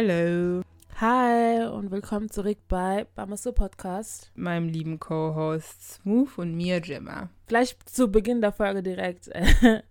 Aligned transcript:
Hello. 0.00 0.62
Hi 1.00 1.66
und 1.66 1.90
willkommen 1.90 2.30
zurück 2.30 2.58
bei 2.68 3.08
Bamaso 3.16 3.50
Podcast. 3.50 4.30
Meinem 4.36 4.68
lieben 4.68 5.00
Co-Host 5.00 5.94
Smooth 5.94 6.38
und 6.38 6.54
mir, 6.54 6.80
Gemma. 6.80 7.30
Gleich 7.48 7.76
zu 7.86 8.08
Beginn 8.08 8.42
der 8.42 8.52
Folge 8.52 8.82
direkt. 8.82 9.26
wir 9.28 9.82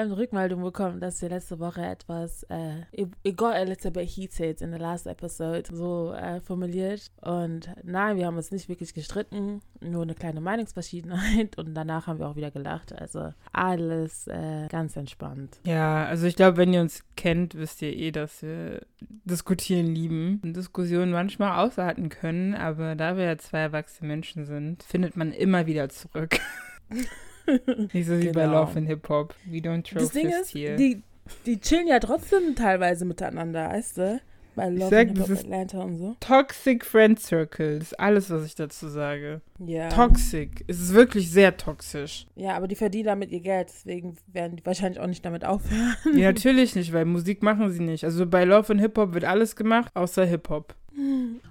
haben 0.00 0.10
eine 0.10 0.16
Rückmeldung 0.16 0.62
bekommen, 0.62 1.00
dass 1.00 1.20
wir 1.20 1.28
letzte 1.28 1.58
Woche 1.58 1.82
etwas, 1.82 2.44
äh, 2.44 2.86
it 2.92 3.36
got 3.36 3.52
a 3.52 3.62
little 3.62 3.90
bit 3.90 4.08
heated 4.08 4.62
in 4.62 4.72
the 4.72 4.78
last 4.78 5.06
episode, 5.06 5.64
so 5.70 6.14
äh, 6.14 6.40
formuliert. 6.40 7.10
Und 7.20 7.68
nein, 7.82 8.16
wir 8.16 8.24
haben 8.24 8.38
uns 8.38 8.50
nicht 8.50 8.70
wirklich 8.70 8.94
gestritten, 8.94 9.60
nur 9.82 10.02
eine 10.02 10.14
kleine 10.14 10.40
Meinungsverschiedenheit. 10.40 11.58
Und 11.58 11.74
danach 11.74 12.06
haben 12.06 12.18
wir 12.18 12.26
auch 12.26 12.36
wieder 12.36 12.50
gelacht. 12.50 12.94
Also 12.94 13.34
alles 13.52 14.26
äh, 14.26 14.66
ganz 14.68 14.96
entspannt. 14.96 15.60
Ja, 15.64 16.06
also 16.06 16.26
ich 16.26 16.36
glaube, 16.36 16.56
wenn 16.56 16.72
ihr 16.72 16.80
uns 16.80 17.04
kennt, 17.16 17.54
wisst 17.54 17.82
ihr 17.82 17.94
eh, 17.94 18.12
dass 18.12 18.40
wir 18.40 18.80
diskutieren 19.24 19.94
lieben 19.94 20.40
und 20.42 20.56
Diskussionen 20.56 21.12
manchmal 21.12 21.64
aushalten 21.64 22.08
können. 22.08 22.54
Aber 22.54 22.94
da 22.94 23.18
wir 23.18 23.24
ja 23.24 23.36
zwei 23.36 23.58
erwachsene 23.58 24.08
Menschen 24.08 24.46
sind, 24.46 24.82
findet 24.82 25.18
man 25.18 25.32
immer 25.32 25.66
wieder 25.66 25.90
zurück. 25.90 26.40
Nicht 27.92 28.06
so 28.06 28.18
wie 28.18 28.26
genau. 28.26 28.32
bei 28.32 28.44
Love 28.46 28.78
and 28.78 28.86
Hip 28.86 29.08
Hop. 29.08 29.34
We 29.46 29.58
don't 29.58 29.82
throw 29.82 30.00
das 30.00 30.10
Ding 30.10 30.28
ist, 30.28 30.50
hier. 30.50 30.76
Die, 30.76 31.02
die 31.46 31.60
chillen 31.60 31.86
ja 31.86 31.98
trotzdem 31.98 32.54
teilweise 32.54 33.04
miteinander, 33.04 33.68
weißt 33.68 33.98
du? 33.98 34.20
Bei 34.56 34.68
Love 34.68 34.90
sag, 34.90 35.08
and 35.08 35.18
Hip 35.18 35.28
Hop 35.28 35.38
Atlanta 35.38 35.82
und 35.82 35.96
so. 35.96 36.16
Toxic 36.20 36.84
Friend 36.84 37.18
Circles, 37.18 37.92
alles, 37.94 38.30
was 38.30 38.46
ich 38.46 38.54
dazu 38.54 38.88
sage. 38.88 39.40
Ja. 39.58 39.88
Toxic. 39.88 40.64
Es 40.68 40.80
ist 40.80 40.94
wirklich 40.94 41.30
sehr 41.30 41.56
toxisch. 41.56 42.26
Ja, 42.36 42.54
aber 42.54 42.68
die 42.68 42.76
verdienen 42.76 43.06
damit 43.06 43.32
ihr 43.32 43.40
Geld, 43.40 43.68
deswegen 43.68 44.16
werden 44.28 44.56
die 44.56 44.64
wahrscheinlich 44.64 45.00
auch 45.00 45.08
nicht 45.08 45.24
damit 45.24 45.44
aufhören. 45.44 45.96
Ja, 46.14 46.32
natürlich 46.32 46.76
nicht, 46.76 46.92
weil 46.92 47.04
Musik 47.04 47.42
machen 47.42 47.70
sie 47.72 47.82
nicht. 47.82 48.04
Also 48.04 48.26
bei 48.26 48.44
Love 48.44 48.72
and 48.72 48.80
Hip 48.80 48.96
Hop 48.96 49.12
wird 49.12 49.24
alles 49.24 49.56
gemacht, 49.56 49.90
außer 49.94 50.24
Hip 50.24 50.48
Hop. 50.48 50.74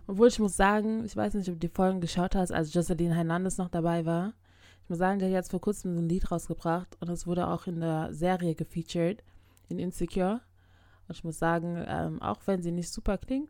Obwohl 0.08 0.30
ich 0.30 0.40
muss 0.40 0.56
sagen, 0.56 1.04
ich 1.06 1.16
weiß 1.16 1.34
nicht, 1.34 1.50
ob 1.50 1.56
du 1.56 1.68
die 1.68 1.74
Folgen 1.74 2.00
geschaut 2.00 2.36
hast, 2.36 2.52
als 2.52 2.74
Jocelyn 2.74 3.12
Hernandez 3.12 3.58
noch 3.58 3.70
dabei 3.70 4.06
war. 4.06 4.34
Muss 4.94 5.00
sagen, 5.00 5.18
der 5.18 5.30
hat 5.30 5.34
jetzt 5.34 5.50
vor 5.50 5.60
kurzem 5.60 5.98
ein 5.98 6.08
Lied 6.08 6.30
rausgebracht 6.30 6.98
und 7.00 7.10
es 7.10 7.26
wurde 7.26 7.48
auch 7.48 7.66
in 7.66 7.80
der 7.80 8.14
Serie 8.14 8.54
gefeatured, 8.54 9.24
in 9.68 9.80
Insecure. 9.80 10.42
Und 11.08 11.18
ich 11.18 11.24
muss 11.24 11.40
sagen, 11.40 11.84
ähm, 11.88 12.22
auch 12.22 12.42
wenn 12.46 12.62
sie 12.62 12.72
nicht 12.72 12.92
super 12.92 13.18
klingt, 13.18 13.50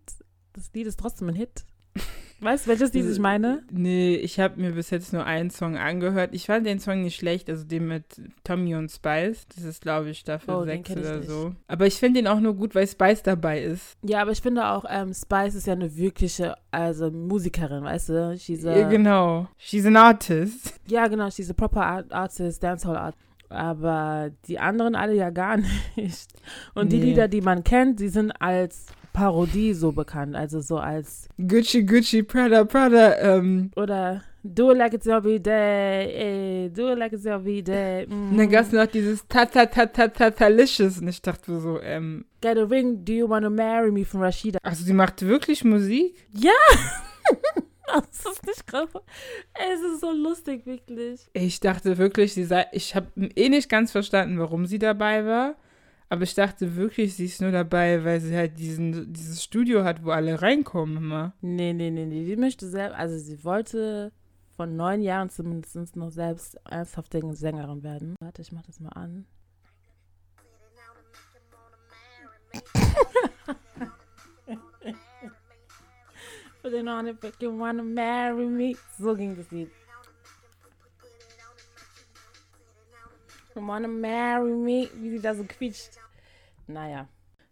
das 0.53 0.71
Lied 0.71 0.87
ist 0.87 1.01
trotzdem 1.01 1.27
ein 1.27 1.35
Hit. 1.35 1.65
Weißt 2.43 2.65
du, 2.65 2.69
welches 2.71 2.93
Lied 2.93 3.09
ich 3.09 3.19
meine? 3.19 3.63
Nee, 3.71 4.15
ich 4.15 4.39
habe 4.39 4.59
mir 4.59 4.71
bis 4.71 4.89
jetzt 4.89 5.13
nur 5.13 5.25
einen 5.25 5.49
Song 5.49 5.77
angehört. 5.77 6.31
Ich 6.33 6.47
fand 6.47 6.65
den 6.65 6.79
Song 6.79 7.01
nicht 7.01 7.15
schlecht, 7.15 7.49
also 7.49 7.63
den 7.63 7.87
mit 7.87 8.03
Tommy 8.43 8.75
und 8.75 8.91
Spice. 8.91 9.47
Das 9.55 9.63
ist, 9.63 9.81
glaube 9.81 10.09
ich, 10.09 10.19
Staffel 10.19 10.53
oh, 10.53 10.65
6 10.65 10.91
oder 10.91 11.17
nicht. 11.17 11.29
so. 11.29 11.55
Aber 11.67 11.87
ich 11.87 11.95
finde 11.95 12.21
den 12.21 12.27
auch 12.27 12.41
nur 12.41 12.53
gut, 12.53 12.75
weil 12.75 12.85
Spice 12.85 13.23
dabei 13.23 13.61
ist. 13.61 13.97
Ja, 14.03 14.21
aber 14.21 14.31
ich 14.31 14.41
finde 14.41 14.67
auch, 14.67 14.83
ähm, 14.89 15.13
Spice 15.13 15.55
ist 15.55 15.67
ja 15.67 15.73
eine 15.73 15.95
wirkliche, 15.95 16.55
also 16.69 17.11
Musikerin, 17.11 17.83
weißt 17.83 18.09
du? 18.09 18.37
She's 18.37 18.65
a, 18.65 18.77
ja, 18.77 18.89
genau. 18.89 19.47
She's 19.57 19.85
an 19.85 19.95
artist. 19.95 20.73
Ja, 20.87 21.07
genau. 21.07 21.29
She's 21.29 21.49
a 21.49 21.53
proper 21.53 21.85
art 21.85 22.11
artist, 22.11 22.61
dancehall 22.61 22.97
artist 22.97 23.23
aber 23.53 24.31
die 24.47 24.59
anderen 24.59 24.95
alle 24.95 25.13
ja 25.13 25.29
gar 25.29 25.57
nicht. 25.95 26.33
Und 26.73 26.91
nee. 26.91 26.97
die 26.97 27.05
Lieder, 27.05 27.27
die 27.27 27.41
man 27.41 27.63
kennt, 27.63 27.99
die 27.99 28.09
sind 28.09 28.31
als 28.41 28.87
Parodie 29.13 29.73
so 29.73 29.91
bekannt, 29.91 30.35
also 30.35 30.59
so 30.59 30.77
als 30.77 31.29
Gucci 31.37 31.85
Gucci 31.85 32.23
Prada 32.23 32.65
Prada 32.65 33.15
ähm. 33.19 33.71
oder 33.75 34.23
Do 34.45 34.71
it 34.71 34.77
like 34.77 34.93
it's 34.93 35.07
every 35.07 35.39
day, 35.39 36.65
ey, 36.65 36.69
do 36.69 36.91
it 36.91 36.97
like 36.97 37.13
it's 37.13 37.25
every 37.25 37.61
day. 37.61 38.05
Mm. 38.09 38.35
Dann 38.35 38.49
gab 38.49 38.65
es 38.65 38.73
noch 38.73 38.87
dieses 38.87 39.25
ta 39.29 39.45
ta 39.45 39.65
ta 39.65 39.85
ta 39.85 40.09
ta 40.09 40.31
talicious 40.31 40.99
und 40.99 41.07
ich 41.07 41.21
dachte 41.21 41.61
so, 41.61 41.79
ähm. 41.79 42.25
Get 42.41 42.57
a 42.57 42.63
ring, 42.63 43.05
do 43.05 43.13
you 43.13 43.29
wanna 43.29 43.49
marry 43.49 43.89
me 43.89 44.03
von 44.03 44.21
Rashida. 44.21 44.59
Also 44.61 44.83
sie 44.83 44.91
macht 44.91 45.21
wirklich 45.21 45.63
Musik? 45.63 46.13
Ja! 46.33 46.51
Das 47.85 48.25
ist 48.25 48.47
nicht 48.47 48.65
krass. 48.65 48.89
Es 49.53 49.81
ist 49.81 50.01
so 50.01 50.11
lustig, 50.11 50.65
wirklich. 50.65 51.27
Ich 51.33 51.59
dachte 51.59 51.97
wirklich, 51.97 52.33
sie 52.33 52.45
sei. 52.45 52.65
Ich 52.71 52.95
habe 52.95 53.07
eh 53.35 53.49
nicht 53.49 53.69
ganz 53.69 53.91
verstanden, 53.91 54.39
warum 54.39 54.65
sie 54.65 54.79
dabei 54.79 55.25
war. 55.25 55.55
Aber 56.13 56.21
ich 56.21 56.35
dachte 56.35 56.75
wirklich, 56.75 57.15
sie 57.15 57.25
ist 57.25 57.41
nur 57.41 57.49
dabei, 57.49 58.05
weil 58.05 58.21
sie 58.21 58.37
halt 58.37 58.59
diesen, 58.59 59.11
dieses 59.11 59.43
Studio 59.43 59.83
hat, 59.83 60.05
wo 60.05 60.11
alle 60.11 60.39
reinkommen 60.39 60.97
immer. 60.97 61.33
Nee, 61.41 61.73
nee, 61.73 61.89
nee, 61.89 62.05
nee. 62.05 62.23
Die 62.23 62.35
möchte 62.35 62.69
selbst, 62.69 62.95
also 62.95 63.17
sie 63.17 63.43
wollte 63.43 64.11
von 64.55 64.75
neun 64.75 65.01
Jahren 65.01 65.31
zumindest 65.31 65.95
noch 65.95 66.11
selbst 66.11 66.59
ernsthafte 66.69 67.19
Sängerin 67.33 67.81
werden. 67.81 68.15
Warte, 68.21 68.43
ich 68.43 68.51
mach 68.51 68.61
das 68.61 68.79
mal 68.79 68.89
an. 68.89 69.25
Put 76.61 76.73
it 76.73 76.87
on 76.87 77.07
if 77.07 77.17
you 77.39 77.57
wanna 77.57 77.81
marry 77.81 78.45
me. 78.45 78.75
So 78.99 79.15
ging 79.15 79.35
das 79.35 79.49
Lied. 79.49 79.71
You 83.55 83.67
wanna 83.67 83.87
marry 83.87 84.51
me? 84.51 84.89
Wie 84.93 85.09
sie 85.09 85.19
da 85.19 85.33
so 85.33 85.43
quietscht. 85.43 86.02
Naja. 86.67 87.07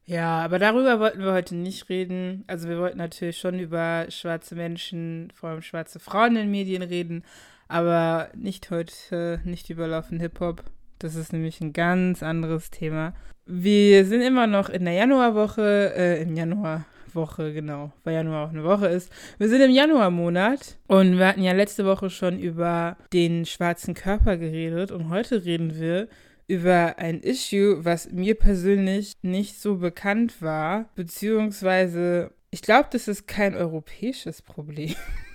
Ja, 0.06 0.40
aber 0.40 0.60
darüber 0.60 1.00
wollten 1.00 1.24
wir 1.24 1.32
heute 1.32 1.56
nicht 1.56 1.88
reden. 1.90 2.44
Also 2.48 2.68
wir 2.68 2.80
wollten 2.80 2.98
natürlich 2.98 3.38
schon 3.38 3.60
über 3.60 4.08
schwarze 4.10 4.56
Menschen, 4.56 5.32
vor 5.34 5.52
allem 5.52 5.62
schwarze 5.62 6.00
Frauen 6.00 6.36
in 6.36 6.52
Medien 6.52 6.82
reden, 6.82 7.24
aber 7.68 8.30
nicht 8.36 8.72
heute, 8.72 9.40
nicht 9.44 9.70
über 9.70 9.88
Laufen 9.88 10.20
Hip-Hop. 10.20 10.64
Das 11.00 11.16
ist 11.16 11.34
nämlich 11.34 11.62
ein 11.62 11.74
ganz 11.74 12.24
anderes 12.24 12.72
Thema. 12.72 13.14
Wir 13.46 14.06
sind 14.06 14.22
immer 14.22 14.48
noch 14.48 14.70
in 14.70 14.86
der 14.86 14.94
Januarwoche, 14.94 15.94
äh, 15.96 16.22
im 16.22 16.36
Januar, 16.36 16.86
Woche, 17.16 17.54
genau, 17.54 17.92
weil 18.04 18.14
Januar 18.14 18.46
auch 18.46 18.52
eine 18.52 18.64
Woche 18.64 18.88
ist. 18.88 19.12
Wir 19.38 19.50
sind 19.50 19.62
im 19.62 19.72
Januarmonat 19.72 20.78
und 20.88 21.18
wir 21.18 21.28
hatten 21.28 21.44
ja 21.44 21.54
letzte 21.54 21.86
Woche 21.86 22.10
schon 22.10 22.40
über 22.40 22.98
den 23.14 23.46
schwarzen 23.46 23.94
Körper 23.94 24.38
geredet 24.38 24.92
und 24.92 25.10
heute 25.10 25.44
reden 25.46 25.80
wir 25.80 26.08
über 26.52 27.00
ein 27.00 27.22
Issue, 27.22 27.86
was 27.86 28.12
mir 28.12 28.36
persönlich 28.36 29.14
nicht 29.22 29.58
so 29.58 29.78
bekannt 29.78 30.42
war, 30.42 30.90
beziehungsweise 30.96 32.34
ich 32.50 32.62
glaube, 32.62 32.90
das 32.92 33.08
ist 33.08 33.26
kein 33.26 33.56
europäisches 33.56 34.42
Problem, 34.42 34.94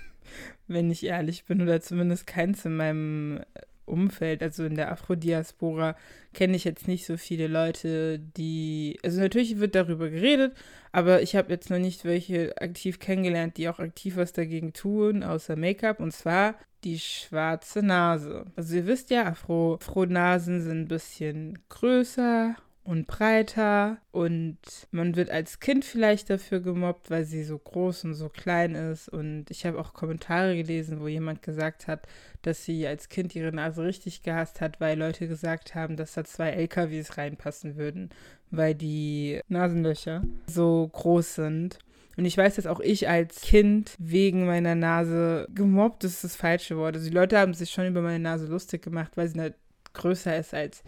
wenn 0.67 0.91
ich 0.91 1.03
ehrlich 1.03 1.45
bin, 1.45 1.63
oder 1.63 1.81
zumindest 1.81 2.27
keins 2.27 2.65
in 2.65 2.75
meinem 2.75 3.39
Umfeld, 3.85 4.43
also 4.43 4.63
in 4.65 4.75
der 4.75 4.91
Afrodiaspora, 4.91 5.95
kenne 6.35 6.55
ich 6.55 6.65
jetzt 6.65 6.87
nicht 6.87 7.07
so 7.07 7.17
viele 7.17 7.47
Leute, 7.47 8.19
die. 8.19 8.99
Also 9.03 9.19
natürlich 9.19 9.59
wird 9.59 9.73
darüber 9.73 10.11
geredet, 10.11 10.53
aber 10.91 11.23
ich 11.23 11.35
habe 11.35 11.51
jetzt 11.51 11.71
noch 11.71 11.79
nicht 11.79 12.05
welche 12.05 12.55
aktiv 12.61 12.99
kennengelernt, 12.99 13.57
die 13.57 13.69
auch 13.69 13.79
aktiv 13.79 14.17
was 14.17 14.33
dagegen 14.33 14.73
tun, 14.73 15.23
außer 15.23 15.55
Make-up. 15.55 15.99
Und 15.99 16.11
zwar 16.11 16.59
die 16.83 16.99
schwarze 16.99 17.81
Nase. 17.81 18.45
Also 18.55 18.75
ihr 18.75 18.87
wisst 18.87 19.09
ja, 19.09 19.25
Afro, 19.27 19.75
Afro-Nasen 19.75 20.61
sind 20.61 20.81
ein 20.81 20.87
bisschen 20.87 21.59
größer 21.69 22.55
und 22.87 23.05
breiter 23.05 23.97
und 24.11 24.57
man 24.91 25.17
wird 25.17 25.29
als 25.29 25.59
Kind 25.59 25.83
vielleicht 25.83 26.29
dafür 26.29 26.61
gemobbt, 26.61 27.11
weil 27.11 27.25
sie 27.25 27.43
so 27.43 27.57
groß 27.59 28.05
und 28.05 28.13
so 28.13 28.29
klein 28.29 28.75
ist 28.75 29.09
und 29.09 29.51
ich 29.51 29.65
habe 29.65 29.77
auch 29.77 29.93
Kommentare 29.93 30.55
gelesen, 30.55 31.01
wo 31.01 31.07
jemand 31.09 31.41
gesagt 31.41 31.87
hat, 31.87 32.07
dass 32.43 32.63
sie 32.63 32.87
als 32.87 33.09
Kind 33.09 33.35
ihre 33.35 33.51
Nase 33.51 33.83
richtig 33.83 34.23
gehasst 34.23 34.61
hat, 34.61 34.79
weil 34.79 34.97
Leute 34.97 35.27
gesagt 35.27 35.75
haben, 35.75 35.97
dass 35.97 36.13
da 36.13 36.23
zwei 36.23 36.51
LKWs 36.51 37.17
reinpassen 37.17 37.75
würden, 37.75 38.09
weil 38.51 38.73
die 38.73 39.41
Nasenlöcher 39.49 40.23
so 40.47 40.89
groß 40.93 41.35
sind. 41.35 41.79
Und 42.17 42.25
ich 42.25 42.35
weiß, 42.35 42.55
dass 42.55 42.65
auch 42.65 42.79
ich 42.79 43.07
als 43.07 43.41
Kind 43.41 43.95
wegen 43.99 44.47
meiner 44.47 44.73
Nase 44.73 45.47
gemobbt 45.53 46.03
ist 46.03 46.23
das 46.23 46.35
falsche 46.35 46.75
Wort. 46.75 46.95
Also 46.95 47.07
die 47.09 47.15
Leute 47.15 47.37
haben 47.37 47.53
sich 47.53 47.69
schon 47.69 47.87
über 47.87 48.01
meine 48.01 48.19
Nase 48.19 48.47
lustig 48.47 48.81
gemacht, 48.81 49.11
weil 49.15 49.27
sie 49.27 49.39
halt 49.39 49.55
größer 49.93 50.35
ist 50.35 50.53
als 50.53 50.83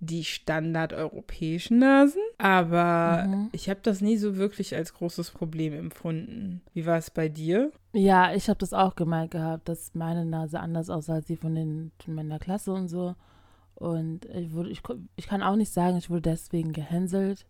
die 0.00 0.22
standardeuropäischen 0.22 1.78
Nasen. 1.80 2.22
Aber 2.38 3.24
mhm. 3.26 3.48
ich 3.50 3.68
habe 3.68 3.80
das 3.82 4.00
nie 4.00 4.16
so 4.16 4.36
wirklich 4.36 4.74
als 4.76 4.94
großes 4.94 5.32
Problem 5.32 5.74
empfunden. 5.74 6.62
Wie 6.72 6.86
war 6.86 6.98
es 6.98 7.10
bei 7.10 7.28
dir? 7.28 7.72
Ja, 7.92 8.32
ich 8.32 8.48
habe 8.48 8.60
das 8.60 8.72
auch 8.72 8.94
gemeint 8.94 9.32
gehabt, 9.32 9.68
dass 9.68 9.94
meine 9.94 10.24
Nase 10.24 10.60
anders 10.60 10.90
aussah 10.90 11.14
als 11.14 11.26
die 11.26 11.36
von, 11.36 11.56
den, 11.56 11.90
meiner 12.06 12.38
Klasse 12.38 12.72
und 12.72 12.86
so. 12.86 13.16
Und 13.74 14.26
ich, 14.26 14.52
wurde, 14.52 14.70
ich, 14.70 14.82
ich 15.16 15.26
kann 15.26 15.42
auch 15.42 15.56
nicht 15.56 15.72
sagen, 15.72 15.96
ich 15.96 16.10
wurde 16.10 16.22
deswegen 16.22 16.72
gehänselt. 16.72 17.46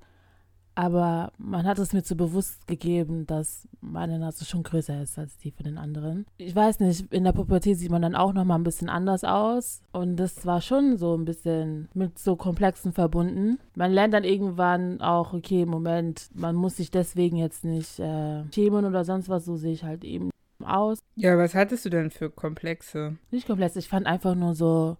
Aber 0.78 1.32
man 1.38 1.66
hat 1.66 1.80
es 1.80 1.92
mir 1.92 2.04
zu 2.04 2.16
bewusst 2.16 2.68
gegeben, 2.68 3.26
dass 3.26 3.66
meine 3.80 4.16
Nase 4.20 4.44
schon 4.44 4.62
größer 4.62 5.02
ist 5.02 5.18
als 5.18 5.36
die 5.36 5.50
von 5.50 5.64
den 5.64 5.76
anderen. 5.76 6.24
Ich 6.36 6.54
weiß 6.54 6.78
nicht, 6.78 7.12
in 7.12 7.24
der 7.24 7.32
Pubertät 7.32 7.76
sieht 7.76 7.90
man 7.90 8.00
dann 8.00 8.14
auch 8.14 8.32
noch 8.32 8.44
mal 8.44 8.54
ein 8.54 8.62
bisschen 8.62 8.88
anders 8.88 9.24
aus. 9.24 9.82
Und 9.90 10.14
das 10.18 10.46
war 10.46 10.60
schon 10.60 10.96
so 10.96 11.16
ein 11.16 11.24
bisschen 11.24 11.88
mit 11.94 12.20
so 12.20 12.36
Komplexen 12.36 12.92
verbunden. 12.92 13.58
Man 13.74 13.90
lernt 13.90 14.14
dann 14.14 14.22
irgendwann 14.22 15.00
auch, 15.00 15.32
okay, 15.32 15.66
Moment, 15.66 16.28
man 16.32 16.54
muss 16.54 16.76
sich 16.76 16.92
deswegen 16.92 17.38
jetzt 17.38 17.64
nicht 17.64 17.98
äh, 17.98 18.44
schämen 18.54 18.84
oder 18.84 19.04
sonst 19.04 19.28
was, 19.28 19.46
so 19.46 19.56
sehe 19.56 19.72
ich 19.72 19.82
halt 19.82 20.04
eben 20.04 20.30
aus. 20.62 21.00
Ja, 21.16 21.36
was 21.36 21.56
hattest 21.56 21.86
du 21.86 21.90
denn 21.90 22.12
für 22.12 22.30
Komplexe? 22.30 23.16
Nicht 23.32 23.48
komplex, 23.48 23.74
ich 23.74 23.88
fand 23.88 24.06
einfach 24.06 24.36
nur 24.36 24.54
so 24.54 24.96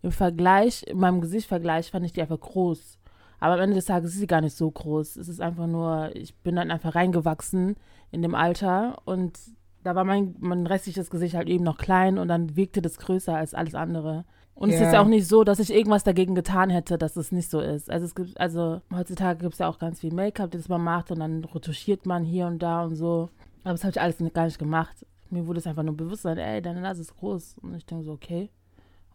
im 0.00 0.12
Vergleich, 0.12 0.82
in 0.86 0.98
meinem 0.98 1.20
Gesichtvergleich 1.20 1.90
fand 1.90 2.06
ich 2.06 2.14
die 2.14 2.22
einfach 2.22 2.40
groß. 2.40 2.99
Aber 3.40 3.54
am 3.54 3.60
Ende 3.60 3.76
des 3.76 3.86
Tages 3.86 4.12
ist 4.12 4.20
sie 4.20 4.26
gar 4.26 4.42
nicht 4.42 4.56
so 4.56 4.70
groß. 4.70 5.16
Es 5.16 5.28
ist 5.28 5.40
einfach 5.40 5.66
nur, 5.66 6.14
ich 6.14 6.34
bin 6.36 6.56
dann 6.56 6.70
einfach 6.70 6.94
reingewachsen 6.94 7.76
in 8.10 8.22
dem 8.22 8.34
Alter 8.34 8.98
und 9.06 9.38
da 9.82 9.94
war 9.94 10.04
mein, 10.04 10.36
mein 10.38 10.66
restliches 10.66 11.10
Gesicht 11.10 11.34
halt 11.34 11.48
eben 11.48 11.64
noch 11.64 11.78
klein 11.78 12.18
und 12.18 12.28
dann 12.28 12.54
wirkte 12.54 12.82
das 12.82 12.98
größer 12.98 13.34
als 13.34 13.54
alles 13.54 13.74
andere. 13.74 14.24
Und 14.54 14.70
ja. 14.70 14.76
es 14.76 14.82
ist 14.82 14.92
ja 14.92 15.00
auch 15.00 15.06
nicht 15.06 15.26
so, 15.26 15.42
dass 15.42 15.58
ich 15.58 15.72
irgendwas 15.72 16.04
dagegen 16.04 16.34
getan 16.34 16.68
hätte, 16.68 16.98
dass 16.98 17.16
es 17.16 17.32
nicht 17.32 17.50
so 17.50 17.60
ist. 17.60 17.90
Also 17.90 18.04
es 18.04 18.14
gibt, 18.14 18.38
also 18.38 18.82
heutzutage 18.94 19.40
gibt 19.40 19.54
es 19.54 19.58
ja 19.58 19.68
auch 19.68 19.78
ganz 19.78 20.00
viel 20.00 20.12
Make-up, 20.12 20.50
das 20.50 20.68
man 20.68 20.84
macht 20.84 21.10
und 21.10 21.20
dann 21.20 21.44
retuschiert 21.44 22.04
man 22.04 22.24
hier 22.24 22.46
und 22.46 22.58
da 22.58 22.84
und 22.84 22.94
so. 22.94 23.30
Aber 23.64 23.72
das 23.72 23.84
habe 23.84 23.92
ich 23.92 24.00
alles 24.00 24.18
gar 24.34 24.44
nicht 24.44 24.58
gemacht. 24.58 25.06
Mir 25.30 25.46
wurde 25.46 25.60
es 25.60 25.66
einfach 25.66 25.82
nur 25.82 25.96
bewusst 25.96 26.22
sein, 26.22 26.36
ey, 26.36 26.60
deine 26.60 26.82
Nase 26.82 27.00
ist 27.00 27.16
groß. 27.16 27.56
Und 27.62 27.74
ich 27.74 27.86
denke 27.86 28.04
so, 28.04 28.12
okay. 28.12 28.50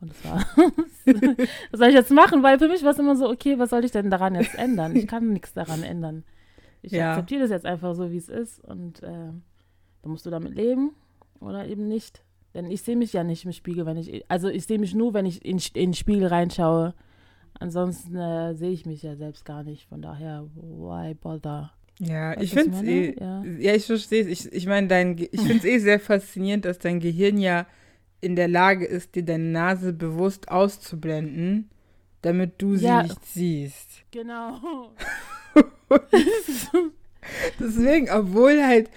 Und 0.06 0.12
das 0.12 0.24
war, 0.24 0.46
was 1.72 1.80
soll 1.80 1.88
ich 1.90 1.96
jetzt 1.96 2.12
machen? 2.12 2.44
Weil 2.44 2.60
für 2.60 2.68
mich 2.68 2.84
war 2.84 2.92
es 2.92 3.00
immer 3.00 3.16
so, 3.16 3.30
okay, 3.30 3.58
was 3.58 3.72
soll 3.72 3.84
ich 3.84 3.92
denn 3.92 4.12
daran 4.12 4.36
jetzt 4.36 4.56
ändern? 4.56 4.96
Ich 4.96 5.08
kann 5.08 5.34
nichts 5.34 5.54
daran 5.54 5.84
ändern. 5.84 6.24
Ich 6.82 6.92
ja. 6.92 7.12
akzeptiere 7.12 7.42
das 7.42 7.50
jetzt 7.50 7.66
einfach 7.66 7.96
so, 7.96 8.12
wie 8.12 8.18
es 8.18 8.30
ist. 8.30 8.64
Und 8.64 9.02
äh, 9.02 9.08
dann 9.08 10.12
musst 10.12 10.26
du 10.26 10.30
damit 10.30 10.54
leben 10.54 10.92
oder 11.40 11.68
eben 11.68 11.88
nicht. 11.88 12.24
Denn 12.54 12.70
ich 12.70 12.84
sehe 12.84 12.96
mich 12.96 13.12
ja 13.14 13.24
nicht 13.24 13.46
im 13.46 13.52
Spiegel, 13.52 13.86
wenn 13.86 13.98
ich, 13.98 14.24
also 14.30 14.48
ich 14.48 14.66
sehe 14.66 14.80
mich 14.80 14.94
nur, 14.94 15.14
wenn 15.14 15.26
ich 15.26 15.44
in, 15.44 15.58
in 15.58 15.90
den 15.90 15.94
Spiegel 15.94 16.28
reinschaue. 16.28 16.94
Ansonsten 17.60 18.16
äh, 18.16 18.54
sehe 18.54 18.72
ich 18.72 18.86
mich 18.86 19.02
ja 19.02 19.16
selbst 19.16 19.46
gar 19.46 19.64
nicht. 19.64 19.88
Von 19.90 20.02
daher, 20.02 20.48
why 20.56 21.16
bother? 21.16 21.72
Ja, 22.00 22.36
Was 22.36 22.44
ich 22.44 22.54
finde 22.54 22.78
es 22.78 22.84
eh, 22.84 23.16
ja. 23.20 23.44
ja. 23.44 23.74
ich 23.74 23.86
verstehe 23.86 24.22
es. 24.22 24.28
Ich, 24.28 24.54
ich 24.54 24.68
meine, 24.68 25.16
ich 25.20 25.42
finde 25.42 25.58
es 25.58 25.66
eh 25.66 25.80
sehr 25.80 26.00
faszinierend, 26.00 26.66
dass 26.66 26.78
dein 26.78 27.00
Gehirn 27.00 27.38
ja 27.40 27.66
in 28.22 28.36
der 28.36 28.48
Lage 28.48 28.86
ist, 28.86 29.16
dir 29.16 29.24
deine 29.24 29.46
Nase 29.46 29.94
bewusst 29.94 30.50
auszublenden, 30.50 31.70
damit 32.22 32.54
du 32.58 32.76
sie 32.76 32.86
ja. 32.86 33.04
nicht 33.04 33.26
siehst. 33.26 33.90
Genau. 34.12 34.92
Deswegen, 37.60 38.10
obwohl 38.10 38.64
halt 38.64 38.90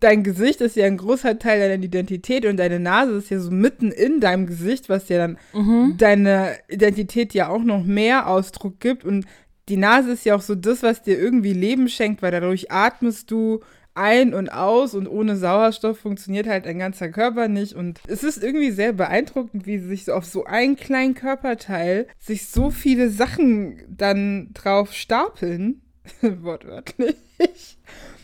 dein 0.00 0.22
Gesicht 0.22 0.60
ist 0.60 0.76
ja 0.76 0.86
ein 0.86 0.96
großer 0.96 1.38
Teil 1.38 1.60
deiner 1.60 1.82
Identität 1.82 2.46
und 2.46 2.56
deine 2.56 2.78
Nase 2.78 3.14
ist 3.14 3.30
ja 3.30 3.40
so 3.40 3.50
mitten 3.50 3.90
in 3.90 4.20
deinem 4.20 4.46
Gesicht, 4.46 4.88
was 4.88 5.08
ja 5.08 5.18
dann 5.18 5.38
mhm. 5.52 5.96
deine 5.98 6.56
Identität 6.68 7.34
ja 7.34 7.48
auch 7.48 7.62
noch 7.62 7.84
mehr 7.84 8.28
Ausdruck 8.28 8.80
gibt. 8.80 9.04
Und 9.04 9.26
die 9.68 9.76
Nase 9.76 10.12
ist 10.12 10.24
ja 10.24 10.36
auch 10.36 10.40
so 10.40 10.54
das, 10.54 10.82
was 10.82 11.02
dir 11.02 11.18
irgendwie 11.18 11.52
Leben 11.52 11.88
schenkt, 11.88 12.22
weil 12.22 12.30
dadurch 12.30 12.70
atmest 12.70 13.30
du 13.30 13.60
ein 13.98 14.32
und 14.32 14.48
aus 14.48 14.94
und 14.94 15.06
ohne 15.08 15.36
Sauerstoff 15.36 15.98
funktioniert 15.98 16.46
halt 16.46 16.66
dein 16.66 16.78
ganzer 16.78 17.10
Körper 17.10 17.48
nicht. 17.48 17.74
Und 17.74 18.00
es 18.06 18.22
ist 18.22 18.42
irgendwie 18.42 18.70
sehr 18.70 18.92
beeindruckend, 18.92 19.66
wie 19.66 19.78
sich 19.78 20.10
auf 20.10 20.24
so 20.24 20.44
einen 20.44 20.76
kleinen 20.76 21.14
Körperteil 21.14 22.06
sich 22.18 22.46
so 22.48 22.70
viele 22.70 23.10
Sachen 23.10 23.82
dann 23.88 24.50
drauf 24.54 24.92
stapeln. 24.92 25.82
Wortwörtlich. 26.22 27.16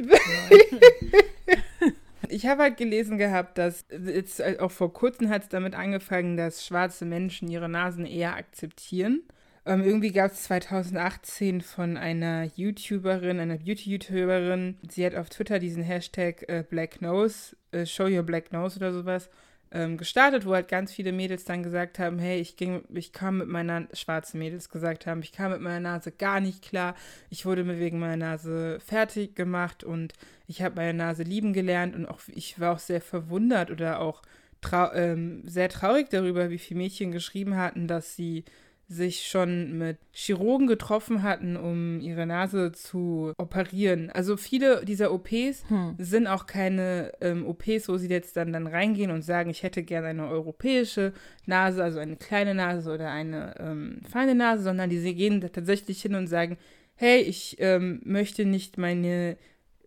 ich 2.28 2.46
habe 2.46 2.62
halt 2.62 2.76
gelesen 2.76 3.18
gehabt, 3.18 3.58
dass 3.58 3.86
jetzt 3.90 4.42
auch 4.60 4.70
vor 4.70 4.92
kurzem 4.92 5.28
hat 5.30 5.44
es 5.44 5.48
damit 5.48 5.74
angefangen, 5.74 6.36
dass 6.36 6.66
schwarze 6.66 7.04
Menschen 7.04 7.48
ihre 7.48 7.68
Nasen 7.68 8.06
eher 8.06 8.36
akzeptieren. 8.36 9.22
Ähm, 9.68 9.84
irgendwie 9.84 10.12
gab 10.12 10.32
es 10.32 10.44
2018 10.44 11.60
von 11.60 11.98
einer 11.98 12.44
YouTuberin, 12.56 13.38
einer 13.38 13.58
Beauty-YouTuberin, 13.58 14.78
sie 14.88 15.04
hat 15.04 15.14
auf 15.14 15.28
Twitter 15.28 15.58
diesen 15.58 15.82
Hashtag 15.82 16.48
äh, 16.48 16.64
Black 16.66 17.02
Nose, 17.02 17.54
äh, 17.72 17.84
Show 17.84 18.06
Your 18.06 18.22
Black 18.22 18.50
Nose 18.50 18.78
oder 18.78 18.94
sowas 18.94 19.28
ähm, 19.70 19.98
gestartet, 19.98 20.46
wo 20.46 20.54
halt 20.54 20.68
ganz 20.68 20.90
viele 20.94 21.12
Mädels 21.12 21.44
dann 21.44 21.62
gesagt 21.62 21.98
haben, 21.98 22.18
hey, 22.18 22.40
ich 22.40 22.56
ging, 22.56 22.82
ich 22.94 23.12
kam 23.12 23.36
mit 23.36 23.48
meiner, 23.48 23.88
schwarzen 23.92 24.38
Mädels 24.38 24.70
gesagt 24.70 25.06
haben, 25.06 25.20
ich 25.20 25.32
kam 25.32 25.52
mit 25.52 25.60
meiner 25.60 25.80
Nase 25.80 26.12
gar 26.12 26.40
nicht 26.40 26.62
klar, 26.62 26.94
ich 27.28 27.44
wurde 27.44 27.62
mir 27.62 27.78
wegen 27.78 27.98
meiner 27.98 28.16
Nase 28.16 28.80
fertig 28.80 29.34
gemacht 29.34 29.84
und 29.84 30.14
ich 30.46 30.62
habe 30.62 30.76
meine 30.76 30.94
Nase 30.94 31.24
lieben 31.24 31.52
gelernt 31.52 31.94
und 31.94 32.06
auch 32.06 32.20
ich 32.28 32.58
war 32.58 32.72
auch 32.72 32.78
sehr 32.78 33.02
verwundert 33.02 33.70
oder 33.70 34.00
auch 34.00 34.22
trau 34.62 34.90
ähm, 34.94 35.42
sehr 35.46 35.68
traurig 35.68 36.08
darüber, 36.08 36.48
wie 36.48 36.58
viele 36.58 36.78
Mädchen 36.78 37.12
geschrieben 37.12 37.58
hatten, 37.58 37.86
dass 37.86 38.16
sie 38.16 38.44
sich 38.90 39.26
schon 39.26 39.76
mit 39.76 39.98
Chirurgen 40.12 40.66
getroffen 40.66 41.22
hatten, 41.22 41.58
um 41.58 42.00
ihre 42.00 42.24
Nase 42.24 42.72
zu 42.72 43.32
operieren. 43.36 44.08
Also 44.10 44.38
viele 44.38 44.82
dieser 44.86 45.12
OPs 45.12 45.64
hm. 45.68 45.94
sind 45.98 46.26
auch 46.26 46.46
keine 46.46 47.12
ähm, 47.20 47.46
OPs, 47.46 47.88
wo 47.88 47.98
sie 47.98 48.08
jetzt 48.08 48.38
dann, 48.38 48.52
dann 48.54 48.66
reingehen 48.66 49.10
und 49.10 49.20
sagen, 49.20 49.50
ich 49.50 49.62
hätte 49.62 49.82
gerne 49.82 50.08
eine 50.08 50.28
europäische 50.28 51.12
Nase, 51.44 51.84
also 51.84 51.98
eine 51.98 52.16
kleine 52.16 52.54
Nase 52.54 52.90
oder 52.90 53.10
eine 53.10 53.54
ähm, 53.60 54.00
feine 54.10 54.34
Nase, 54.34 54.62
sondern 54.62 54.88
die 54.88 54.98
sie 54.98 55.14
gehen 55.14 55.42
tatsächlich 55.52 56.00
hin 56.00 56.14
und 56.14 56.26
sagen, 56.26 56.56
hey, 56.94 57.20
ich 57.20 57.56
ähm, 57.58 58.00
möchte 58.04 58.46
nicht 58.46 58.78
meine 58.78 59.36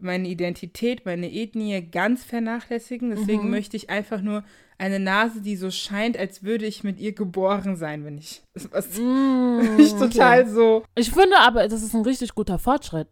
meine 0.01 0.27
Identität, 0.27 1.05
meine 1.05 1.31
Ethnie 1.31 1.79
ganz 1.81 2.23
vernachlässigen. 2.23 3.11
Deswegen 3.11 3.45
mhm. 3.45 3.51
möchte 3.51 3.77
ich 3.77 3.89
einfach 3.91 4.21
nur 4.21 4.43
eine 4.81 4.99
Nase, 4.99 5.41
die 5.41 5.55
so 5.57 5.69
scheint, 5.69 6.17
als 6.17 6.41
würde 6.41 6.65
ich 6.65 6.83
mit 6.83 6.99
ihr 6.99 7.13
geboren 7.13 7.75
sein, 7.75 8.03
wenn 8.03 8.17
ich. 8.17 8.41
Was 8.71 8.97
mm, 8.97 9.79
ich 9.79 9.93
total 9.93 10.41
okay. 10.41 10.49
so. 10.49 10.83
Ich 10.95 11.11
finde 11.11 11.37
aber, 11.37 11.67
das 11.67 11.83
ist 11.83 11.93
ein 11.93 12.01
richtig 12.01 12.33
guter 12.33 12.57
Fortschritt, 12.57 13.07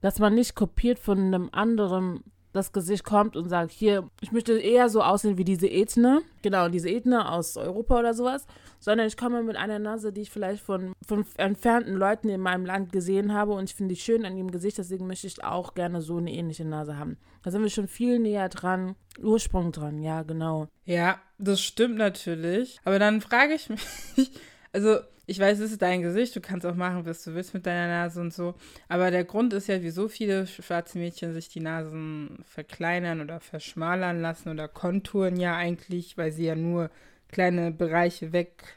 dass 0.00 0.20
man 0.20 0.36
nicht 0.36 0.54
kopiert 0.54 1.00
von 1.00 1.18
einem 1.18 1.48
anderen 1.50 2.22
das 2.52 2.72
Gesicht 2.72 3.04
kommt 3.04 3.36
und 3.36 3.48
sagt, 3.48 3.70
hier, 3.70 4.08
ich 4.20 4.32
möchte 4.32 4.58
eher 4.58 4.88
so 4.88 5.02
aussehen 5.02 5.38
wie 5.38 5.44
diese 5.44 5.68
Ethne, 5.68 6.22
genau, 6.42 6.68
diese 6.68 6.88
Ethne 6.88 7.30
aus 7.30 7.56
Europa 7.56 7.98
oder 7.98 8.14
sowas, 8.14 8.46
sondern 8.80 9.06
ich 9.06 9.16
komme 9.16 9.42
mit 9.42 9.56
einer 9.56 9.78
Nase, 9.78 10.12
die 10.12 10.22
ich 10.22 10.30
vielleicht 10.30 10.62
von, 10.62 10.92
von 11.06 11.24
entfernten 11.36 11.94
Leuten 11.94 12.28
in 12.28 12.40
meinem 12.40 12.64
Land 12.64 12.92
gesehen 12.92 13.32
habe. 13.32 13.52
Und 13.52 13.70
ich 13.70 13.76
finde 13.76 13.94
die 13.94 14.00
schön 14.00 14.24
an 14.24 14.36
ihrem 14.36 14.50
Gesicht, 14.50 14.78
deswegen 14.78 15.06
möchte 15.06 15.26
ich 15.26 15.44
auch 15.44 15.74
gerne 15.74 16.00
so 16.00 16.16
eine 16.16 16.32
ähnliche 16.32 16.64
Nase 16.64 16.96
haben. 16.98 17.18
Da 17.42 17.50
sind 17.50 17.62
wir 17.62 17.70
schon 17.70 17.88
viel 17.88 18.18
näher 18.18 18.48
dran, 18.48 18.96
Ursprung 19.22 19.72
dran, 19.72 20.02
ja, 20.02 20.22
genau. 20.22 20.66
Ja, 20.84 21.20
das 21.38 21.60
stimmt 21.60 21.96
natürlich, 21.96 22.80
aber 22.84 22.98
dann 22.98 23.20
frage 23.20 23.54
ich 23.54 23.68
mich, 23.68 23.82
also 24.72 24.98
ich 25.30 25.38
weiß, 25.38 25.60
es 25.60 25.70
ist 25.70 25.80
dein 25.80 26.02
Gesicht, 26.02 26.34
du 26.34 26.40
kannst 26.40 26.66
auch 26.66 26.74
machen, 26.74 27.06
was 27.06 27.22
du 27.22 27.34
willst 27.34 27.54
mit 27.54 27.64
deiner 27.64 27.86
Nase 27.86 28.20
und 28.20 28.34
so. 28.34 28.54
Aber 28.88 29.12
der 29.12 29.22
Grund 29.22 29.52
ist 29.52 29.68
ja, 29.68 29.80
wie 29.80 29.90
so 29.90 30.08
viele 30.08 30.48
schwarze 30.48 30.98
Mädchen 30.98 31.32
sich 31.32 31.48
die 31.48 31.60
Nasen 31.60 32.42
verkleinern 32.44 33.20
oder 33.20 33.38
verschmalern 33.38 34.20
lassen 34.20 34.48
oder 34.48 34.66
konturen 34.66 35.36
ja 35.38 35.56
eigentlich, 35.56 36.18
weil 36.18 36.32
sie 36.32 36.46
ja 36.46 36.56
nur 36.56 36.90
kleine 37.28 37.70
Bereiche 37.70 38.32
weg, 38.32 38.74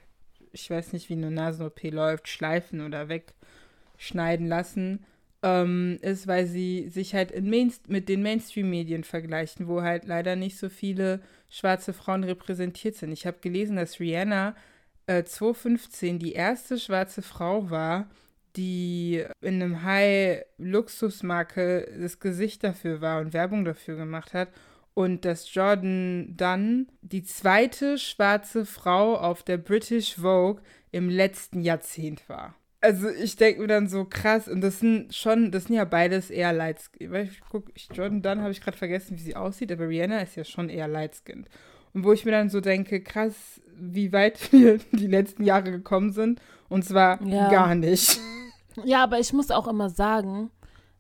ich 0.52 0.70
weiß 0.70 0.94
nicht, 0.94 1.10
wie 1.10 1.14
eine 1.14 1.32
Nasen-OP 1.32 1.90
läuft, 1.90 2.28
schleifen 2.28 2.86
oder 2.86 3.10
wegschneiden 3.10 4.48
lassen, 4.48 5.04
ähm, 5.42 5.98
ist, 6.04 6.28
weil 6.28 6.46
sie 6.46 6.88
sich 6.88 7.16
halt 7.16 7.34
mit 7.42 8.10
den 8.10 8.22
Mainstream-Medien 8.22 9.04
vergleichen, 9.04 9.68
wo 9.68 9.82
halt 9.82 10.06
leider 10.06 10.36
nicht 10.36 10.60
so 10.60 10.70
viele 10.70 11.20
schwarze 11.50 11.94
Frauen 11.94 12.24
repräsentiert 12.24 12.96
sind. 12.96 13.12
Ich 13.12 13.26
habe 13.26 13.38
gelesen, 13.42 13.76
dass 13.76 14.00
Rihanna 14.00 14.56
äh, 15.08 15.24
2015 15.24 16.20
die 16.20 16.34
erste 16.34 16.80
schwarze 16.80 17.22
Frau 17.22 17.70
war, 17.70 18.10
die 18.56 19.24
in 19.42 19.62
einem 19.62 19.84
High-Luxusmarke 19.84 21.92
das 22.00 22.20
Gesicht 22.20 22.64
dafür 22.64 23.02
war 23.02 23.22
und 23.22 23.34
Werbung 23.34 23.66
dafür 23.66 23.96
gemacht 23.96 24.34
hat. 24.34 24.50
Und 24.94 25.26
dass 25.26 25.52
Jordan 25.52 26.38
dann 26.38 26.88
die 27.02 27.24
zweite 27.24 27.98
schwarze 27.98 28.66
Frau 28.66 29.18
auf 29.18 29.42
der 29.42 29.58
British 29.58 30.16
Vogue 30.16 30.62
im 30.92 31.10
letzten 31.10 31.62
Jahrzehnt 31.62 32.30
war. 32.30 32.56
Also 32.80 33.10
ich 33.10 33.36
denke 33.38 33.62
mir 33.62 33.68
dann 33.68 33.88
so 33.88 34.06
krass, 34.06 34.48
und 34.48 34.62
das 34.62 34.82
sind 34.82 35.16
schon, 35.16 35.52
das 35.52 35.64
sind 35.64 35.76
ja 35.76 35.86
beides 35.86 36.30
eher 36.30 36.54
light 36.54 36.82
Ich 37.00 37.42
guck, 37.50 37.72
Jordan 37.94 38.22
Dunn 38.22 38.42
habe 38.42 38.52
ich 38.52 38.62
gerade 38.62 38.78
vergessen, 38.78 39.18
wie 39.18 39.22
sie 39.22 39.38
aussieht, 39.38 39.72
aber 39.72 39.88
Rihanna 39.88 40.20
ist 40.20 40.36
ja 40.36 40.44
schon 40.44 40.70
eher 40.70 40.90
light 40.90 41.16
skinned. 41.16 41.50
Und 41.94 42.04
wo 42.04 42.12
ich 42.12 42.26
mir 42.26 42.32
dann 42.32 42.50
so 42.50 42.60
denke, 42.60 43.02
krass, 43.02 43.62
wie 43.76 44.12
weit 44.12 44.52
wir 44.52 44.80
die 44.92 45.08
letzten 45.08 45.44
Jahre 45.44 45.72
gekommen 45.72 46.12
sind. 46.12 46.42
Und 46.70 46.86
zwar 46.86 47.22
ja. 47.24 47.50
gar 47.50 47.76
nicht. 47.76 48.20
Ja, 48.84 49.04
aber 49.04 49.20
ich 49.20 49.34
muss 49.34 49.52
auch 49.52 49.68
immer 49.68 49.90
sagen, 49.90 50.50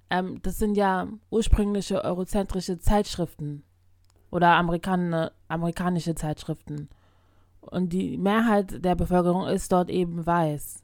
ähm, 0.09 0.39
das 0.43 0.59
sind 0.59 0.75
ja 0.75 1.07
ursprüngliche 1.31 2.03
eurozentrische 2.03 2.77
Zeitschriften 2.77 3.63
oder 4.29 4.49
Amerikan 4.49 5.29
amerikanische 5.47 6.13
Zeitschriften. 6.13 6.89
Und 7.61 7.93
die 7.93 8.17
Mehrheit 8.17 8.83
der 8.83 8.95
Bevölkerung 8.95 9.47
ist 9.47 9.71
dort 9.71 9.89
eben 9.89 10.25
weiß. 10.25 10.83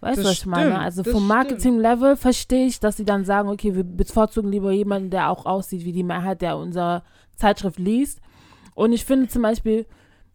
Weißt 0.00 0.18
du, 0.18 0.24
was 0.24 0.32
ich 0.32 0.46
meine? 0.46 0.78
Also 0.78 1.02
vom 1.02 1.26
Marketing-Level 1.26 2.16
verstehe 2.16 2.66
ich, 2.66 2.78
dass 2.78 2.96
sie 2.96 3.04
dann 3.04 3.24
sagen, 3.24 3.48
okay, 3.48 3.74
wir 3.74 3.84
bevorzugen 3.84 4.50
lieber 4.50 4.70
jemanden, 4.70 5.10
der 5.10 5.30
auch 5.30 5.46
aussieht 5.46 5.84
wie 5.84 5.92
die 5.92 6.02
Mehrheit, 6.02 6.42
der 6.42 6.58
unsere 6.58 7.02
Zeitschrift 7.36 7.78
liest. 7.78 8.20
Und 8.74 8.92
ich 8.92 9.04
finde 9.04 9.28
zum 9.28 9.42
Beispiel, 9.42 9.86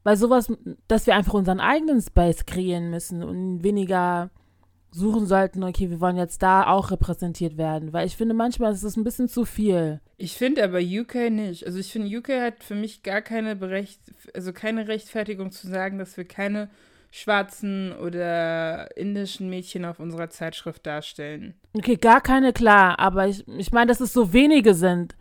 bei 0.03 0.15
sowas, 0.15 0.51
dass 0.87 1.07
wir 1.07 1.15
einfach 1.15 1.33
unseren 1.33 1.59
eigenen 1.59 2.01
Space 2.01 2.45
kreieren 2.45 2.89
müssen 2.89 3.23
und 3.23 3.63
weniger 3.63 4.31
suchen 4.91 5.27
sollten, 5.27 5.63
okay, 5.63 5.89
wir 5.89 5.99
wollen 5.99 6.17
jetzt 6.17 6.41
da 6.41 6.65
auch 6.67 6.89
repräsentiert 6.89 7.57
werden, 7.57 7.93
weil 7.93 8.07
ich 8.07 8.17
finde 8.17 8.33
manchmal 8.33 8.73
ist 8.73 8.83
es 8.83 8.97
ein 8.97 9.03
bisschen 9.03 9.27
zu 9.27 9.45
viel. 9.45 9.99
Ich 10.17 10.33
finde 10.33 10.63
aber 10.63 10.79
UK 10.79 11.29
nicht. 11.29 11.65
Also 11.65 11.77
ich 11.77 11.91
finde 11.91 12.17
UK 12.17 12.29
hat 12.41 12.63
für 12.63 12.75
mich 12.75 13.03
gar 13.03 13.21
keine 13.21 13.55
Berecht 13.55 13.99
also 14.33 14.51
keine 14.51 14.87
Rechtfertigung 14.87 15.51
zu 15.51 15.67
sagen, 15.67 15.99
dass 15.99 16.17
wir 16.17 16.25
keine 16.25 16.69
schwarzen 17.11 17.93
oder 17.93 18.95
indischen 18.97 19.49
Mädchen 19.49 19.85
auf 19.85 19.99
unserer 19.99 20.29
Zeitschrift 20.29 20.85
darstellen. 20.85 21.55
Okay, 21.73 21.95
gar 21.95 22.21
keine, 22.21 22.53
klar, 22.53 22.99
aber 22.99 23.27
ich, 23.27 23.47
ich 23.47 23.71
meine, 23.71 23.87
dass 23.87 23.99
es 23.99 24.13
so 24.13 24.31
wenige 24.33 24.73
sind. 24.73 25.15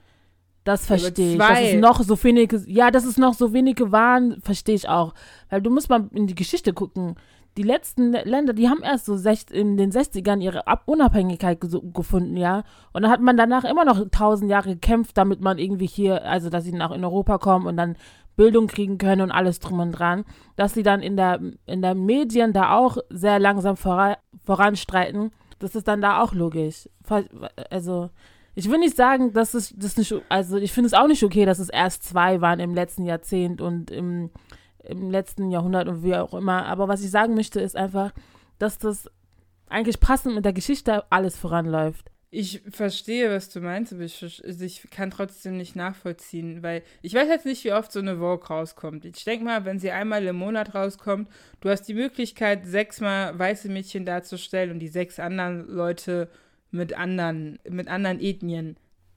Das 0.69 0.85
verstehe 0.85 1.33
ich. 1.33 1.39
Dass 1.39 1.61
es 1.63 1.81
noch 1.81 2.03
so 2.03 2.23
wenige, 2.23 2.63
ja, 2.67 2.91
dass 2.91 3.07
es 3.07 3.17
noch 3.17 3.33
so 3.33 3.55
wenige 3.55 3.91
waren, 3.91 4.39
verstehe 4.43 4.75
ich 4.75 4.87
auch. 4.87 5.15
Weil 5.49 5.63
du 5.63 5.71
musst 5.71 5.89
mal 5.89 6.11
in 6.13 6.27
die 6.27 6.35
Geschichte 6.35 6.75
gucken. 6.75 7.15
Die 7.57 7.63
letzten 7.63 8.13
Länder, 8.13 8.53
die 8.53 8.69
haben 8.69 8.83
erst 8.83 9.07
so 9.07 9.15
in 9.51 9.79
den 9.79 9.91
60ern 9.91 10.43
ihre 10.43 10.65
Unabhängigkeit 10.85 11.59
gefunden, 11.59 12.37
ja. 12.37 12.65
Und 12.93 13.01
dann 13.01 13.11
hat 13.11 13.23
man 13.23 13.39
danach 13.39 13.65
immer 13.65 13.87
noch 13.87 14.11
tausend 14.11 14.51
Jahre 14.51 14.75
gekämpft, 14.75 15.17
damit 15.17 15.41
man 15.41 15.57
irgendwie 15.57 15.87
hier, 15.87 16.27
also 16.27 16.51
dass 16.51 16.65
sie 16.65 16.73
nach 16.73 16.91
in 16.91 17.03
Europa 17.03 17.39
kommen 17.39 17.67
und 17.67 17.79
dann 17.79 17.97
Bildung 18.37 18.67
kriegen 18.67 18.99
können 18.99 19.23
und 19.23 19.31
alles 19.31 19.61
drum 19.61 19.81
und 19.81 19.93
dran, 19.93 20.27
dass 20.57 20.75
sie 20.75 20.83
dann 20.83 21.01
in 21.01 21.17
der, 21.17 21.41
in 21.65 21.81
der 21.81 21.95
Medien 21.95 22.53
da 22.53 22.77
auch 22.77 22.99
sehr 23.09 23.39
langsam 23.39 23.79
vora, 23.79 24.19
voranstreiten. 24.45 25.31
Das 25.61 25.75
ist 25.75 25.89
dann 25.89 26.03
da 26.03 26.23
auch 26.23 26.35
logisch. 26.35 26.91
Also, 27.71 28.11
ich 28.59 28.69
will 28.69 28.79
nicht 28.79 28.97
sagen, 28.97 29.33
dass 29.33 29.55
es 29.55 29.73
das 29.77 29.97
nicht, 29.97 30.13
also 30.29 30.57
ich 30.57 30.73
finde 30.73 30.89
es 30.89 30.95
auch 30.95 31.07
nicht 31.07 31.23
okay, 31.23 31.45
dass 31.45 31.61
es 31.61 31.69
erst 31.69 32.03
zwei 32.03 32.41
waren 32.41 32.59
im 32.59 32.75
letzten 32.75 33.05
Jahrzehnt 33.05 33.61
und 33.61 33.89
im, 33.93 34.31
im 34.83 35.13
letzten 35.13 35.53
Jahrhundert 35.53 35.87
und 35.87 36.03
wie 36.03 36.17
auch 36.17 36.35
immer. 36.35 36.67
Aber 36.67 36.89
was 36.89 37.05
ich 37.05 37.11
sagen 37.13 37.35
möchte, 37.35 37.61
ist 37.61 37.77
einfach, 37.77 38.13
dass 38.59 38.77
das 38.79 39.09
eigentlich 39.69 40.01
passend 40.01 40.35
mit 40.35 40.45
der 40.45 40.53
Geschichte 40.53 41.05
alles 41.13 41.37
voranläuft. 41.37 42.11
Ich 42.31 42.63
verstehe, 42.69 43.31
was 43.31 43.49
du 43.49 43.61
meinst, 43.61 43.93
aber 43.93 44.03
ich, 44.03 44.21
also 44.25 44.65
ich, 44.65 44.91
kann 44.91 45.13
trotzdem 45.13 45.57
nicht 45.57 45.77
nachvollziehen, 45.77 46.61
weil 46.65 46.83
ich 47.01 47.15
weiß 47.15 47.29
jetzt 47.29 47.47
nicht, 47.47 47.63
wie 47.63 47.73
oft 47.73 47.93
so 47.93 48.01
eine 48.01 48.17
Vogue 48.17 48.49
rauskommt. 48.49 49.05
Ich 49.05 49.23
denke 49.23 49.45
mal, 49.45 49.67
wenn 49.67 49.79
sie 49.79 49.93
einmal 49.93 50.27
im 50.27 50.35
Monat 50.35 50.75
rauskommt, 50.75 51.29
du 51.61 51.69
hast 51.69 51.85
die 51.85 51.95
Möglichkeit, 51.95 52.67
sechsmal 52.67 53.39
weiße 53.39 53.69
Mädchen 53.69 54.05
darzustellen 54.05 54.73
und 54.73 54.81
die 54.81 54.89
sechs 54.89 55.21
anderen 55.21 55.69
Leute 55.69 56.29
mit 56.71 56.93
anderen, 56.95 57.59
mit 57.69 57.89
anderen 57.89 58.21
Ethnien 58.21 58.77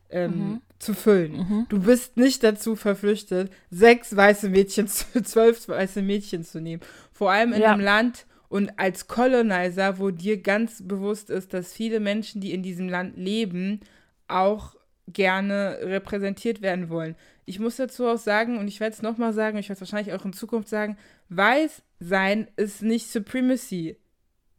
ähm, 0.09 0.31
mhm. 0.31 0.61
zu 0.79 0.93
füllen. 0.93 1.33
Mhm. 1.33 1.65
Du 1.69 1.81
bist 1.81 2.17
nicht 2.17 2.43
dazu 2.43 2.75
verpflichtet, 2.75 3.51
sechs 3.69 4.15
weiße 4.15 4.49
Mädchen, 4.49 4.87
zwölf 5.23 5.67
weiße 5.67 6.01
Mädchen 6.01 6.43
zu 6.43 6.61
nehmen. 6.61 6.81
Vor 7.11 7.31
allem 7.31 7.53
in 7.53 7.61
ja. 7.61 7.73
einem 7.73 7.81
Land 7.81 8.25
und 8.49 8.77
als 8.77 9.07
Colonizer, 9.07 9.97
wo 9.99 10.11
dir 10.11 10.41
ganz 10.41 10.85
bewusst 10.85 11.29
ist, 11.29 11.53
dass 11.53 11.73
viele 11.73 11.99
Menschen, 11.99 12.41
die 12.41 12.53
in 12.53 12.63
diesem 12.63 12.89
Land 12.89 13.15
leben, 13.15 13.79
auch 14.27 14.75
gerne 15.07 15.77
repräsentiert 15.81 16.61
werden 16.61 16.89
wollen. 16.89 17.15
Ich 17.45 17.59
muss 17.59 17.77
dazu 17.77 18.05
auch 18.07 18.17
sagen, 18.17 18.57
und 18.57 18.67
ich 18.67 18.79
werde 18.79 18.93
es 18.93 19.01
nochmal 19.01 19.33
sagen, 19.33 19.57
ich 19.57 19.69
werde 19.69 19.81
es 19.81 19.81
wahrscheinlich 19.81 20.13
auch 20.13 20.25
in 20.25 20.33
Zukunft 20.33 20.69
sagen, 20.69 20.97
weiß 21.29 21.81
sein 21.99 22.47
ist 22.55 22.81
nicht 22.81 23.09
Supremacy. 23.09 23.97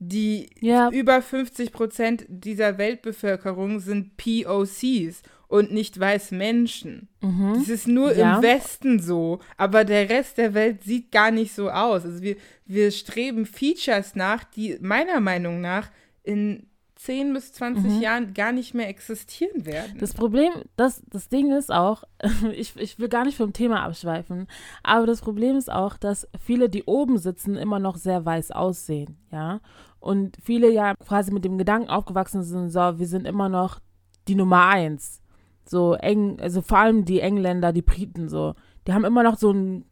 Die 0.04 0.50
ja. 0.60 0.90
über 0.90 1.22
50 1.22 1.70
Prozent 1.70 2.24
dieser 2.28 2.76
Weltbevölkerung 2.76 3.78
sind 3.78 4.16
POCs 4.16 5.22
und 5.46 5.70
nicht 5.70 6.00
weiße 6.00 6.34
Menschen. 6.34 7.08
Mhm. 7.20 7.52
Das 7.54 7.68
ist 7.68 7.86
nur 7.86 8.12
ja. 8.12 8.36
im 8.36 8.42
Westen 8.42 8.98
so, 8.98 9.38
aber 9.56 9.84
der 9.84 10.10
Rest 10.10 10.38
der 10.38 10.54
Welt 10.54 10.82
sieht 10.82 11.12
gar 11.12 11.30
nicht 11.30 11.54
so 11.54 11.70
aus. 11.70 12.04
Also 12.04 12.20
wir, 12.20 12.34
wir 12.66 12.90
streben 12.90 13.46
Features 13.46 14.16
nach, 14.16 14.42
die 14.42 14.76
meiner 14.80 15.20
Meinung 15.20 15.60
nach 15.60 15.88
in 16.24 16.66
10 17.02 17.34
bis 17.34 17.52
20 17.52 17.84
mhm. 17.84 18.00
Jahren 18.00 18.34
gar 18.34 18.52
nicht 18.52 18.74
mehr 18.74 18.88
existieren 18.88 19.66
werden. 19.66 19.98
Das 19.98 20.14
Problem, 20.14 20.52
das, 20.76 21.02
das 21.08 21.28
Ding 21.28 21.52
ist 21.52 21.72
auch, 21.72 22.04
ich, 22.52 22.76
ich 22.76 22.98
will 22.98 23.08
gar 23.08 23.24
nicht 23.24 23.36
vom 23.36 23.52
Thema 23.52 23.82
abschweifen, 23.84 24.46
aber 24.82 25.06
das 25.06 25.20
Problem 25.20 25.56
ist 25.56 25.70
auch, 25.70 25.96
dass 25.96 26.28
viele, 26.44 26.68
die 26.68 26.84
oben 26.84 27.18
sitzen, 27.18 27.56
immer 27.56 27.78
noch 27.78 27.96
sehr 27.96 28.24
weiß 28.24 28.52
aussehen, 28.52 29.16
ja. 29.30 29.60
Und 30.02 30.36
viele 30.42 30.68
ja 30.68 30.94
quasi 30.96 31.32
mit 31.32 31.44
dem 31.44 31.58
Gedanken 31.58 31.88
aufgewachsen 31.88 32.42
sind, 32.42 32.70
so, 32.70 32.98
wir 32.98 33.06
sind 33.06 33.24
immer 33.24 33.48
noch 33.48 33.78
die 34.26 34.34
Nummer 34.34 34.66
eins. 34.66 35.22
So 35.64 35.94
eng, 35.94 36.40
also 36.40 36.60
vor 36.60 36.78
allem 36.78 37.04
die 37.04 37.20
Engländer, 37.20 37.72
die 37.72 37.82
Briten, 37.82 38.28
so. 38.28 38.54
Die 38.84 38.92
haben 38.92 39.04
immer 39.04 39.22
noch 39.22 39.38
so, 39.38 39.52
ein, 39.52 39.84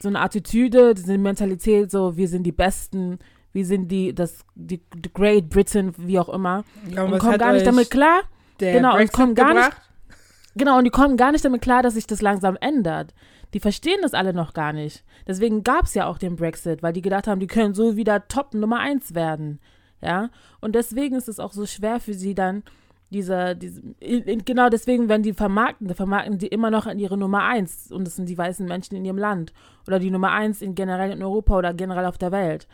so 0.00 0.08
eine 0.08 0.20
Attitüde, 0.20 0.92
diese 0.92 1.16
Mentalität, 1.16 1.90
so, 1.90 2.18
wir 2.18 2.28
sind 2.28 2.42
die 2.42 2.52
Besten, 2.52 3.18
wir 3.52 3.64
sind 3.64 3.88
die, 3.88 4.14
das, 4.14 4.44
die, 4.54 4.82
die 4.94 5.12
Great 5.14 5.48
Britain, 5.48 5.94
wie 5.96 6.18
auch 6.18 6.28
immer. 6.28 6.64
Ja, 6.90 7.04
und, 7.04 7.14
und 7.14 7.18
kommen 7.18 7.38
gar 7.38 7.54
nicht 7.54 7.66
damit 7.66 7.90
klar. 7.90 8.20
genau, 8.58 8.92
Brexit 8.92 9.14
und 9.14 9.16
kommen 9.18 9.34
gar 9.34 9.48
gebracht? 9.54 9.70
nicht. 9.70 9.82
Genau, 10.56 10.76
und 10.76 10.84
die 10.84 10.90
kommen 10.90 11.16
gar 11.16 11.32
nicht 11.32 11.44
damit 11.44 11.62
klar, 11.62 11.82
dass 11.82 11.94
sich 11.94 12.06
das 12.06 12.20
langsam 12.20 12.58
ändert. 12.60 13.14
Die 13.54 13.60
verstehen 13.60 14.00
das 14.02 14.14
alle 14.14 14.34
noch 14.34 14.52
gar 14.52 14.72
nicht. 14.72 15.04
Deswegen 15.26 15.62
gab 15.62 15.84
es 15.84 15.94
ja 15.94 16.06
auch 16.06 16.18
den 16.18 16.36
Brexit, 16.36 16.82
weil 16.82 16.92
die 16.92 17.02
gedacht 17.02 17.26
haben, 17.26 17.40
die 17.40 17.46
können 17.46 17.74
so 17.74 17.96
wieder 17.96 18.28
Top 18.28 18.54
Nummer 18.54 18.80
eins 18.80 19.14
werden. 19.14 19.60
Ja. 20.00 20.30
Und 20.60 20.74
deswegen 20.74 21.16
ist 21.16 21.28
es 21.28 21.40
auch 21.40 21.52
so 21.52 21.66
schwer 21.66 22.00
für 22.00 22.14
sie 22.14 22.34
dann, 22.34 22.62
diese, 23.10 23.56
diese 23.56 23.80
genau 24.44 24.68
deswegen, 24.68 25.08
wenn 25.08 25.22
die 25.22 25.32
vermarkten, 25.32 25.94
vermarkten 25.94 26.38
die 26.38 26.48
immer 26.48 26.70
noch 26.70 26.86
an 26.86 26.98
ihre 26.98 27.16
Nummer 27.16 27.44
eins 27.44 27.90
und 27.90 28.06
das 28.06 28.16
sind 28.16 28.28
die 28.28 28.36
weißen 28.36 28.66
Menschen 28.66 28.96
in 28.96 29.04
ihrem 29.04 29.16
Land 29.16 29.54
oder 29.86 29.98
die 29.98 30.10
Nummer 30.10 30.32
eins 30.32 30.60
in 30.60 30.74
generell 30.74 31.10
in 31.12 31.22
Europa 31.22 31.56
oder 31.56 31.72
generell 31.72 32.04
auf 32.04 32.18
der 32.18 32.32
Welt. 32.32 32.68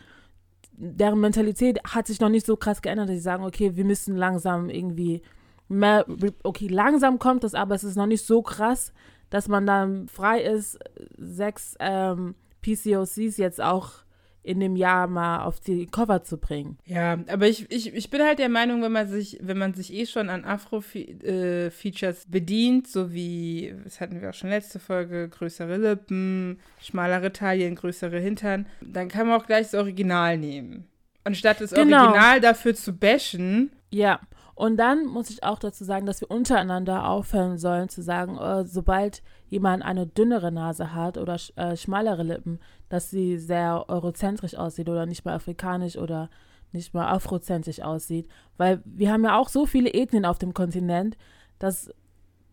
Deren 0.73 1.21
Mentalität 1.21 1.79
hat 1.85 2.07
sich 2.07 2.19
noch 2.19 2.27
nicht 2.27 2.45
so 2.45 2.57
krass 2.57 2.81
geändert, 2.81 3.07
dass 3.07 3.15
sie 3.15 3.21
sagen, 3.21 3.45
okay, 3.45 3.77
wir 3.77 3.85
müssen 3.85 4.17
langsam 4.17 4.69
irgendwie 4.69 5.21
mehr, 5.69 6.05
okay, 6.43 6.67
langsam 6.67 7.17
kommt 7.17 7.45
das, 7.45 7.53
aber 7.53 7.75
es 7.75 7.85
ist 7.85 7.95
noch 7.95 8.05
nicht 8.05 8.25
so 8.25 8.41
krass, 8.41 8.91
dass 9.29 9.47
man 9.47 9.65
dann 9.65 10.07
frei 10.07 10.41
ist, 10.41 10.79
sechs 11.17 11.75
ähm, 11.79 12.35
PCOCs 12.61 13.37
jetzt 13.37 13.61
auch 13.61 14.05
in 14.45 14.59
dem 14.59 14.75
Jahr 14.75 15.07
mal 15.07 15.43
auf 15.43 15.59
die 15.59 15.87
Cover 15.87 16.23
zu 16.23 16.37
bringen. 16.37 16.77
Ja, 16.85 17.17
aber 17.27 17.47
ich, 17.47 17.69
ich, 17.71 17.93
ich 17.93 18.09
bin 18.11 18.21
halt 18.21 18.37
der 18.37 18.49
Meinung, 18.49 18.83
wenn 18.83 18.91
man 18.91 19.07
sich, 19.07 19.39
wenn 19.41 19.57
man 19.57 19.73
sich 19.73 19.91
eh 19.91 20.05
schon 20.05 20.29
an 20.29 20.45
Afro-Features 20.45 22.25
äh, 22.25 22.27
bedient, 22.27 22.87
so 22.87 23.11
wie, 23.11 23.73
das 23.83 23.99
hatten 23.99 24.21
wir 24.21 24.29
auch 24.29 24.33
schon 24.35 24.51
letzte 24.51 24.79
Folge, 24.79 25.29
größere 25.29 25.77
Lippen, 25.77 26.59
schmalere 26.79 27.33
Taillen, 27.33 27.75
größere 27.75 28.19
Hintern, 28.19 28.67
dann 28.81 29.09
kann 29.09 29.27
man 29.27 29.41
auch 29.41 29.47
gleich 29.47 29.71
das 29.71 29.73
Original 29.73 30.37
nehmen. 30.37 30.87
Anstatt 31.23 31.59
das 31.59 31.71
genau. 31.71 32.03
Original 32.03 32.39
dafür 32.39 32.75
zu 32.75 32.93
bashen. 32.93 33.71
Ja. 33.89 34.19
Und 34.55 34.77
dann 34.77 35.05
muss 35.05 35.29
ich 35.29 35.43
auch 35.43 35.59
dazu 35.59 35.83
sagen, 35.83 36.05
dass 36.05 36.21
wir 36.21 36.31
untereinander 36.31 37.09
aufhören 37.09 37.57
sollen 37.57 37.89
zu 37.89 38.01
sagen, 38.01 38.37
oh, 38.39 38.63
sobald 38.63 39.21
jemand 39.49 39.83
eine 39.83 40.07
dünnere 40.07 40.51
Nase 40.51 40.93
hat 40.93 41.17
oder 41.17 41.37
sch 41.37 41.51
äh, 41.57 41.75
schmalere 41.75 42.23
Lippen, 42.23 42.59
dass 42.87 43.09
sie 43.09 43.37
sehr 43.37 43.85
eurozentrisch 43.89 44.55
aussieht 44.55 44.87
oder 44.87 45.05
nicht 45.05 45.25
mehr 45.25 45.33
afrikanisch 45.33 45.97
oder 45.97 46.29
nicht 46.71 46.93
mehr 46.93 47.09
afrozentrisch 47.09 47.81
aussieht. 47.81 48.29
Weil 48.55 48.81
wir 48.85 49.11
haben 49.11 49.25
ja 49.25 49.37
auch 49.37 49.49
so 49.49 49.65
viele 49.65 49.93
Ethnien 49.93 50.25
auf 50.25 50.37
dem 50.37 50.53
Kontinent, 50.53 51.17
dass 51.59 51.89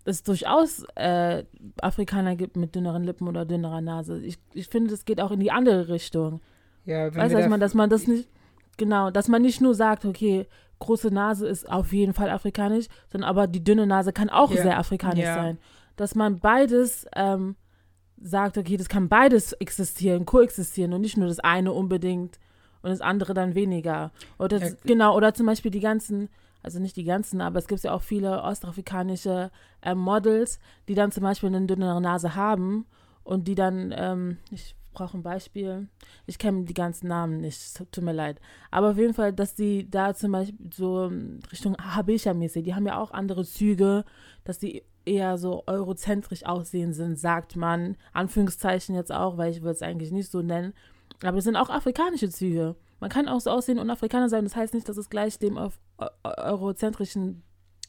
es 0.05 0.25
durchaus 0.25 0.85
äh, 0.97 1.45
Afrikaner 1.81 2.35
gibt 2.35 2.57
mit 2.57 2.75
dünneren 2.75 3.05
Lippen 3.05 3.29
oder 3.29 3.45
dünnerer 3.45 3.81
Nase. 3.81 4.19
Ich, 4.21 4.39
ich 4.53 4.67
finde, 4.67 4.91
das 4.91 5.05
geht 5.05 5.21
auch 5.21 5.31
in 5.31 5.39
die 5.39 5.53
andere 5.53 5.89
Richtung. 5.89 6.41
Ja, 6.85 7.15
weißt 7.15 7.33
du, 7.33 7.39
dass 7.39 7.49
man, 7.49 7.61
dass 7.61 7.75
man 7.75 7.91
das 7.91 8.09
nicht, 8.09 8.29
genau, 8.77 9.11
dass 9.11 9.29
man 9.29 9.43
nicht 9.43 9.61
nur 9.61 9.77
sagt, 9.77 10.05
okay, 10.05 10.47
große 10.83 11.09
Nase 11.09 11.47
ist 11.47 11.69
auf 11.71 11.93
jeden 11.93 12.13
Fall 12.13 12.31
afrikanisch, 12.31 12.87
sondern 13.11 13.29
aber 13.29 13.47
die 13.47 13.65
dünne 13.65 13.87
Nase 13.87 14.13
kann 14.13 14.31
auch 14.31 14.51
ja. 14.51 14.63
sehr 14.63 14.79
afrikanisch 14.79 15.25
ja. 15.25 15.35
sein. 15.35 15.59
Dass 15.97 16.15
man 16.15 16.39
beides 16.39 17.07
ähm, 17.15 17.57
sagt, 18.21 18.59
okay, 18.59 18.77
das 18.77 18.89
kann 18.89 19.09
beides 19.09 19.53
existieren, 19.55 20.27
koexistieren 20.27 20.93
und 20.93 21.01
nicht 21.01 21.17
nur 21.17 21.29
das 21.29 21.41
eine 21.41 21.73
unbedingt 21.73 22.39
und 22.83 22.91
das 22.91 23.01
andere 23.01 23.35
dann 23.35 23.55
weniger. 23.55 24.13
Oder 24.39 24.59
ja. 24.59 24.75
genau, 24.85 25.17
oder 25.17 25.35
zum 25.35 25.47
Beispiel 25.47 25.71
die 25.71 25.81
ganzen, 25.81 26.29
also 26.63 26.79
nicht 26.79 26.97
die 26.97 27.05
ganzen, 27.05 27.41
aber 27.41 27.59
es 27.59 27.69
gibt 27.69 27.83
ja 27.83 27.93
auch 27.93 28.03
viele 28.03 28.43
ostafrikanische 28.43 29.51
äh, 29.83 29.95
Models, 29.95 30.59
die 30.89 30.95
dann 30.95 31.13
zum 31.13 31.23
Beispiel 31.23 31.49
eine 31.49 31.67
dünnere 31.67 32.01
Nase 32.01 32.35
haben 32.35 32.87
und 33.25 33.49
die 33.49 33.55
dann, 33.55 33.95
ähm, 33.97 34.39
ich 34.51 34.75
brauche 34.93 35.17
ein 35.17 35.23
Beispiel. 35.23 35.89
Ich 36.27 36.39
kenne 36.39 36.65
die 36.65 36.75
ganzen 36.75 37.09
Namen 37.09 37.39
nicht, 37.39 37.77
tut 37.93 38.05
mir 38.05 38.13
leid. 38.13 38.41
Aber 38.71 38.91
auf 38.91 38.99
jeden 38.99 39.15
Fall, 39.15 39.33
dass 39.33 39.55
die 39.55 39.91
da 39.91 40.15
zum 40.15 40.33
Beispiel 40.33 40.71
so 40.73 41.11
Richtung 41.51 41.77
Habesha-mäßig, 41.77 42.63
die 42.63 42.75
haben 42.75 42.87
ja 42.87 43.01
auch 43.01 43.11
andere 43.11 43.45
Züge, 43.45 44.05
dass 44.45 44.59
die 44.59 44.83
eher 45.05 45.39
so 45.39 45.65
eurozentrisch 45.67 46.45
aussehen 46.45 46.93
sind, 46.93 47.19
sagt 47.19 47.57
man. 47.57 47.97
Anführungszeichen 48.13 48.95
jetzt 48.95 49.13
auch, 49.13 49.37
weil 49.37 49.51
ich 49.51 49.63
würde 49.63 49.73
es 49.73 49.83
eigentlich 49.83 50.13
nicht 50.13 50.31
so 50.31 50.43
nennen. 50.43 50.75
Aber 51.23 51.37
das 51.37 51.45
sind 51.45 51.57
auch 51.57 51.71
afrikanische 51.71 52.31
Züge. 52.31 52.77
Man 53.01 53.11
kann 53.11 53.29
auch 53.29 53.41
so 53.41 53.51
aussehen 53.51 53.79
und 53.79 53.91
Afrikaner 53.91 54.29
sein. 54.29 54.45
Das 54.45 54.57
heißt 54.57 54.75
nicht, 54.75 54.89
dass 54.89 54.97
es 54.97 55.11
gleich 55.11 55.39
dem 55.39 55.59
auf 55.59 55.79
eurozentrischen 56.23 57.43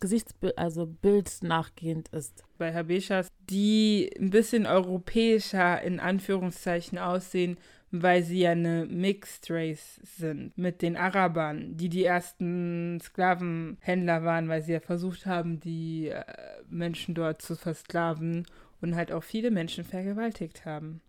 Gesichtsbild, 0.03 0.57
also 0.57 0.85
Bild 0.85 1.31
nachgehend 1.43 2.09
ist. 2.09 2.43
Bei 2.57 2.73
Habeshas, 2.73 3.29
die 3.49 4.11
ein 4.19 4.31
bisschen 4.31 4.65
europäischer 4.65 5.81
in 5.81 6.01
Anführungszeichen 6.01 6.97
aussehen, 6.97 7.57
weil 7.89 8.21
sie 8.21 8.41
ja 8.41 8.51
eine 8.51 8.85
Mixed 8.85 9.49
Race 9.49 10.01
sind 10.03 10.57
mit 10.57 10.81
den 10.81 10.97
Arabern, 10.97 11.77
die 11.77 11.87
die 11.87 12.03
ersten 12.03 12.99
Sklavenhändler 13.01 14.25
waren, 14.25 14.49
weil 14.49 14.61
sie 14.61 14.73
ja 14.73 14.81
versucht 14.81 15.25
haben, 15.25 15.61
die 15.61 16.09
äh, 16.09 16.25
Menschen 16.67 17.15
dort 17.15 17.41
zu 17.41 17.55
versklaven 17.55 18.45
und 18.81 18.95
halt 18.97 19.13
auch 19.13 19.23
viele 19.23 19.51
Menschen 19.51 19.85
vergewaltigt 19.85 20.65
haben. 20.65 20.99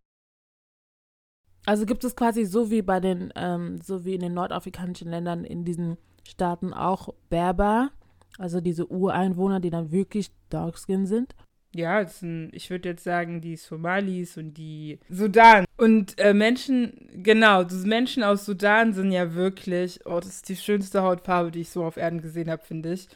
Also 1.66 1.84
gibt 1.84 2.04
es 2.04 2.14
quasi 2.14 2.44
so 2.44 2.70
wie 2.70 2.82
bei 2.82 3.00
den, 3.00 3.32
ähm, 3.34 3.80
so 3.80 4.04
wie 4.04 4.14
in 4.14 4.20
den 4.20 4.34
nordafrikanischen 4.34 5.10
Ländern 5.10 5.44
in 5.44 5.64
diesen 5.64 5.96
Staaten 6.22 6.72
auch 6.72 7.12
Berber, 7.28 7.90
also 8.38 8.60
diese 8.60 8.86
Ureinwohner, 8.86 9.60
die 9.60 9.70
dann 9.70 9.92
wirklich 9.92 10.30
Darkskin 10.50 11.06
sind. 11.06 11.34
Ja, 11.74 12.06
sind, 12.06 12.50
ich 12.52 12.70
würde 12.70 12.90
jetzt 12.90 13.02
sagen, 13.02 13.40
die 13.40 13.56
Somalis 13.56 14.36
und 14.36 14.54
die 14.54 15.00
Sudan. 15.08 15.64
Und 15.76 16.18
äh, 16.20 16.32
Menschen, 16.32 17.08
genau, 17.14 17.64
Menschen 17.84 18.22
aus 18.22 18.44
Sudan 18.44 18.94
sind 18.94 19.10
ja 19.10 19.34
wirklich, 19.34 20.00
oh, 20.06 20.20
das 20.20 20.36
ist 20.36 20.48
die 20.48 20.56
schönste 20.56 21.02
Hautfarbe, 21.02 21.50
die 21.50 21.62
ich 21.62 21.70
so 21.70 21.84
auf 21.84 21.96
Erden 21.96 22.22
gesehen 22.22 22.48
habe, 22.48 22.62
finde 22.62 22.92
ich. 22.92 23.08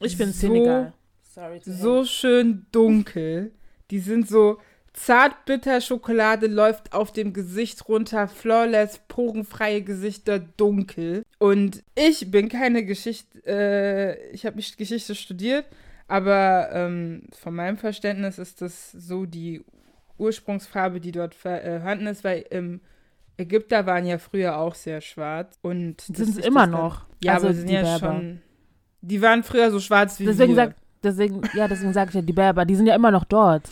Ich 0.00 0.16
bin 0.16 0.32
so, 0.32 0.40
Senegal. 0.40 0.94
Sorry. 1.22 1.60
So 1.62 2.04
schön 2.04 2.66
dunkel. 2.72 3.52
Die 3.90 3.98
sind 3.98 4.26
so 4.26 4.58
zartbitter 4.92 5.80
Schokolade 5.80 6.46
läuft 6.46 6.92
auf 6.92 7.12
dem 7.12 7.32
Gesicht 7.32 7.88
runter, 7.88 8.26
flawless, 8.28 9.00
porenfreie 9.08 9.82
Gesichter 9.82 10.38
dunkel. 10.38 11.24
Und 11.38 11.84
ich 11.94 12.30
bin 12.30 12.48
keine 12.48 12.84
Geschichte, 12.84 13.38
äh, 13.46 14.30
ich 14.30 14.44
habe 14.44 14.56
nicht 14.56 14.76
Geschichte 14.76 15.14
studiert, 15.14 15.66
aber 16.08 16.70
ähm, 16.72 17.22
von 17.32 17.54
meinem 17.54 17.76
Verständnis 17.76 18.38
ist 18.38 18.60
das 18.60 18.90
so 18.92 19.24
die 19.24 19.64
Ursprungsfarbe, 20.18 21.00
die 21.00 21.12
dort 21.12 21.34
äh, 21.44 21.78
vorhanden 21.78 22.08
ist, 22.08 22.24
weil 22.24 22.44
im 22.50 22.80
Ägypter 23.36 23.86
waren 23.86 24.04
ja 24.04 24.18
früher 24.18 24.58
auch 24.58 24.74
sehr 24.74 25.00
schwarz. 25.00 25.58
Und 25.62 26.00
sind 26.00 26.34
sie 26.34 26.40
immer 26.40 26.66
noch. 26.66 27.06
Ja, 27.22 27.34
also 27.34 27.46
aber 27.46 27.54
sie 27.54 27.60
sind 27.60 27.70
ja 27.70 27.82
Berber. 27.82 27.98
schon. 27.98 28.40
Die 29.00 29.22
waren 29.22 29.44
früher 29.44 29.70
so 29.70 29.78
schwarz 29.78 30.18
wie 30.18 30.24
deswegen 30.24 30.56
wir. 30.56 30.64
Sag, 30.64 30.74
deswegen, 31.04 31.42
ja, 31.54 31.68
deswegen 31.68 31.92
sage 31.92 32.08
ich 32.08 32.14
ja, 32.16 32.22
die 32.22 32.32
Berber, 32.32 32.64
die 32.64 32.74
sind 32.74 32.86
ja 32.86 32.96
immer 32.96 33.12
noch 33.12 33.24
dort. 33.24 33.68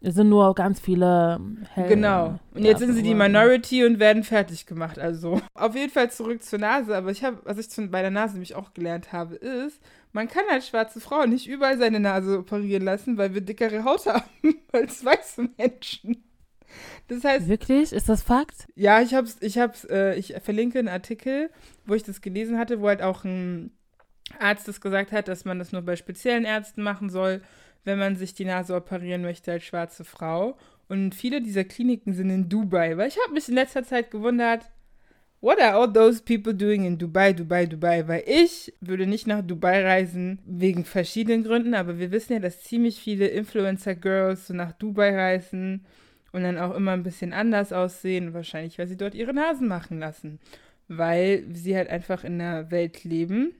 Es 0.00 0.14
sind 0.14 0.28
nur 0.28 0.54
ganz 0.54 0.78
viele 0.78 1.40
hell, 1.74 1.88
Genau. 1.88 2.38
Und 2.54 2.64
jetzt 2.64 2.78
sind 2.78 2.94
sie 2.94 3.02
die 3.02 3.14
Minority 3.14 3.84
und 3.84 3.98
werden 3.98 4.22
fertig 4.22 4.66
gemacht. 4.66 4.98
Also 4.98 5.40
auf 5.54 5.74
jeden 5.74 5.90
Fall 5.90 6.10
zurück 6.10 6.42
zur 6.42 6.60
Nase. 6.60 6.96
Aber 6.96 7.10
ich 7.10 7.24
habe, 7.24 7.38
was 7.44 7.58
ich 7.58 7.90
bei 7.90 8.02
der 8.02 8.12
Nase 8.12 8.34
nämlich 8.34 8.54
auch 8.54 8.74
gelernt 8.74 9.12
habe, 9.12 9.34
ist, 9.34 9.80
man 10.12 10.28
kann 10.28 10.44
als 10.50 10.68
schwarze 10.68 11.00
Frau 11.00 11.26
nicht 11.26 11.48
überall 11.48 11.78
seine 11.78 11.98
Nase 11.98 12.38
operieren 12.38 12.84
lassen, 12.84 13.18
weil 13.18 13.34
wir 13.34 13.40
dickere 13.40 13.84
Haut 13.84 14.06
haben 14.06 14.22
als 14.72 15.04
weiße 15.04 15.48
Menschen. 15.56 16.24
Das 17.08 17.24
heißt. 17.24 17.48
Wirklich? 17.48 17.92
Ist 17.92 18.08
das 18.08 18.22
Fakt? 18.22 18.68
Ja, 18.76 19.00
ich 19.00 19.14
hab's, 19.14 19.36
ich 19.40 19.58
hab's, 19.58 19.84
äh, 19.84 20.14
ich 20.14 20.34
verlinke 20.42 20.78
einen 20.78 20.88
Artikel, 20.88 21.50
wo 21.86 21.94
ich 21.94 22.04
das 22.04 22.20
gelesen 22.20 22.56
hatte, 22.56 22.80
wo 22.80 22.86
halt 22.86 23.02
auch 23.02 23.24
ein 23.24 23.72
Arzt 24.38 24.68
das 24.68 24.80
gesagt 24.80 25.10
hat, 25.10 25.26
dass 25.26 25.44
man 25.44 25.58
das 25.58 25.72
nur 25.72 25.82
bei 25.82 25.96
speziellen 25.96 26.44
Ärzten 26.44 26.82
machen 26.82 27.08
soll 27.10 27.40
wenn 27.84 27.98
man 27.98 28.16
sich 28.16 28.34
die 28.34 28.44
Nase 28.44 28.74
operieren 28.74 29.22
möchte 29.22 29.52
als 29.52 29.64
schwarze 29.64 30.04
Frau. 30.04 30.56
Und 30.88 31.14
viele 31.14 31.42
dieser 31.42 31.64
Kliniken 31.64 32.12
sind 32.12 32.30
in 32.30 32.48
Dubai. 32.48 32.96
Weil 32.96 33.08
ich 33.08 33.18
habe 33.22 33.34
mich 33.34 33.48
in 33.48 33.54
letzter 33.54 33.84
Zeit 33.84 34.10
gewundert, 34.10 34.70
what 35.40 35.60
are 35.60 35.76
all 35.76 35.92
those 35.92 36.22
people 36.22 36.54
doing 36.54 36.84
in 36.84 36.98
Dubai, 36.98 37.32
Dubai, 37.32 37.66
Dubai? 37.66 38.06
Weil 38.08 38.24
ich 38.26 38.72
würde 38.80 39.06
nicht 39.06 39.26
nach 39.26 39.42
Dubai 39.42 39.84
reisen, 39.84 40.40
wegen 40.46 40.84
verschiedenen 40.84 41.44
Gründen, 41.44 41.74
aber 41.74 41.98
wir 41.98 42.10
wissen 42.10 42.34
ja, 42.34 42.38
dass 42.40 42.62
ziemlich 42.62 43.00
viele 43.00 43.28
Influencer-Girls 43.28 44.48
so 44.48 44.54
nach 44.54 44.72
Dubai 44.72 45.14
reisen 45.14 45.84
und 46.32 46.42
dann 46.42 46.58
auch 46.58 46.74
immer 46.74 46.92
ein 46.92 47.02
bisschen 47.02 47.32
anders 47.32 47.72
aussehen. 47.72 48.34
Wahrscheinlich, 48.34 48.78
weil 48.78 48.88
sie 48.88 48.96
dort 48.96 49.14
ihre 49.14 49.34
Nasen 49.34 49.68
machen 49.68 49.98
lassen. 49.98 50.40
Weil 50.88 51.44
sie 51.52 51.76
halt 51.76 51.90
einfach 51.90 52.24
in 52.24 52.38
der 52.38 52.70
Welt 52.70 53.04
leben. 53.04 53.54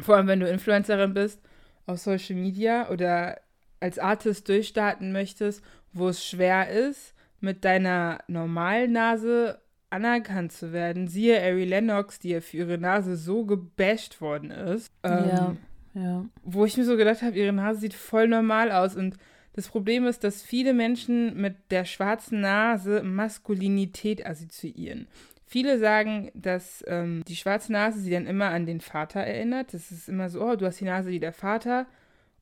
Vor 0.00 0.16
allem, 0.16 0.28
wenn 0.28 0.40
du 0.40 0.48
Influencerin 0.48 1.14
bist 1.14 1.40
auf 1.86 1.98
Social 1.98 2.36
Media 2.36 2.88
oder 2.90 3.40
als 3.80 3.98
Artist 3.98 4.48
durchstarten 4.48 5.12
möchtest, 5.12 5.62
wo 5.92 6.08
es 6.08 6.24
schwer 6.24 6.68
ist, 6.70 7.14
mit 7.40 7.64
deiner 7.64 8.18
normalen 8.26 8.92
Nase 8.92 9.60
anerkannt 9.90 10.52
zu 10.52 10.72
werden. 10.72 11.06
Siehe 11.06 11.40
Ari 11.40 11.64
Lennox, 11.64 12.18
die 12.18 12.30
ja 12.30 12.40
für 12.40 12.56
ihre 12.58 12.78
Nase 12.78 13.16
so 13.16 13.44
gebasht 13.44 14.20
worden 14.20 14.50
ist. 14.50 14.92
Ähm, 15.02 15.28
ja, 15.28 15.56
ja. 15.94 16.24
Wo 16.42 16.64
ich 16.64 16.76
mir 16.76 16.84
so 16.84 16.96
gedacht 16.96 17.22
habe, 17.22 17.36
ihre 17.36 17.52
Nase 17.52 17.80
sieht 17.80 17.94
voll 17.94 18.26
normal 18.26 18.72
aus. 18.72 18.96
Und 18.96 19.16
das 19.52 19.68
Problem 19.68 20.06
ist, 20.06 20.24
dass 20.24 20.42
viele 20.42 20.72
Menschen 20.72 21.40
mit 21.40 21.70
der 21.70 21.84
schwarzen 21.84 22.40
Nase 22.40 23.02
Maskulinität 23.04 24.26
assoziieren. 24.26 25.06
Viele 25.46 25.78
sagen, 25.78 26.30
dass 26.34 26.84
ähm, 26.86 27.22
die 27.28 27.36
schwarze 27.36 27.72
Nase 27.72 28.00
sie 28.00 28.10
dann 28.10 28.26
immer 28.26 28.48
an 28.50 28.66
den 28.66 28.80
Vater 28.80 29.20
erinnert. 29.20 29.74
Das 29.74 29.90
ist 29.90 30.08
immer 30.08 30.30
so, 30.30 30.42
oh, 30.42 30.56
du 30.56 30.66
hast 30.66 30.80
die 30.80 30.84
Nase 30.84 31.10
wie 31.10 31.20
der 31.20 31.32
Vater. 31.32 31.86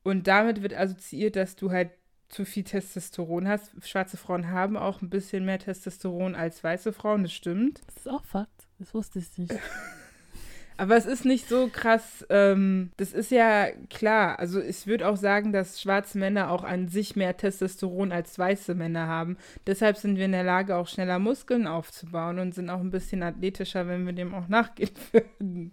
Und 0.03 0.27
damit 0.27 0.61
wird 0.61 0.73
assoziiert, 0.73 1.35
dass 1.35 1.55
du 1.55 1.71
halt 1.71 1.91
zu 2.29 2.45
viel 2.45 2.63
Testosteron 2.63 3.47
hast. 3.47 3.71
Schwarze 3.85 4.17
Frauen 4.17 4.49
haben 4.49 4.75
auch 4.75 5.01
ein 5.01 5.09
bisschen 5.09 5.45
mehr 5.45 5.59
Testosteron 5.59 6.35
als 6.35 6.63
weiße 6.63 6.91
Frauen, 6.93 7.23
das 7.23 7.33
stimmt. 7.33 7.81
Das 7.85 7.97
ist 7.97 8.09
auch 8.09 8.25
Fakt. 8.25 8.67
Das 8.79 8.93
wusste 8.93 9.19
ich 9.19 9.37
nicht. 9.37 9.53
Aber 10.77 10.95
es 10.95 11.05
ist 11.05 11.25
nicht 11.25 11.47
so 11.47 11.69
krass. 11.71 12.25
Ähm, 12.29 12.91
das 12.97 13.13
ist 13.13 13.31
ja 13.31 13.67
klar. 13.89 14.39
Also 14.39 14.61
ich 14.61 14.87
würde 14.87 15.07
auch 15.07 15.17
sagen, 15.17 15.51
dass 15.51 15.81
schwarze 15.81 16.17
Männer 16.17 16.51
auch 16.51 16.63
an 16.63 16.87
sich 16.87 17.15
mehr 17.15 17.37
Testosteron 17.37 18.11
als 18.11 18.37
weiße 18.39 18.75
Männer 18.75 19.07
haben. 19.07 19.37
Deshalb 19.67 19.97
sind 19.97 20.17
wir 20.17 20.25
in 20.25 20.31
der 20.31 20.43
Lage, 20.43 20.75
auch 20.75 20.87
schneller 20.87 21.19
Muskeln 21.19 21.67
aufzubauen 21.67 22.39
und 22.39 22.55
sind 22.55 22.69
auch 22.69 22.79
ein 22.79 22.91
bisschen 22.91 23.23
athletischer, 23.23 23.87
wenn 23.87 24.05
wir 24.05 24.13
dem 24.13 24.33
auch 24.33 24.47
nachgehen 24.47 24.91
würden. 25.11 25.71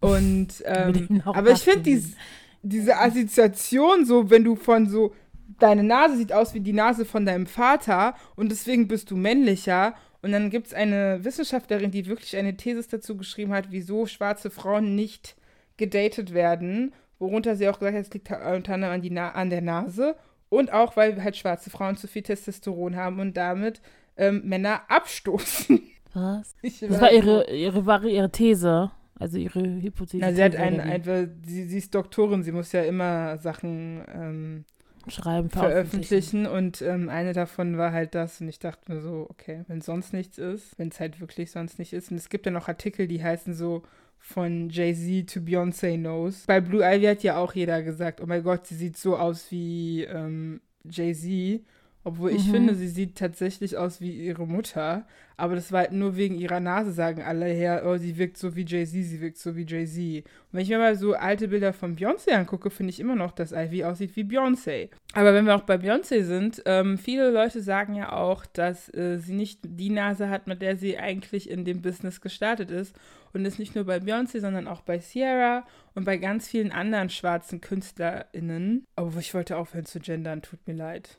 Und 0.00 0.62
ähm, 0.66 1.22
aber 1.24 1.52
ich 1.52 1.62
finde 1.62 1.82
dies, 1.82 2.14
diese 2.62 2.98
Assoziation 2.98 4.04
so, 4.04 4.30
wenn 4.30 4.44
du 4.44 4.56
von 4.56 4.86
so, 4.88 5.14
deine 5.58 5.82
Nase 5.82 6.16
sieht 6.16 6.32
aus 6.32 6.54
wie 6.54 6.60
die 6.60 6.72
Nase 6.72 7.04
von 7.04 7.24
deinem 7.24 7.46
Vater 7.46 8.14
und 8.36 8.50
deswegen 8.50 8.88
bist 8.88 9.10
du 9.10 9.16
männlicher. 9.16 9.94
Und 10.24 10.32
dann 10.32 10.48
gibt 10.48 10.68
es 10.68 10.74
eine 10.74 11.22
Wissenschaftlerin, 11.22 11.90
die 11.90 12.06
wirklich 12.06 12.34
eine 12.36 12.56
These 12.56 12.88
dazu 12.88 13.14
geschrieben 13.14 13.52
hat, 13.52 13.66
wieso 13.70 14.06
schwarze 14.06 14.50
Frauen 14.50 14.94
nicht 14.94 15.36
gedatet 15.76 16.32
werden. 16.32 16.94
Worunter 17.18 17.56
sie 17.56 17.68
auch 17.68 17.78
gesagt 17.78 17.94
hat, 17.94 18.06
es 18.06 18.14
liegt 18.14 18.30
unter 18.30 18.72
anderem 18.72 18.94
an, 18.94 19.02
die 19.02 19.10
Na 19.10 19.32
an 19.32 19.50
der 19.50 19.60
Nase. 19.60 20.16
Und 20.48 20.72
auch, 20.72 20.96
weil 20.96 21.22
halt 21.22 21.36
schwarze 21.36 21.68
Frauen 21.68 21.98
zu 21.98 22.08
viel 22.08 22.22
Testosteron 22.22 22.96
haben 22.96 23.20
und 23.20 23.36
damit 23.36 23.82
ähm, 24.16 24.40
Männer 24.44 24.82
abstoßen. 24.88 25.82
Was? 26.14 26.54
Ich 26.62 26.80
das 26.80 27.00
war 27.02 27.12
ihre, 27.12 27.50
ihre, 27.50 27.84
war 27.84 28.02
ihre 28.04 28.30
These. 28.30 28.92
Also 29.16 29.36
ihre 29.36 29.60
Hypothese. 29.60 30.24
Ja, 30.24 30.32
sie 30.32 30.42
hat 30.42 30.56
einen, 30.56 30.80
einfach, 30.80 31.26
sie, 31.44 31.64
sie 31.64 31.78
ist 31.78 31.94
Doktorin, 31.94 32.42
sie 32.42 32.52
muss 32.52 32.72
ja 32.72 32.82
immer 32.82 33.36
Sachen 33.36 34.02
ähm, 34.10 34.64
schreiben, 35.10 35.50
veröffentlichen. 35.50 36.46
Und 36.46 36.82
ähm, 36.82 37.08
eine 37.08 37.32
davon 37.32 37.78
war 37.78 37.92
halt 37.92 38.14
das. 38.14 38.40
Und 38.40 38.48
ich 38.48 38.58
dachte 38.58 38.92
mir 38.92 39.00
so, 39.00 39.26
okay, 39.30 39.64
wenn 39.68 39.80
sonst 39.80 40.12
nichts 40.12 40.38
ist, 40.38 40.78
wenn 40.78 40.88
es 40.88 41.00
halt 41.00 41.20
wirklich 41.20 41.50
sonst 41.50 41.78
nicht 41.78 41.92
ist. 41.92 42.10
Und 42.10 42.16
es 42.16 42.28
gibt 42.28 42.46
ja 42.46 42.52
noch 42.52 42.68
Artikel, 42.68 43.06
die 43.06 43.22
heißen 43.22 43.54
so 43.54 43.82
von 44.18 44.70
Jay-Z 44.70 45.32
to 45.34 45.40
Beyoncé 45.40 45.98
Knows. 45.98 46.44
Bei 46.46 46.60
Blue 46.60 46.82
Ivy 46.82 47.04
hat 47.04 47.22
ja 47.22 47.36
auch 47.36 47.54
jeder 47.54 47.82
gesagt, 47.82 48.20
oh 48.20 48.26
mein 48.26 48.42
Gott, 48.42 48.66
sie 48.66 48.74
sieht 48.74 48.96
so 48.96 49.16
aus 49.16 49.50
wie 49.50 50.04
ähm, 50.04 50.60
Jay-Z. 50.84 51.62
Obwohl 52.06 52.30
ich 52.32 52.46
mhm. 52.46 52.50
finde, 52.50 52.74
sie 52.74 52.88
sieht 52.88 53.16
tatsächlich 53.16 53.78
aus 53.78 54.00
wie 54.02 54.12
ihre 54.12 54.46
Mutter. 54.46 55.06
Aber 55.36 55.54
das 55.54 55.72
war 55.72 55.80
halt 55.80 55.92
nur 55.92 56.16
wegen 56.16 56.36
ihrer 56.36 56.60
Nase, 56.60 56.92
sagen 56.92 57.22
alle 57.22 57.46
her, 57.46 57.82
oh, 57.86 57.96
sie 57.96 58.18
wirkt 58.18 58.36
so 58.36 58.54
wie 58.54 58.64
Jay-Z, 58.64 58.92
sie 58.92 59.20
wirkt 59.20 59.38
so 59.38 59.56
wie 59.56 59.64
Jay-Z. 59.66 60.24
Und 60.24 60.52
wenn 60.52 60.60
ich 60.60 60.68
mir 60.68 60.78
mal 60.78 60.96
so 60.96 61.14
alte 61.14 61.48
Bilder 61.48 61.72
von 61.72 61.96
Beyoncé 61.96 62.32
angucke, 62.32 62.70
finde 62.70 62.90
ich 62.90 63.00
immer 63.00 63.16
noch, 63.16 63.32
dass 63.32 63.52
Ivy 63.52 63.84
aussieht 63.84 64.14
wie 64.16 64.22
Beyoncé. 64.22 64.90
Aber 65.14 65.34
wenn 65.34 65.46
wir 65.46 65.56
auch 65.56 65.62
bei 65.62 65.76
Beyoncé 65.76 66.22
sind, 66.22 66.62
ähm, 66.66 66.98
viele 66.98 67.30
Leute 67.30 67.62
sagen 67.62 67.94
ja 67.94 68.12
auch, 68.12 68.46
dass 68.46 68.92
äh, 68.94 69.16
sie 69.18 69.34
nicht 69.34 69.60
die 69.64 69.90
Nase 69.90 70.28
hat, 70.28 70.46
mit 70.46 70.62
der 70.62 70.76
sie 70.76 70.98
eigentlich 70.98 71.50
in 71.50 71.64
dem 71.64 71.82
Business 71.82 72.20
gestartet 72.20 72.70
ist. 72.70 72.94
Und 73.32 73.42
das 73.42 73.58
nicht 73.58 73.74
nur 73.74 73.84
bei 73.84 73.96
Beyoncé, 73.96 74.40
sondern 74.40 74.68
auch 74.68 74.82
bei 74.82 75.00
Sierra 75.00 75.66
und 75.94 76.04
bei 76.04 76.18
ganz 76.18 76.48
vielen 76.48 76.70
anderen 76.70 77.10
schwarzen 77.10 77.60
KünstlerInnen. 77.60 78.84
Aber 78.94 79.18
ich 79.18 79.34
wollte 79.34 79.56
aufhören 79.56 79.86
zu 79.86 79.98
gendern, 79.98 80.42
tut 80.42 80.64
mir 80.68 80.74
leid. 80.74 81.18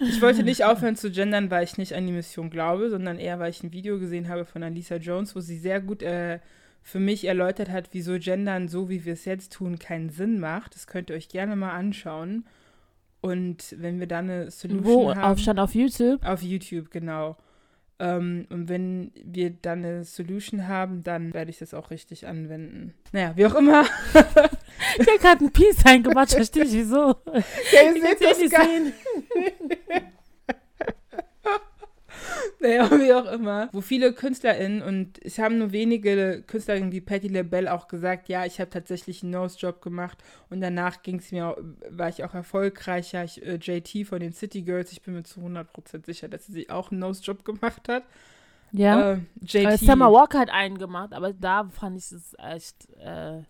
Ich 0.00 0.22
wollte 0.22 0.42
nicht 0.42 0.64
aufhören 0.64 0.96
zu 0.96 1.10
gendern, 1.10 1.50
weil 1.50 1.64
ich 1.64 1.76
nicht 1.76 1.94
an 1.94 2.06
die 2.06 2.12
Mission 2.12 2.50
glaube, 2.50 2.90
sondern 2.90 3.18
eher, 3.18 3.38
weil 3.38 3.50
ich 3.50 3.62
ein 3.62 3.72
Video 3.72 3.98
gesehen 3.98 4.28
habe 4.28 4.44
von 4.44 4.62
Alisa 4.62 4.96
Jones, 4.96 5.36
wo 5.36 5.40
sie 5.40 5.58
sehr 5.58 5.80
gut 5.80 6.02
äh, 6.02 6.40
für 6.82 7.00
mich 7.00 7.26
erläutert 7.26 7.70
hat, 7.70 7.90
wieso 7.92 8.18
Gendern 8.18 8.68
so, 8.68 8.88
wie 8.88 9.04
wir 9.04 9.12
es 9.12 9.24
jetzt 9.24 9.52
tun, 9.52 9.78
keinen 9.78 10.10
Sinn 10.10 10.40
macht. 10.40 10.74
Das 10.74 10.86
könnt 10.86 11.10
ihr 11.10 11.16
euch 11.16 11.28
gerne 11.28 11.56
mal 11.56 11.72
anschauen. 11.72 12.44
Und 13.20 13.76
wenn 13.78 14.00
wir 14.00 14.06
dann 14.06 14.30
eine 14.30 14.50
Solution 14.50 14.84
wo, 14.84 15.10
haben. 15.10 15.20
Wo? 15.20 15.26
Aufstand 15.26 15.60
auf 15.60 15.74
YouTube? 15.74 16.24
Auf 16.24 16.42
YouTube, 16.42 16.90
genau. 16.90 17.36
Ähm, 17.98 18.46
und 18.48 18.70
wenn 18.70 19.12
wir 19.22 19.50
dann 19.50 19.84
eine 19.84 20.04
Solution 20.04 20.66
haben, 20.66 21.02
dann 21.02 21.34
werde 21.34 21.50
ich 21.50 21.58
das 21.58 21.74
auch 21.74 21.90
richtig 21.90 22.26
anwenden. 22.26 22.94
Naja, 23.12 23.36
wie 23.36 23.46
auch 23.46 23.54
immer. 23.54 23.84
ich 24.98 25.06
habe 25.06 25.18
gerade 25.18 25.44
ein 25.44 25.52
Peace 25.52 25.84
eingemacht, 25.84 26.32
verstehe 26.32 26.64
ich 26.64 26.72
wieso. 26.72 27.16
Ja, 27.72 27.82
ihr 27.82 28.02
seht 28.02 28.22
das 28.22 28.50
gar 28.50 28.64
sehen. 28.64 28.92
naja, 32.60 32.90
wie 32.90 33.12
auch 33.12 33.30
immer. 33.32 33.68
Wo 33.72 33.80
viele 33.80 34.12
KünstlerInnen 34.12 34.82
und 34.82 35.24
es 35.24 35.38
haben 35.38 35.58
nur 35.58 35.72
wenige 35.72 36.42
KünstlerInnen 36.46 36.92
wie 36.92 37.00
Patti 37.00 37.28
LaBelle 37.28 37.72
auch 37.72 37.88
gesagt, 37.88 38.28
ja, 38.28 38.44
ich 38.44 38.60
habe 38.60 38.70
tatsächlich 38.70 39.22
einen 39.22 39.32
Nose-Job 39.32 39.82
gemacht 39.82 40.18
und 40.48 40.60
danach 40.60 41.02
ging 41.02 41.18
es 41.18 41.32
mir, 41.32 41.56
war 41.88 42.08
ich 42.08 42.24
auch 42.24 42.34
erfolgreicher. 42.34 43.24
Ich, 43.24 43.44
äh, 43.44 43.56
JT 43.56 44.06
von 44.06 44.20
den 44.20 44.32
City 44.32 44.62
Girls, 44.62 44.92
ich 44.92 45.02
bin 45.02 45.14
mir 45.14 45.22
zu 45.22 45.40
100% 45.40 46.06
sicher, 46.06 46.28
dass 46.28 46.46
sie 46.46 46.70
auch 46.70 46.90
einen 46.90 47.00
Nose-Job 47.00 47.44
gemacht 47.44 47.88
hat. 47.88 48.04
Ja. 48.72 49.12
Äh, 49.12 49.18
JT. 49.42 49.80
Summer 49.80 50.12
Walker 50.12 50.38
hat 50.38 50.50
einen 50.50 50.78
gemacht, 50.78 51.12
aber 51.12 51.32
da 51.32 51.68
fand 51.70 51.98
ich 51.98 52.12
es 52.12 52.36
echt 52.38 52.88
äh, 52.98 53.42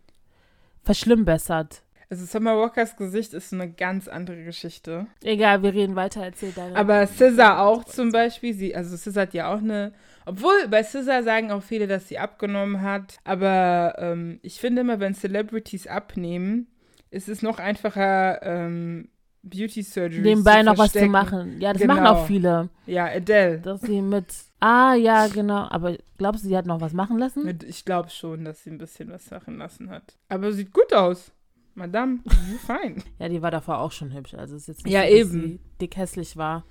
verschlimmbessert. 0.84 1.82
Also 2.10 2.24
Summer 2.26 2.58
Walkers 2.58 2.96
Gesicht 2.96 3.34
ist 3.34 3.52
eine 3.52 3.70
ganz 3.70 4.08
andere 4.08 4.42
Geschichte. 4.42 5.06
Egal, 5.22 5.62
wir 5.62 5.72
reden 5.72 5.94
weiter, 5.94 6.24
erzähl 6.24 6.50
deine. 6.50 6.74
Aber 6.74 7.06
Scissor 7.06 7.60
auch 7.60 7.84
zum 7.84 8.10
Beispiel, 8.10 8.52
sie, 8.52 8.74
also 8.74 8.96
Scissor 8.96 9.22
hat 9.22 9.32
ja 9.32 9.54
auch 9.54 9.58
eine, 9.58 9.92
obwohl 10.26 10.66
bei 10.68 10.82
Scissor 10.82 11.22
sagen 11.22 11.52
auch 11.52 11.62
viele, 11.62 11.86
dass 11.86 12.08
sie 12.08 12.18
abgenommen 12.18 12.82
hat. 12.82 13.18
Aber 13.22 13.94
ähm, 13.98 14.40
ich 14.42 14.58
finde 14.58 14.80
immer, 14.80 14.98
wenn 14.98 15.14
Celebrities 15.14 15.86
abnehmen, 15.86 16.66
ist 17.10 17.28
es 17.28 17.42
noch 17.42 17.60
einfacher, 17.60 18.42
ähm, 18.42 19.08
Beauty 19.42 19.82
Surgery 19.82 20.20
Nebenbei 20.20 20.62
noch 20.62 20.76
was 20.76 20.92
zu 20.92 21.06
machen. 21.06 21.60
Ja, 21.60 21.72
das 21.72 21.80
genau. 21.80 21.94
machen 21.94 22.06
auch 22.06 22.26
viele. 22.26 22.68
Ja, 22.86 23.06
Adele. 23.06 23.58
Dass 23.60 23.80
sie 23.80 24.02
mit. 24.02 24.26
Ah, 24.60 24.94
ja, 24.94 25.26
genau. 25.28 25.66
Aber 25.70 25.96
glaubst 26.18 26.44
du, 26.44 26.48
sie 26.48 26.56
hat 26.56 26.66
noch 26.66 26.80
was 26.80 26.92
machen 26.92 27.18
lassen? 27.18 27.58
Ich 27.66 27.84
glaube 27.84 28.10
schon, 28.10 28.44
dass 28.44 28.62
sie 28.62 28.70
ein 28.70 28.78
bisschen 28.78 29.10
was 29.10 29.30
machen 29.30 29.56
lassen 29.56 29.90
hat. 29.90 30.18
Aber 30.28 30.52
sieht 30.52 30.72
gut 30.72 30.92
aus. 30.92 31.32
Madame, 31.74 32.18
fine. 32.66 32.96
ja, 33.18 33.28
die 33.28 33.40
war 33.40 33.50
davor 33.50 33.78
auch 33.78 33.92
schon 33.92 34.12
hübsch. 34.12 34.34
Also 34.34 34.56
ist 34.56 34.68
jetzt 34.68 34.84
nicht 34.84 34.92
ja, 34.92 35.02
so, 35.02 35.08
eben. 35.08 35.30
sie 35.30 35.60
dick 35.80 35.96
hässlich 35.96 36.36
war. 36.36 36.64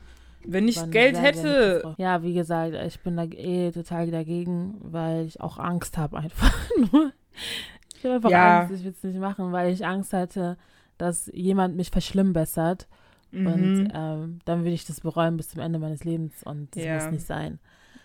Wenn 0.46 0.68
ich 0.68 0.80
Geld 0.92 1.16
sehr, 1.16 1.24
hätte. 1.24 1.96
Ja, 1.98 2.22
wie 2.22 2.34
gesagt, 2.34 2.76
ich 2.86 3.00
bin 3.02 3.18
da 3.18 3.24
eh 3.24 3.72
total 3.72 4.12
dagegen, 4.12 4.76
weil 4.80 5.26
ich 5.26 5.42
auch 5.42 5.58
Angst 5.58 5.98
habe 5.98 6.18
einfach 6.18 6.54
nur. 6.92 7.12
Ich 7.98 8.06
habe 8.06 8.16
einfach 8.16 8.30
ja. 8.30 8.62
Angst, 8.62 8.76
ich 8.76 8.84
will 8.84 8.92
es 8.92 9.04
nicht 9.04 9.20
machen, 9.20 9.52
weil 9.52 9.74
ich 9.74 9.86
Angst 9.86 10.14
hatte, 10.14 10.58
dass 11.00 11.32
jemand 11.34 11.76
mich 11.76 11.90
verschlimmbessert. 11.90 12.88
Mhm. 13.32 13.48
Und 13.48 13.92
ähm, 13.94 14.40
dann 14.46 14.60
würde 14.60 14.74
ich 14.74 14.86
das 14.86 15.02
bereuen 15.02 15.38
bis 15.38 15.50
zum 15.50 15.62
Ende 15.62 15.80
meines 15.80 16.04
Lebens 16.04 16.44
und 16.44 16.76
das 16.76 16.84
ja. 16.84 16.96
muss 16.96 17.12
nicht 17.12 17.26
sein. 17.26 17.60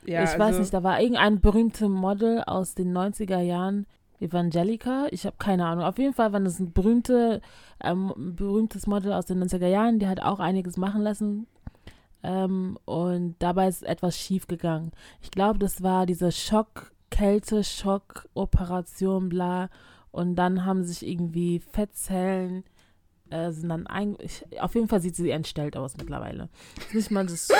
Ja, 0.06 0.22
ich 0.22 0.30
also 0.30 0.38
weiß 0.38 0.58
nicht, 0.58 0.74
da 0.74 0.82
war 0.82 1.00
irgendein 1.00 1.40
berühmtes 1.40 1.88
Model 1.88 2.42
aus 2.44 2.74
den 2.74 2.96
90er 2.96 3.40
Jahren, 3.40 3.86
Evangelica, 4.20 5.06
ich 5.10 5.26
habe 5.26 5.36
keine 5.38 5.66
Ahnung. 5.66 5.84
Auf 5.84 5.98
jeden 5.98 6.14
Fall 6.14 6.32
war 6.32 6.40
das 6.40 6.60
ein 6.60 6.72
berühmte, 6.72 7.40
ähm, 7.82 8.12
berühmtes 8.16 8.86
Model 8.86 9.12
aus 9.12 9.26
den 9.26 9.42
90er 9.42 9.66
Jahren, 9.66 9.98
die 9.98 10.06
hat 10.06 10.20
auch 10.20 10.40
einiges 10.40 10.76
machen 10.76 11.02
lassen. 11.02 11.46
Ähm, 12.22 12.78
und 12.84 13.36
dabei 13.38 13.68
ist 13.68 13.82
etwas 13.82 14.18
schief 14.18 14.46
gegangen. 14.46 14.92
Ich 15.20 15.30
glaube, 15.30 15.58
das 15.58 15.82
war 15.82 16.06
diese 16.06 16.32
Schock, 16.32 16.92
Kälte, 17.10 17.64
Schock, 17.64 18.28
Operation, 18.34 19.28
bla. 19.28 19.68
Und 20.10 20.36
dann 20.36 20.64
haben 20.64 20.84
sich 20.84 21.06
irgendwie 21.06 21.58
Fettzellen 21.58 22.64
äh, 23.34 23.52
sind 23.52 23.68
dann 23.68 23.86
ein, 23.86 24.16
ich, 24.20 24.44
auf 24.60 24.74
jeden 24.74 24.88
Fall 24.88 25.00
sieht 25.00 25.16
sie 25.16 25.30
entstellt 25.30 25.76
aus 25.76 25.96
mittlerweile. 25.96 26.48
Nicht 26.92 27.10
mal 27.10 27.26
das 27.26 27.48
so, 27.48 27.54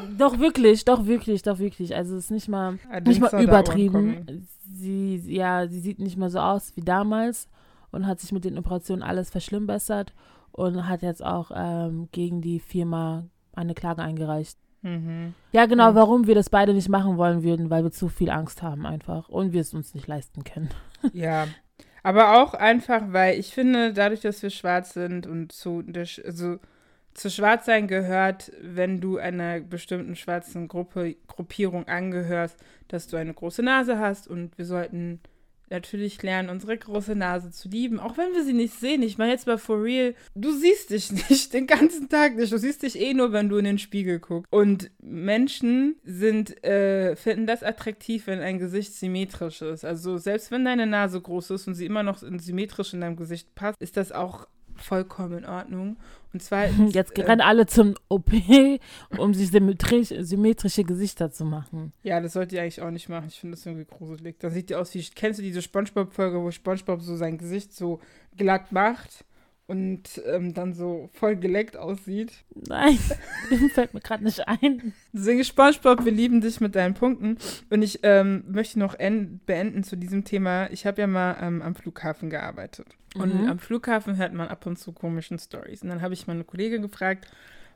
doch 0.18 0.38
wirklich, 0.38 0.84
doch 0.84 1.06
wirklich, 1.06 1.42
doch 1.42 1.58
wirklich. 1.58 1.94
Also 1.96 2.16
es 2.16 2.24
ist 2.24 2.30
nicht 2.30 2.48
mal, 2.48 2.78
nicht 3.04 3.20
mal 3.20 3.42
übertrieben 3.42 4.46
sie, 4.72 5.16
ja, 5.26 5.66
sie 5.66 5.80
sieht 5.80 5.98
nicht 5.98 6.16
mehr 6.16 6.30
so 6.30 6.38
aus 6.38 6.74
wie 6.76 6.82
damals 6.82 7.48
und 7.92 8.06
hat 8.06 8.20
sich 8.20 8.32
mit 8.32 8.44
den 8.44 8.58
Operationen 8.58 9.02
alles 9.02 9.30
verschlimmbessert 9.30 10.12
und 10.52 10.88
hat 10.88 11.02
jetzt 11.02 11.24
auch 11.24 11.50
ähm, 11.54 12.08
gegen 12.12 12.40
die 12.40 12.60
Firma 12.60 13.24
eine 13.52 13.74
Klage 13.74 14.02
eingereicht. 14.02 14.58
Mhm. 14.82 15.34
Ja, 15.52 15.66
genau, 15.66 15.94
warum 15.94 16.26
wir 16.26 16.34
das 16.34 16.48
beide 16.48 16.72
nicht 16.72 16.88
machen 16.88 17.18
wollen 17.18 17.42
würden, 17.42 17.68
weil 17.68 17.84
wir 17.84 17.90
zu 17.90 18.08
viel 18.08 18.30
Angst 18.30 18.62
haben 18.62 18.86
einfach 18.86 19.28
und 19.28 19.52
wir 19.52 19.60
es 19.60 19.74
uns 19.74 19.94
nicht 19.94 20.06
leisten 20.06 20.44
können. 20.44 20.70
Ja, 21.12 21.46
aber 22.02 22.40
auch 22.40 22.54
einfach, 22.54 23.02
weil 23.08 23.38
ich 23.38 23.52
finde, 23.52 23.92
dadurch, 23.92 24.20
dass 24.20 24.42
wir 24.42 24.50
schwarz 24.50 24.94
sind 24.94 25.26
und 25.26 25.52
zu, 25.52 25.84
also 26.24 26.58
zu 27.14 27.30
Schwarzsein 27.30 27.88
gehört, 27.88 28.52
wenn 28.62 29.00
du 29.00 29.18
einer 29.18 29.60
bestimmten 29.60 30.16
schwarzen 30.16 30.68
Gruppe, 30.68 31.16
Gruppierung 31.26 31.88
angehörst, 31.88 32.56
dass 32.88 33.08
du 33.08 33.16
eine 33.16 33.34
große 33.34 33.62
Nase 33.62 33.98
hast 33.98 34.28
und 34.28 34.56
wir 34.56 34.64
sollten 34.64 35.20
natürlich 35.70 36.22
lernen, 36.22 36.50
unsere 36.50 36.76
große 36.76 37.14
Nase 37.14 37.50
zu 37.50 37.68
lieben, 37.68 38.00
auch 38.00 38.18
wenn 38.18 38.32
wir 38.34 38.44
sie 38.44 38.52
nicht 38.52 38.78
sehen. 38.78 39.02
Ich 39.02 39.18
meine 39.18 39.32
jetzt 39.32 39.46
mal 39.46 39.58
for 39.58 39.82
real, 39.82 40.14
du 40.34 40.52
siehst 40.52 40.90
dich 40.90 41.12
nicht 41.30 41.52
den 41.52 41.66
ganzen 41.66 42.08
Tag 42.08 42.36
nicht. 42.36 42.52
Du 42.52 42.58
siehst 42.58 42.82
dich 42.82 43.00
eh 43.00 43.14
nur, 43.14 43.32
wenn 43.32 43.48
du 43.48 43.56
in 43.56 43.64
den 43.64 43.78
Spiegel 43.78 44.18
guckst. 44.18 44.52
Und 44.52 44.90
Menschen 45.00 45.96
sind, 46.04 46.62
äh, 46.64 47.16
finden 47.16 47.46
das 47.46 47.62
attraktiv, 47.62 48.26
wenn 48.26 48.40
ein 48.40 48.58
Gesicht 48.58 48.94
symmetrisch 48.94 49.62
ist. 49.62 49.84
Also 49.84 50.18
selbst 50.18 50.50
wenn 50.50 50.64
deine 50.64 50.86
Nase 50.86 51.20
groß 51.20 51.50
ist 51.50 51.68
und 51.68 51.74
sie 51.74 51.86
immer 51.86 52.02
noch 52.02 52.18
symmetrisch 52.18 52.92
in 52.92 53.00
deinem 53.00 53.16
Gesicht 53.16 53.54
passt, 53.54 53.80
ist 53.80 53.96
das 53.96 54.12
auch 54.12 54.48
vollkommen 54.74 55.38
in 55.38 55.44
Ordnung. 55.44 55.96
Und 56.32 56.42
zwar. 56.42 56.66
Jetzt 56.90 57.18
äh, 57.18 57.22
rennen 57.22 57.40
alle 57.40 57.66
zum 57.66 57.94
OP, 58.08 58.30
um 59.18 59.34
sich 59.34 59.50
symmetrisch, 59.50 60.08
symmetrische 60.08 60.84
Gesichter 60.84 61.30
zu 61.30 61.44
machen. 61.44 61.92
Ja, 62.02 62.20
das 62.20 62.34
sollte 62.34 62.56
ihr 62.56 62.62
eigentlich 62.62 62.82
auch 62.82 62.90
nicht 62.90 63.08
machen. 63.08 63.26
Ich 63.28 63.40
finde 63.40 63.56
das 63.56 63.66
irgendwie 63.66 63.86
gruselig. 63.86 64.38
Dann 64.38 64.50
sieht 64.50 64.70
ihr 64.70 64.80
aus 64.80 64.94
wie. 64.94 65.04
Kennst 65.14 65.38
du 65.38 65.42
diese 65.42 65.62
Spongebob-Folge, 65.62 66.40
wo 66.40 66.50
Spongebob 66.50 67.02
so 67.02 67.16
sein 67.16 67.38
Gesicht 67.38 67.72
so 67.72 68.00
glatt 68.36 68.72
macht? 68.72 69.24
Und 69.70 70.20
ähm, 70.26 70.52
dann 70.52 70.74
so 70.74 71.08
voll 71.12 71.36
geleckt 71.36 71.76
aussieht. 71.76 72.32
Nein, 72.66 72.98
fällt 73.72 73.94
mir 73.94 74.00
gerade 74.00 74.24
nicht 74.24 74.48
ein. 74.48 74.92
Deswegen 75.12 75.44
SpongeBob, 75.44 76.04
wir 76.04 76.10
lieben 76.10 76.40
dich 76.40 76.60
mit 76.60 76.74
deinen 76.74 76.94
Punkten. 76.94 77.38
Und 77.70 77.82
ich 77.82 78.00
ähm, 78.02 78.42
möchte 78.48 78.80
noch 78.80 78.96
beenden 78.96 79.84
zu 79.84 79.94
diesem 79.94 80.24
Thema. 80.24 80.68
Ich 80.72 80.86
habe 80.86 81.00
ja 81.00 81.06
mal 81.06 81.36
ähm, 81.40 81.62
am 81.62 81.76
Flughafen 81.76 82.30
gearbeitet. 82.30 82.88
Und 83.14 83.42
mhm. 83.42 83.48
am 83.48 83.60
Flughafen 83.60 84.16
hört 84.16 84.34
man 84.34 84.48
ab 84.48 84.66
und 84.66 84.76
zu 84.76 84.90
komischen 84.90 85.38
Stories. 85.38 85.82
Und 85.82 85.90
dann 85.90 86.02
habe 86.02 86.14
ich 86.14 86.26
meine 86.26 86.42
Kollegin 86.42 86.82
gefragt, 86.82 87.28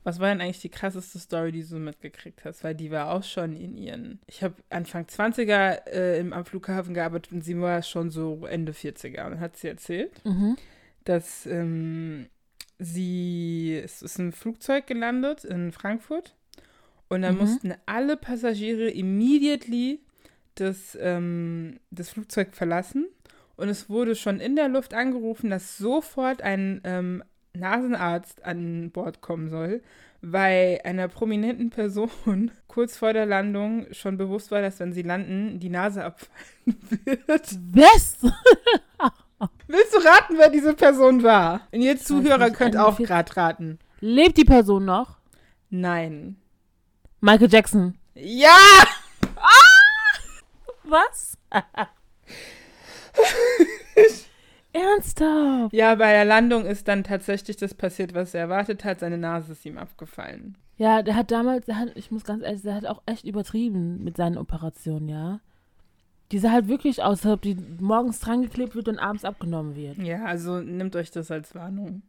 was 0.02 0.18
war 0.18 0.30
denn 0.30 0.40
eigentlich 0.40 0.60
die 0.60 0.70
krasseste 0.70 1.20
Story, 1.20 1.52
die 1.52 1.60
du 1.60 1.66
so 1.66 1.78
mitgekriegt 1.78 2.44
hast? 2.44 2.64
Weil 2.64 2.74
die 2.74 2.90
war 2.90 3.12
auch 3.12 3.22
schon 3.22 3.54
in 3.54 3.76
ihren. 3.76 4.18
Ich 4.26 4.42
habe 4.42 4.56
Anfang 4.68 5.04
20er 5.04 5.86
äh, 5.86 6.18
im, 6.18 6.32
am 6.32 6.44
Flughafen 6.44 6.92
gearbeitet 6.92 7.32
und 7.32 7.44
sie 7.44 7.58
war 7.60 7.82
schon 7.82 8.10
so 8.10 8.44
Ende 8.46 8.72
40er. 8.72 9.26
Und 9.26 9.30
dann 9.30 9.40
hat 9.40 9.56
sie 9.56 9.68
erzählt, 9.68 10.20
mhm 10.24 10.56
dass 11.04 11.46
ähm, 11.46 12.26
sie, 12.78 13.80
es 13.82 14.02
ist 14.02 14.18
ein 14.18 14.32
Flugzeug 14.32 14.86
gelandet 14.86 15.44
in 15.44 15.72
Frankfurt 15.72 16.34
und 17.08 17.22
dann 17.22 17.34
mhm. 17.34 17.40
mussten 17.40 17.74
alle 17.86 18.16
Passagiere 18.16 18.88
immediately 18.90 20.00
das, 20.54 20.96
ähm, 21.00 21.80
das 21.90 22.10
Flugzeug 22.10 22.54
verlassen 22.54 23.06
und 23.56 23.68
es 23.68 23.88
wurde 23.88 24.16
schon 24.16 24.40
in 24.40 24.56
der 24.56 24.68
Luft 24.68 24.94
angerufen, 24.94 25.50
dass 25.50 25.78
sofort 25.78 26.42
ein 26.42 26.80
ähm, 26.84 27.22
Nasenarzt 27.52 28.44
an 28.44 28.90
Bord 28.90 29.20
kommen 29.20 29.48
soll, 29.48 29.82
weil 30.20 30.80
einer 30.84 31.08
prominenten 31.08 31.70
Person 31.70 32.50
kurz 32.66 32.96
vor 32.96 33.12
der 33.12 33.26
Landung 33.26 33.86
schon 33.92 34.16
bewusst 34.16 34.50
war, 34.50 34.60
dass 34.62 34.80
wenn 34.80 34.92
sie 34.92 35.02
landen, 35.02 35.60
die 35.60 35.70
Nase 35.70 36.04
abfallen 36.04 36.76
wird. 37.04 37.58
Was? 37.72 38.18
Willst 39.66 39.94
du 39.94 39.98
raten, 39.98 40.34
wer 40.36 40.50
diese 40.50 40.74
Person 40.74 41.22
war? 41.22 41.62
Und 41.72 41.80
ihr 41.80 41.98
Zuhörer 41.98 42.50
könnt 42.50 42.76
auch 42.76 42.98
gerade 42.98 43.36
raten. 43.36 43.78
Lebt 44.00 44.36
die 44.36 44.44
Person 44.44 44.84
noch? 44.84 45.18
Nein. 45.70 46.36
Michael 47.20 47.50
Jackson. 47.50 47.98
Ja! 48.14 48.56
Ah! 49.36 49.74
Was? 50.84 51.38
Ernsthaft? 54.72 55.72
Ja, 55.72 55.94
bei 55.94 56.12
der 56.12 56.24
Landung 56.24 56.66
ist 56.66 56.88
dann 56.88 57.04
tatsächlich 57.04 57.56
das 57.56 57.74
passiert, 57.74 58.14
was 58.14 58.34
er 58.34 58.42
erwartet 58.42 58.84
hat. 58.84 59.00
Seine 59.00 59.18
Nase 59.18 59.52
ist 59.52 59.64
ihm 59.64 59.78
abgefallen. 59.78 60.58
Ja, 60.76 61.02
der 61.02 61.14
hat 61.14 61.30
damals, 61.30 61.66
der 61.66 61.78
hat, 61.78 61.92
ich 61.94 62.10
muss 62.10 62.24
ganz 62.24 62.42
ehrlich, 62.42 62.62
der 62.62 62.74
hat 62.74 62.86
auch 62.86 63.02
echt 63.06 63.24
übertrieben 63.24 64.02
mit 64.02 64.16
seinen 64.16 64.36
Operationen, 64.36 65.08
ja. 65.08 65.40
Die 66.32 66.38
sah 66.38 66.50
halt 66.50 66.68
wirklich 66.68 67.02
aus, 67.02 67.24
als 67.24 67.32
ob 67.32 67.42
die 67.42 67.56
morgens 67.80 68.18
dran 68.20 68.42
geklebt 68.42 68.74
wird 68.74 68.88
und 68.88 68.98
abends 68.98 69.24
abgenommen 69.24 69.76
wird. 69.76 69.98
Ja, 69.98 70.24
also 70.24 70.60
nehmt 70.60 70.96
euch 70.96 71.10
das 71.10 71.30
als 71.30 71.54
Warnung. 71.54 72.02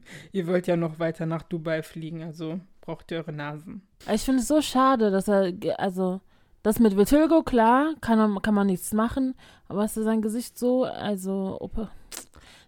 ihr 0.32 0.46
wollt 0.46 0.66
ja 0.66 0.76
noch 0.76 0.98
weiter 0.98 1.26
nach 1.26 1.42
Dubai 1.42 1.82
fliegen, 1.82 2.22
also 2.22 2.60
braucht 2.80 3.10
ihr 3.10 3.18
eure 3.18 3.32
Nasen. 3.32 3.82
Ich 4.12 4.22
finde 4.22 4.40
es 4.40 4.48
so 4.48 4.60
schade, 4.62 5.10
dass 5.10 5.28
er, 5.28 5.52
also, 5.78 6.20
das 6.62 6.78
mit 6.78 6.96
Vitiligo, 6.96 7.42
klar, 7.42 7.94
kann 8.00 8.18
man, 8.18 8.42
kann 8.42 8.54
man 8.54 8.66
nichts 8.66 8.92
machen, 8.92 9.34
aber 9.68 9.82
er 9.82 9.88
sein 9.88 10.22
Gesicht 10.22 10.58
so, 10.58 10.84
also, 10.84 11.58
opa, 11.60 11.90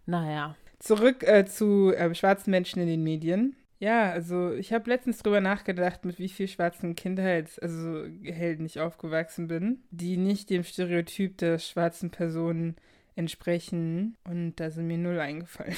naja. 0.06 0.56
Zurück 0.78 1.22
äh, 1.22 1.44
zu 1.44 1.92
äh, 1.94 2.14
schwarzen 2.14 2.50
Menschen 2.50 2.80
in 2.80 2.88
den 2.88 3.02
Medien. 3.02 3.54
Ja, 3.80 4.12
also 4.12 4.52
ich 4.52 4.72
habe 4.72 4.88
letztens 4.88 5.18
drüber 5.18 5.40
nachgedacht, 5.40 6.04
mit 6.04 6.18
wie 6.18 6.28
viel 6.28 6.46
schwarzen 6.46 6.94
Kindheits, 6.94 7.58
also 7.58 8.04
Helden 8.22 8.66
ich 8.66 8.78
aufgewachsen 8.78 9.48
bin, 9.48 9.82
die 9.90 10.16
nicht 10.16 10.50
dem 10.50 10.64
Stereotyp 10.64 11.38
der 11.38 11.58
schwarzen 11.58 12.10
Personen 12.10 12.76
entsprechen. 13.16 14.16
Und 14.24 14.56
da 14.56 14.70
sind 14.70 14.86
mir 14.86 14.98
null 14.98 15.18
eingefallen. 15.18 15.76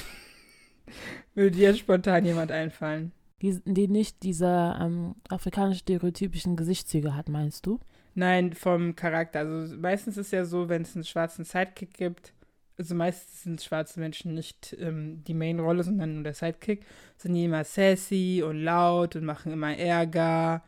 Würde 1.33 1.57
dir 1.57 1.73
spontan 1.73 2.25
jemand 2.25 2.51
einfallen? 2.51 3.13
die, 3.43 3.59
die 3.65 3.87
nicht 3.89 4.23
diese 4.23 4.75
ähm, 4.79 5.15
afrikanischen 5.29 5.79
stereotypischen 5.79 6.55
Gesichtszüge 6.55 7.13
hat, 7.13 7.27
meinst 7.29 7.65
du? 7.65 7.79
Nein, 8.15 8.53
vom 8.53 8.95
Charakter. 8.95 9.39
Also 9.39 9.75
meistens 9.77 10.17
ist 10.17 10.31
ja 10.31 10.45
so, 10.45 10.69
wenn 10.69 10.83
es 10.83 10.95
einen 10.95 11.03
schwarzen 11.03 11.43
Sidekick 11.43 11.93
gibt, 11.93 12.33
also 12.77 12.95
meistens 12.95 13.43
sind 13.43 13.61
schwarze 13.61 13.99
Menschen 13.99 14.33
nicht 14.33 14.75
ähm, 14.79 15.23
die 15.25 15.33
Main-Rolle, 15.33 15.83
sondern 15.83 16.15
nur 16.15 16.23
der 16.23 16.33
Sidekick, 16.33 16.85
sind 17.17 17.33
die 17.33 17.45
immer 17.45 17.63
sassy 17.63 18.43
und 18.45 18.63
laut 18.63 19.15
und 19.15 19.25
machen 19.25 19.51
immer 19.51 19.77
Ärger. 19.77 20.63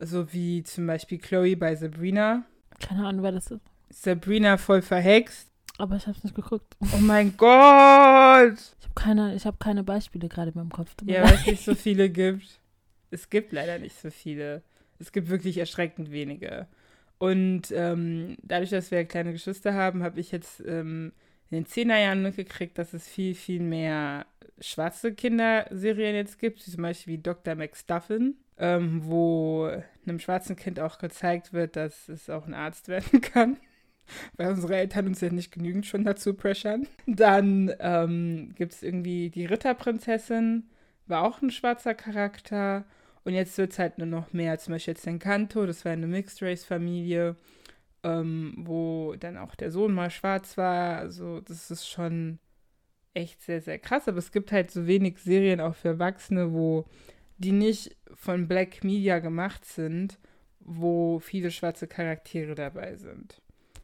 So 0.00 0.32
wie 0.32 0.62
zum 0.62 0.86
Beispiel 0.86 1.18
Chloe 1.18 1.56
bei 1.56 1.74
Sabrina. 1.74 2.44
Keine 2.80 3.06
Ahnung, 3.06 3.22
wer 3.22 3.32
das 3.32 3.50
ist. 3.50 3.60
Sabrina 3.90 4.56
voll 4.56 4.82
verhext. 4.82 5.48
Aber 5.78 5.96
ich 5.96 6.06
hab's 6.06 6.24
nicht 6.24 6.34
geguckt. 6.34 6.76
Oh 6.80 6.98
mein 6.98 7.36
Gott! 7.36 8.58
Ich 8.80 8.84
habe 8.84 8.94
keine, 8.94 9.34
ich 9.34 9.46
hab 9.46 9.60
keine 9.60 9.84
Beispiele 9.84 10.28
gerade 10.28 10.50
in 10.50 10.56
meinem 10.56 10.70
Kopf. 10.70 10.94
Ja, 11.04 11.22
weil 11.22 11.34
es 11.34 11.46
nicht 11.46 11.64
so 11.64 11.74
viele 11.74 12.10
gibt. 12.10 12.60
Es 13.10 13.30
gibt 13.30 13.52
leider 13.52 13.78
nicht 13.78 13.98
so 13.98 14.10
viele. 14.10 14.62
Es 14.98 15.12
gibt 15.12 15.30
wirklich 15.30 15.58
erschreckend 15.58 16.10
wenige. 16.10 16.66
Und 17.18 17.72
ähm, 17.72 18.36
dadurch, 18.42 18.70
dass 18.70 18.90
wir 18.90 19.04
kleine 19.04 19.32
Geschwister 19.32 19.74
haben, 19.74 20.02
habe 20.02 20.18
ich 20.20 20.32
jetzt 20.32 20.62
ähm, 20.66 21.12
in 21.50 21.58
den 21.58 21.66
Zehnerjahren 21.66 22.22
mitgekriegt, 22.22 22.78
dass 22.78 22.92
es 22.92 23.08
viel, 23.08 23.34
viel 23.34 23.60
mehr 23.60 24.26
schwarze 24.60 25.14
Kinderserien 25.14 26.14
jetzt 26.14 26.38
gibt, 26.38 26.66
wie 26.66 26.70
zum 26.70 26.82
Beispiel 26.82 27.14
wie 27.14 27.22
Dr. 27.22 27.54
McStuffin, 27.54 28.36
ähm, 28.58 29.02
wo 29.04 29.70
einem 30.06 30.18
schwarzen 30.18 30.56
Kind 30.56 30.80
auch 30.80 30.98
gezeigt 30.98 31.52
wird, 31.52 31.76
dass 31.76 32.08
es 32.08 32.28
auch 32.28 32.46
ein 32.46 32.54
Arzt 32.54 32.88
werden 32.88 33.20
kann. 33.20 33.56
Weil 34.36 34.52
unsere 34.52 34.76
Eltern 34.76 35.06
uns 35.06 35.20
ja 35.20 35.30
nicht 35.30 35.52
genügend 35.52 35.84
schon 35.84 36.04
dazu 36.04 36.32
pressern. 36.32 36.86
Dann 37.06 37.72
ähm, 37.78 38.54
gibt 38.54 38.72
es 38.72 38.82
irgendwie 38.82 39.28
die 39.28 39.44
Ritterprinzessin, 39.44 40.70
war 41.06 41.24
auch 41.24 41.42
ein 41.42 41.50
schwarzer 41.50 41.94
Charakter. 41.94 42.84
Und 43.24 43.34
jetzt 43.34 43.58
wird 43.58 43.72
es 43.72 43.78
halt 43.78 43.98
nur 43.98 44.06
noch 44.06 44.32
mehr. 44.32 44.58
Zum 44.58 44.72
Beispiel 44.72 44.94
jetzt 44.94 45.06
Encanto, 45.06 45.66
das 45.66 45.84
war 45.84 45.92
eine 45.92 46.06
Mixed-Race-Familie, 46.06 47.36
ähm, 48.08 48.54
wo 48.58 49.14
dann 49.18 49.36
auch 49.36 49.54
der 49.54 49.70
Sohn 49.70 49.92
mal 49.92 50.10
schwarz 50.10 50.56
war. 50.56 50.98
Also 50.98 51.40
das 51.40 51.70
ist 51.70 51.88
schon 51.88 52.38
echt 53.14 53.42
sehr, 53.42 53.60
sehr 53.60 53.78
krass. 53.78 54.08
Aber 54.08 54.18
es 54.18 54.32
gibt 54.32 54.52
halt 54.52 54.70
so 54.70 54.86
wenig 54.86 55.18
Serien 55.18 55.60
auch 55.60 55.74
für 55.74 55.88
Erwachsene, 55.88 56.52
wo 56.52 56.86
die 57.38 57.52
nicht 57.52 57.96
von 58.14 58.48
Black 58.48 58.82
Media 58.84 59.18
gemacht 59.18 59.64
sind, 59.64 60.18
wo 60.60 61.18
viele 61.18 61.50
schwarze 61.50 61.86
Charaktere 61.86 62.54
dabei 62.54 62.96
sind. 62.96 63.40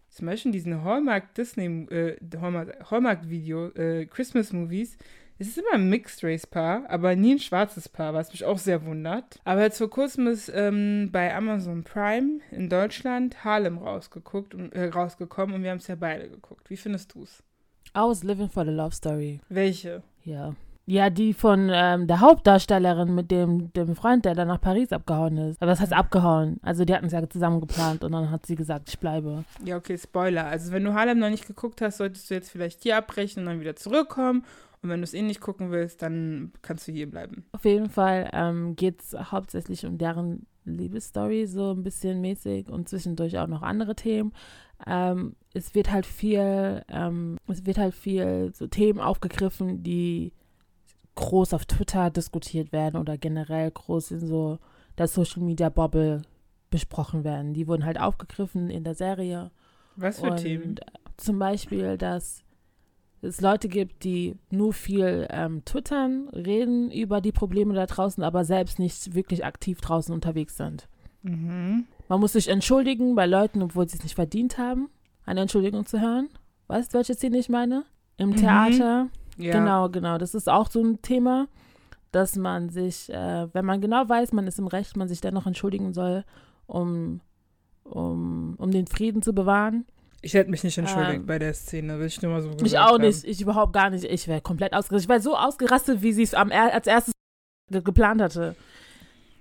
Zum 0.09 0.27
Beispiel 0.27 0.53
diesen 0.53 0.85
Hallmark 0.85 1.35
Disney, 1.35 1.67
äh, 1.91 2.17
Hallmark, 2.41 2.91
Hallmark 2.91 3.29
Video, 3.29 3.69
äh, 3.71 4.07
Christmas 4.07 4.53
Movies, 4.53 4.97
es 5.39 5.49
ist 5.49 5.59
immer 5.59 5.75
ein 5.75 5.89
Mixed-Race-Paar, 5.89 6.89
aber 6.89 7.17
nie 7.17 7.35
ein 7.35 7.39
schwarzes 7.41 7.89
Paar, 7.89 8.15
was 8.15 8.31
mich 8.31 8.45
auch 8.45 8.59
sehr 8.59 8.85
wundert. 8.85 9.41
Aber 9.45 9.63
jetzt 9.63 9.79
vor 9.79 9.91
kurzem 9.91 10.29
ist 10.29 10.51
ähm, 10.55 11.11
bei 11.11 11.35
Amazon 11.35 11.83
Prime 11.83 12.39
in 12.53 12.69
Deutschland 12.69 13.45
Harlem 13.45 13.79
rausgeguckt 13.79 14.55
und, 14.55 14.73
äh, 14.73 14.89
rausgekommen 14.89 15.57
und 15.57 15.63
wir 15.65 15.71
haben 15.71 15.79
es 15.79 15.89
ja 15.89 15.97
beide 15.97 16.29
geguckt. 16.29 16.71
Wie 16.71 16.77
findest 16.77 17.15
du 17.15 17.25
es? 17.25 17.43
I 17.97 18.01
was 18.01 18.23
living 18.23 18.49
for 18.49 18.65
the 18.65 18.71
love 18.71 18.95
story. 18.95 19.41
Welche? 19.49 20.03
Ja. 20.25 20.55
Ja, 20.87 21.09
die 21.09 21.33
von 21.33 21.71
ähm, 21.73 22.07
der 22.07 22.21
Hauptdarstellerin 22.21 23.15
mit 23.15 23.31
dem, 23.31 23.73
dem 23.73 23.97
Freund, 23.97 24.27
der 24.27 24.35
dann 24.35 24.49
nach 24.49 24.61
Paris 24.61 24.93
abgehauen 24.93 25.39
ist. 25.39 25.61
Aber 25.63 25.71
das 25.71 25.81
heißt 25.81 25.95
abgehauen. 25.95 26.61
Also 26.63 26.85
die 26.85 26.95
hatten 26.95 27.07
es 27.07 27.13
ja 27.13 27.27
zusammen 27.29 27.61
geplant 27.61 28.05
und 28.05 28.13
dann 28.13 28.31
hat 28.31 28.45
sie 28.45 28.55
gesagt, 28.55 28.91
ich 28.91 28.99
bleibe. 28.99 29.45
Ja, 29.65 29.79
okay, 29.79 29.97
Spoiler. 29.97 30.45
Also 30.47 30.73
wenn 30.73 30.85
du 30.85 30.93
Harlem 30.93 31.19
noch 31.19 31.31
nicht 31.31 31.47
geguckt 31.47 31.81
hast, 31.81 31.97
solltest 31.97 32.29
du 32.29 32.35
jetzt 32.35 32.51
vielleicht 32.51 32.83
hier 32.83 32.99
abbrechen 32.99 33.41
und 33.41 33.47
dann 33.47 33.61
wieder 33.61 33.77
zurückkommen 33.77 34.45
und 34.85 34.91
wenn 34.91 35.01
du 35.01 35.05
es 35.05 35.15
eh 35.15 35.23
nicht 35.23 35.41
gucken 35.41 35.71
willst, 35.71 36.03
dann 36.03 36.53
kannst 36.61 36.87
du 36.87 36.93
hier 36.93 37.11
bleiben. 37.11 37.47
Auf 37.53 37.65
jeden 37.65 37.89
Fall 37.89 38.29
ähm, 38.35 38.77
geht 38.77 39.01
es 39.01 39.17
hauptsächlich 39.33 39.87
um 39.87 39.97
deren 39.97 40.47
Liebesstory, 40.67 41.47
so 41.47 41.71
ein 41.71 41.83
bisschen 41.83 42.21
mäßig 42.21 42.69
und 42.69 42.87
zwischendurch 42.89 43.39
auch 43.39 43.47
noch 43.47 43.63
andere 43.63 43.97
Themen. 43.97 44.35
Ähm, 44.87 45.37
es 45.55 45.75
wird 45.75 45.91
halt 45.91 46.05
viel, 46.05 46.85
ähm, 46.89 47.39
es 47.49 47.65
wird 47.65 47.79
halt 47.79 47.95
viel 47.95 48.53
so 48.55 48.67
Themen 48.67 49.01
aufgegriffen, 49.01 49.83
die 49.83 50.35
groß 51.15 51.55
auf 51.55 51.65
Twitter 51.65 52.11
diskutiert 52.11 52.71
werden 52.71 53.01
oder 53.01 53.17
generell 53.17 53.71
groß 53.71 54.11
in 54.11 54.21
so 54.21 54.59
der 54.99 55.09
Social 55.09 55.43
Media 55.43 55.71
Bubble 55.71 56.23
besprochen 56.69 57.25
werden. 57.25 57.55
Die 57.55 57.67
wurden 57.67 57.87
halt 57.87 57.99
aufgegriffen 57.99 58.69
in 58.69 58.85
der 58.85 58.95
Serie. 58.95 59.51
Was 59.97 60.21
für 60.21 60.33
und 60.33 60.37
Themen? 60.37 60.75
Zum 61.17 61.39
Beispiel, 61.39 61.97
dass 61.97 62.44
es 63.25 63.41
Leute 63.41 63.69
gibt, 63.69 64.05
die 64.05 64.37
nur 64.51 64.73
viel 64.73 65.27
ähm, 65.31 65.65
twittern, 65.65 66.29
reden 66.29 66.91
über 66.91 67.21
die 67.21 67.33
Probleme 67.33 67.75
da 67.75 67.87
draußen, 67.87 68.23
aber 68.23 68.45
selbst 68.45 68.79
nicht 68.79 69.15
wirklich 69.15 69.45
aktiv 69.45 69.81
draußen 69.81 70.15
unterwegs 70.15 70.57
sind. 70.57 70.89
Mhm. 71.23 71.87
Man 72.09 72.21
muss 72.21 72.35
sich 72.35 72.49
entschuldigen 72.49 73.15
bei 73.15 73.27
Leuten, 73.27 73.63
obwohl 73.63 73.89
sie 73.89 73.97
es 73.97 74.03
nicht 74.03 74.15
verdient 74.15 74.59
haben, 74.59 74.89
eine 75.25 75.41
Entschuldigung 75.41 75.87
zu 75.87 76.01
hören. 76.01 76.29
Weißt 76.67 76.93
du, 76.93 76.99
welche 76.99 77.15
Szene 77.15 77.39
ich 77.39 77.49
meine? 77.49 77.85
Im 78.17 78.31
mhm. 78.31 78.37
Theater. 78.37 79.09
Ja. 79.39 79.53
Genau, 79.53 79.89
genau. 79.89 80.19
Das 80.19 80.35
ist 80.35 80.49
auch 80.49 80.71
so 80.71 80.83
ein 80.83 81.03
Thema, 81.03 81.49
dass 82.13 82.37
man 82.37 82.69
sich, 82.69 83.11
äh, 83.11 83.49
wenn 83.53 83.65
man 83.65 83.81
genau 83.81 84.09
weiß, 84.09 84.33
man 84.33 84.47
ist 84.47 84.59
im 84.59 84.67
Recht, 84.67 84.97
man 84.97 85.09
sich 85.09 85.21
dennoch 85.21 85.47
entschuldigen 85.47 85.93
soll, 85.93 86.25
um, 86.67 87.21
um, 87.83 88.55
um 88.59 88.71
den 88.71 88.87
Frieden 88.87 89.23
zu 89.23 89.33
bewahren. 89.33 89.85
Ich 90.25 90.33
hätte 90.33 90.51
mich 90.51 90.65
nicht 90.65 90.79
entschuldigt 90.79 91.17
ähm, 91.17 91.27
bei 91.27 91.39
der 91.39 91.53
Szene, 91.53 91.99
will 91.99 92.07
ich 92.07 92.23
nur 92.23 92.33
mal 92.33 92.41
so 92.41 92.49
gesagt 92.49 92.67
Ich 92.67 92.79
auch 92.79 92.99
nicht, 92.99 93.23
haben. 93.23 93.31
ich 93.31 93.41
überhaupt 93.43 93.75
gar 93.75 93.91
nicht. 93.91 94.05
Ich 94.05 94.27
wäre 94.27 94.41
komplett 94.41 94.73
ausgerastet. 94.73 95.05
Ich 95.05 95.09
war 95.09 95.21
so 95.21 95.37
ausgerastet, 95.37 96.01
wie 96.01 96.15
sie 96.15 96.23
es 96.23 96.33
als 96.33 96.87
erstes 96.87 97.13
geplant 97.71 98.23
hatte. 98.23 98.57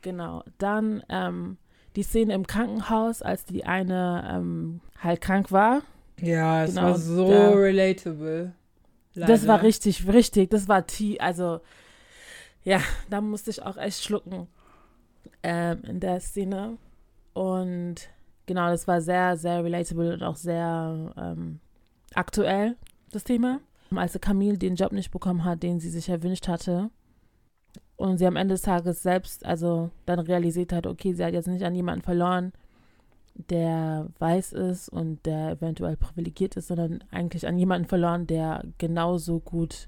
Genau. 0.01 0.43
Dann 0.57 1.01
ähm, 1.07 1.57
die 1.95 2.03
Szene 2.03 2.33
im 2.33 2.45
Krankenhaus, 2.45 3.21
als 3.21 3.45
die 3.45 3.63
eine 3.63 4.29
ähm, 4.29 4.81
halt 4.99 5.21
krank 5.21 5.53
war. 5.53 5.83
Ja, 6.19 6.65
es 6.65 6.71
genau, 6.71 6.83
war 6.83 6.97
so 6.97 7.31
da, 7.31 7.51
relatable. 7.51 8.53
Leider. 9.13 9.33
Das 9.33 9.47
war 9.47 9.61
richtig, 9.61 10.05
richtig. 10.07 10.49
Das 10.49 10.67
war 10.67 10.85
T. 10.85 11.19
Also, 11.19 11.61
ja, 12.63 12.81
da 13.09 13.21
musste 13.21 13.51
ich 13.51 13.63
auch 13.63 13.77
echt 13.77 14.03
schlucken 14.03 14.47
ähm, 15.43 15.81
in 15.83 15.99
der 16.01 16.19
Szene. 16.19 16.77
Und 17.33 18.09
genau, 18.45 18.69
das 18.69 18.87
war 18.87 19.01
sehr, 19.01 19.37
sehr 19.37 19.63
relatable 19.63 20.13
und 20.13 20.23
auch 20.23 20.35
sehr 20.35 21.13
ähm, 21.17 21.59
aktuell, 22.13 22.75
das 23.11 23.23
Thema. 23.23 23.59
Als 23.95 24.19
Camille 24.19 24.57
den 24.57 24.75
Job 24.75 24.91
nicht 24.91 25.11
bekommen 25.11 25.43
hat, 25.43 25.61
den 25.61 25.79
sie 25.79 25.89
sich 25.89 26.09
erwünscht 26.09 26.47
hatte, 26.47 26.89
und 27.95 28.17
sie 28.17 28.25
am 28.25 28.35
Ende 28.35 28.55
des 28.55 28.63
Tages 28.63 29.03
selbst, 29.03 29.45
also 29.45 29.89
dann 30.05 30.19
realisiert 30.19 30.73
hat, 30.73 30.87
okay, 30.87 31.13
sie 31.13 31.23
hat 31.23 31.33
jetzt 31.33 31.47
nicht 31.47 31.63
an 31.63 31.75
jemanden 31.75 32.03
verloren, 32.03 32.51
der 33.35 34.07
weiß 34.19 34.53
ist 34.53 34.89
und 34.89 35.25
der 35.25 35.51
eventuell 35.51 35.97
privilegiert 35.97 36.55
ist, 36.55 36.67
sondern 36.67 37.03
eigentlich 37.11 37.47
an 37.47 37.57
jemanden 37.57 37.87
verloren, 37.87 38.27
der 38.27 38.63
genauso 38.77 39.39
gut 39.39 39.87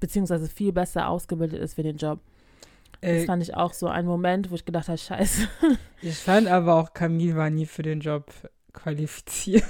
beziehungsweise 0.00 0.48
viel 0.48 0.72
besser 0.72 1.08
ausgebildet 1.08 1.60
ist 1.60 1.74
für 1.74 1.82
den 1.82 1.96
Job. 1.96 2.20
Das 3.00 3.10
äh, 3.10 3.24
fand 3.26 3.42
ich 3.42 3.54
auch 3.54 3.72
so 3.72 3.86
ein 3.86 4.06
Moment, 4.06 4.50
wo 4.50 4.54
ich 4.54 4.64
gedacht 4.64 4.88
habe, 4.88 4.98
scheiße. 4.98 5.48
Ich 6.00 6.16
fand 6.16 6.46
aber 6.46 6.76
auch, 6.76 6.92
Camille 6.92 7.34
war 7.34 7.50
nie 7.50 7.66
für 7.66 7.82
den 7.82 7.98
Job 7.98 8.32
qualifiziert. 8.72 9.64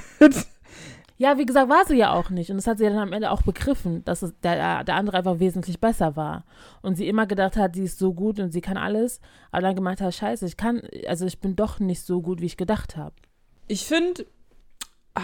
Ja, 1.17 1.37
wie 1.37 1.47
gesagt, 1.47 1.69
war 1.69 1.85
sie 1.85 1.97
ja 1.97 2.13
auch 2.13 2.31
nicht. 2.31 2.51
Und 2.51 2.59
das 2.59 2.67
hat 2.69 2.79
sie 2.79 2.85
dann 2.85 2.99
am 2.99 3.13
Ende 3.13 3.31
auch 3.33 3.43
begriffen, 3.43 4.05
dass 4.05 4.23
es 4.23 4.39
der, 4.41 4.85
der 4.85 4.95
andere 4.95 5.17
einfach 5.17 5.41
wesentlich 5.41 5.81
besser 5.81 6.15
war. 6.15 6.45
Und 6.81 6.97
sie 6.97 7.09
immer 7.09 7.27
gedacht 7.27 7.57
hat, 7.57 7.75
sie 7.75 7.85
ist 7.85 7.99
so 7.99 8.15
gut 8.15 8.39
und 8.39 8.53
sie 8.53 8.61
kann 8.61 8.77
alles. 8.77 9.21
Aber 9.51 9.63
dann 9.63 9.75
gemeint 9.75 10.01
hat, 10.01 10.15
scheiße, 10.15 10.47
ich 10.47 10.57
kann, 10.57 10.83
also 11.09 11.27
ich 11.27 11.41
bin 11.41 11.57
doch 11.57 11.81
nicht 11.81 12.03
so 12.03 12.23
gut, 12.23 12.41
wie 12.41 12.47
ich 12.47 12.57
gedacht 12.57 12.97
habe. 12.97 13.17
Ich 13.67 13.85
finde, 13.85 14.27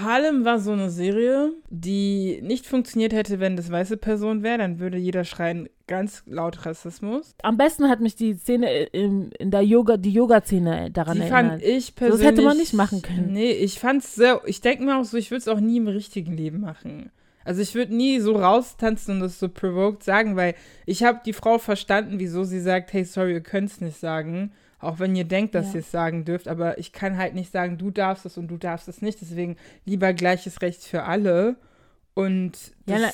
Harlem 0.03 0.45
war 0.45 0.59
so 0.59 0.73
eine 0.73 0.91
Serie, 0.91 1.53
die 1.71 2.41
nicht 2.43 2.67
funktioniert 2.67 3.13
hätte, 3.13 3.41
wenn 3.41 3.57
das 3.57 3.71
weiße 3.71 3.97
Person 3.97 4.43
wäre. 4.43 4.59
Dann 4.59 4.79
würde 4.79 4.99
jeder 4.99 5.25
schreien, 5.25 5.69
ganz 5.87 6.23
laut 6.27 6.65
Rassismus. 6.67 7.35
Am 7.43 7.57
besten 7.57 7.89
hat 7.89 8.01
mich 8.01 8.17
die 8.17 8.35
Szene 8.35 8.85
in, 8.85 9.31
in 9.33 9.51
der 9.51 9.63
Yoga, 9.63 9.97
die 9.97 10.13
Yoga-Szene 10.13 10.91
daran 10.91 11.17
die 11.17 11.23
erinnert. 11.23 11.51
fand 11.51 11.63
ich 11.63 11.95
persönlich. 11.95 12.27
Das 12.27 12.33
hätte 12.33 12.43
man 12.43 12.57
nicht 12.57 12.75
machen 12.75 13.03
können. 13.03 13.33
Nee, 13.33 13.53
ich 13.53 13.79
fand's 13.79 14.15
sehr, 14.15 14.41
ich 14.47 14.61
denke 14.61 14.85
mir 14.85 14.99
auch 14.99 15.05
so, 15.05 15.17
ich 15.17 15.31
würde 15.31 15.41
es 15.41 15.49
auch 15.49 15.61
nie 15.61 15.77
im 15.77 15.89
richtigen 15.89 16.37
Leben 16.37 16.61
machen. 16.61 17.11
Also 17.45 17.61
ich 17.61 17.75
würde 17.75 17.95
nie 17.95 18.21
so 18.21 18.37
raustanzen 18.37 19.17
und 19.17 19.21
das 19.21 19.39
so 19.39 19.49
provoked 19.49 20.03
sagen, 20.03 20.35
weil 20.35 20.55
ich 20.87 21.05
habe 21.05 21.21
die 21.25 21.35
Frau 21.35 21.59
verstanden, 21.59 22.19
wieso 22.19 22.45
sie 22.45 22.61
sagt, 22.61 22.93
hey, 22.93 23.05
sorry, 23.05 23.35
ihr 23.35 23.43
könnt 23.43 23.71
es 23.71 23.81
nicht 23.81 23.99
sagen. 23.99 24.53
Auch 24.85 24.99
wenn 24.99 25.17
ihr 25.17 25.25
denkt, 25.25 25.55
dass 25.55 25.69
ja. 25.69 25.75
ihr 25.75 25.81
es 25.81 25.91
sagen 25.91 26.25
dürft, 26.25 26.49
aber 26.49 26.79
ich 26.79 26.93
kann 26.93 27.17
halt 27.17 27.35
nicht 27.35 27.51
sagen, 27.51 27.79
du 27.79 27.91
darfst 27.91 28.27
es 28.27 28.39
und 28.39 28.49
du 28.49 28.57
darfst 28.57 28.89
es 28.89 29.03
nicht. 29.03 29.21
Deswegen 29.21 29.57
lieber 29.85 30.13
gleiches 30.13 30.63
Recht 30.63 30.83
für 30.83 31.05
alle. 31.05 31.57
Und 32.15 32.53
das 32.87 33.01
ja, 33.01 33.11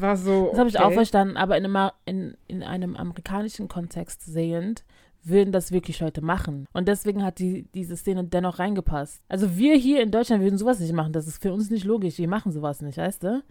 war 0.00 0.16
so. 0.16 0.48
Das 0.50 0.58
habe 0.58 0.68
ich 0.68 0.78
auch 0.78 0.92
verstanden, 0.92 1.36
aber 1.36 1.56
in 1.56 1.64
einem, 1.64 1.90
in, 2.04 2.36
in 2.46 2.62
einem 2.62 2.96
amerikanischen 2.96 3.68
Kontext 3.68 4.24
sehend 4.24 4.84
würden 5.24 5.52
das 5.52 5.70
wirklich 5.70 6.00
Leute 6.00 6.20
machen. 6.20 6.66
Und 6.72 6.88
deswegen 6.88 7.24
hat 7.24 7.38
die, 7.38 7.68
diese 7.74 7.96
Szene 7.96 8.24
dennoch 8.24 8.58
reingepasst. 8.58 9.22
Also 9.28 9.56
wir 9.56 9.76
hier 9.76 10.02
in 10.02 10.10
Deutschland 10.10 10.42
würden 10.42 10.58
sowas 10.58 10.80
nicht 10.80 10.92
machen. 10.92 11.12
Das 11.12 11.26
ist 11.26 11.40
für 11.40 11.52
uns 11.52 11.70
nicht 11.70 11.84
logisch. 11.84 12.18
Wir 12.18 12.28
machen 12.28 12.52
sowas 12.52 12.80
nicht, 12.80 12.98
weißt 12.98 13.22
du? 13.22 13.42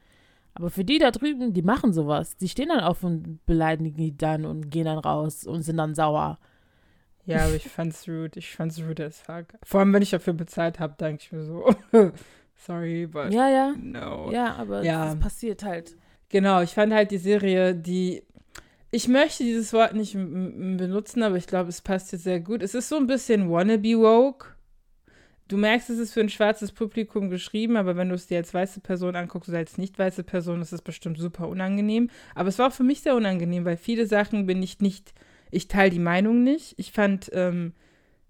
Aber 0.54 0.70
für 0.70 0.84
die 0.84 1.00
da 1.00 1.12
drüben, 1.12 1.54
die 1.54 1.62
machen 1.62 1.94
sowas. 1.94 2.36
Die 2.36 2.50
stehen 2.50 2.70
dann 2.70 2.82
auf 2.82 3.04
und 3.04 3.46
beleidigen 3.46 3.96
die 3.96 4.18
dann 4.18 4.46
und 4.46 4.70
gehen 4.70 4.86
dann 4.86 4.98
raus 4.98 5.46
und 5.46 5.62
sind 5.64 5.78
dann 5.78 5.96
sauer. 5.96 6.40
Ja, 7.26 7.46
aber 7.46 7.56
ich 7.56 7.68
fand's 7.68 8.08
rude. 8.08 8.32
Ich 8.40 8.52
fand's 8.56 8.82
rude 8.82 9.06
as 9.06 9.20
fuck. 9.20 9.46
Vor 9.64 9.80
allem, 9.80 9.94
wenn 9.94 10.02
ich 10.02 10.10
dafür 10.10 10.34
bezahlt 10.34 10.80
habe, 10.80 10.96
denke 11.00 11.22
ich 11.24 11.32
mir 11.32 11.44
so, 11.44 11.74
sorry, 12.56 13.08
but 13.08 13.32
Ja, 13.34 13.50
ja. 13.50 13.74
no. 13.80 14.32
Ja, 14.32 14.56
aber 14.56 14.84
Ja. 14.84 15.06
das 15.06 15.20
passiert 15.20 15.64
halt. 15.64 15.96
Genau, 16.30 16.62
ich 16.62 16.72
fand 16.72 16.94
halt 16.94 17.12
die 17.12 17.18
Serie, 17.18 17.76
die. 17.76 18.24
Ich 18.94 19.08
möchte 19.08 19.44
dieses 19.44 19.72
Wort 19.72 19.94
nicht 19.94 20.14
benutzen, 20.14 21.24
aber 21.24 21.38
ich 21.38 21.48
glaube, 21.48 21.70
es 21.70 21.82
passt 21.82 22.12
jetzt 22.12 22.24
sehr 22.26 22.42
gut. 22.42 22.62
Es 22.62 22.74
ist 22.76 22.90
so 22.90 22.98
ein 22.98 23.08
bisschen 23.08 23.50
wannabe 23.50 23.98
woke. 24.00 24.48
Du 25.48 25.58
merkst, 25.58 25.90
es 25.90 25.98
ist 26.00 26.14
für 26.14 26.22
ein 26.22 26.30
schwarzes 26.30 26.72
Publikum 26.72 27.30
geschrieben, 27.30 27.76
aber 27.78 27.96
wenn 27.98 28.10
du 28.10 28.16
es 28.16 28.28
dir 28.28 28.38
als 28.38 28.54
weiße 28.54 28.80
Person 28.82 29.16
anguckst 29.16 29.50
oder 29.50 29.58
als 29.60 29.78
nicht 29.78 29.98
weiße 30.00 30.24
Person, 30.24 30.62
ist 30.62 30.72
es 30.74 30.82
bestimmt 30.82 31.18
super 31.20 31.48
unangenehm. 31.50 32.10
Aber 32.36 32.50
es 32.50 32.58
war 32.60 32.68
auch 32.70 32.74
für 32.74 32.84
mich 32.84 33.02
sehr 33.02 33.16
unangenehm, 33.16 33.64
weil 33.66 33.78
viele 33.78 34.06
Sachen 34.08 34.46
bin 34.46 34.62
ich 34.64 34.80
nicht, 34.80 35.14
ich 35.52 35.68
teile 35.68 35.92
die 35.92 36.00
Meinung 36.00 36.44
nicht. 36.44 36.74
Ich 36.78 36.92
fand, 36.92 37.30
ähm, 37.34 37.74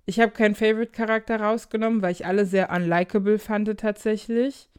ich 0.05 0.19
habe 0.19 0.31
keinen 0.31 0.55
Favorite-Charakter 0.55 1.39
rausgenommen, 1.39 2.01
weil 2.01 2.11
ich 2.11 2.25
alle 2.25 2.45
sehr 2.45 2.71
unlikable 2.71 3.39
fand 3.39 3.79
tatsächlich, 3.79 4.69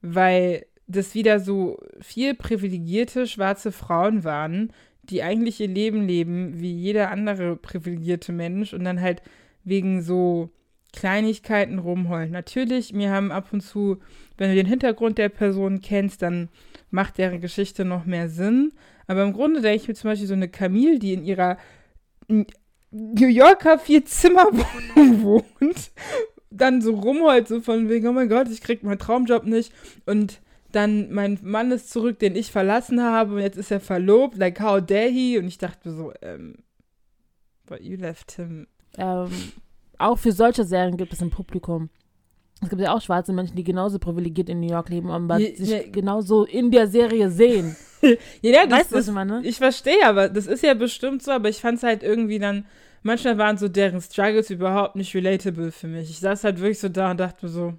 weil 0.00 0.66
das 0.86 1.14
wieder 1.14 1.40
so 1.40 1.78
viel 2.00 2.34
privilegierte 2.34 3.26
schwarze 3.26 3.72
Frauen 3.72 4.24
waren, 4.24 4.72
die 5.04 5.22
eigentlich 5.22 5.60
ihr 5.60 5.68
Leben 5.68 6.06
leben 6.06 6.60
wie 6.60 6.72
jeder 6.72 7.10
andere 7.10 7.56
privilegierte 7.56 8.32
Mensch 8.32 8.72
und 8.72 8.84
dann 8.84 9.00
halt 9.00 9.22
wegen 9.64 10.02
so 10.02 10.50
Kleinigkeiten 10.92 11.78
rumheulen. 11.78 12.30
Natürlich, 12.30 12.92
mir 12.92 13.10
haben 13.10 13.32
ab 13.32 13.48
und 13.52 13.62
zu, 13.62 13.98
wenn 14.36 14.50
du 14.50 14.56
den 14.56 14.66
Hintergrund 14.66 15.18
der 15.18 15.30
Person 15.30 15.80
kennst, 15.80 16.22
dann 16.22 16.48
macht 16.90 17.18
deren 17.18 17.40
Geschichte 17.40 17.84
noch 17.84 18.04
mehr 18.04 18.28
Sinn. 18.28 18.72
Aber 19.06 19.22
im 19.22 19.32
Grunde 19.32 19.62
denke 19.62 19.82
ich 19.82 19.88
mir 19.88 19.94
zum 19.94 20.10
Beispiel 20.10 20.28
so 20.28 20.34
eine 20.34 20.48
Camille, 20.48 20.98
die 20.98 21.14
in 21.14 21.24
ihrer 21.24 21.56
New 22.28 23.26
Yorker 23.26 23.78
Vier-Zimmer-Wohnung 23.78 25.22
wohnt, 25.22 25.92
dann 26.50 26.82
so 26.82 26.94
rumheult, 26.94 27.48
so 27.48 27.60
von 27.60 27.88
wegen, 27.88 28.06
oh 28.08 28.12
mein 28.12 28.28
Gott, 28.28 28.48
ich 28.48 28.60
krieg 28.60 28.82
meinen 28.82 28.98
Traumjob 28.98 29.44
nicht. 29.44 29.72
Und 30.06 30.40
dann 30.72 31.10
mein 31.12 31.38
Mann 31.42 31.70
ist 31.70 31.90
zurück, 31.90 32.18
den 32.18 32.36
ich 32.36 32.50
verlassen 32.50 33.02
habe, 33.02 33.34
und 33.34 33.40
jetzt 33.40 33.58
ist 33.58 33.70
er 33.70 33.80
verlobt, 33.80 34.36
like 34.36 34.60
how 34.60 34.80
dare 34.80 35.08
he? 35.08 35.38
Und 35.38 35.46
ich 35.46 35.58
dachte 35.58 35.92
so, 35.92 36.12
ähm, 36.22 36.56
but 37.66 37.80
you 37.80 37.96
left 37.96 38.32
him. 38.32 38.66
Ähm, 38.98 39.30
auch 39.98 40.18
für 40.18 40.32
solche 40.32 40.64
Serien 40.64 40.96
gibt 40.96 41.12
es 41.12 41.22
ein 41.22 41.30
Publikum. 41.30 41.90
Es 42.62 42.68
gibt 42.70 42.80
ja 42.80 42.94
auch 42.94 43.00
schwarze 43.02 43.32
Menschen, 43.32 43.56
die 43.56 43.64
genauso 43.64 43.98
privilegiert 43.98 44.48
in 44.48 44.60
New 44.60 44.70
York 44.70 44.88
leben, 44.88 45.10
aber 45.10 45.38
Je- 45.38 45.54
sich 45.56 45.68
je- 45.68 45.90
genauso 45.90 46.44
in 46.44 46.70
der 46.70 46.86
Serie 46.86 47.30
sehen. 47.30 47.76
Ja, 48.42 48.66
das, 48.66 48.78
weißt 48.80 48.92
du, 48.92 48.96
was 48.96 49.06
ich 49.06 49.14
meine? 49.14 49.40
ich 49.44 49.58
verstehe, 49.58 50.04
aber 50.04 50.28
das 50.28 50.48
ist 50.48 50.64
ja 50.64 50.74
bestimmt 50.74 51.22
so, 51.22 51.30
aber 51.30 51.48
ich 51.48 51.60
fand 51.60 51.78
es 51.78 51.84
halt 51.84 52.02
irgendwie 52.02 52.40
dann, 52.40 52.66
manchmal 53.04 53.38
waren 53.38 53.58
so 53.58 53.68
deren 53.68 54.00
Struggles 54.00 54.50
überhaupt 54.50 54.96
nicht 54.96 55.14
relatable 55.14 55.70
für 55.70 55.86
mich. 55.86 56.10
Ich 56.10 56.18
saß 56.18 56.42
halt 56.42 56.58
wirklich 56.58 56.80
so 56.80 56.88
da 56.88 57.12
und 57.12 57.20
dachte 57.20 57.46
so, 57.48 57.74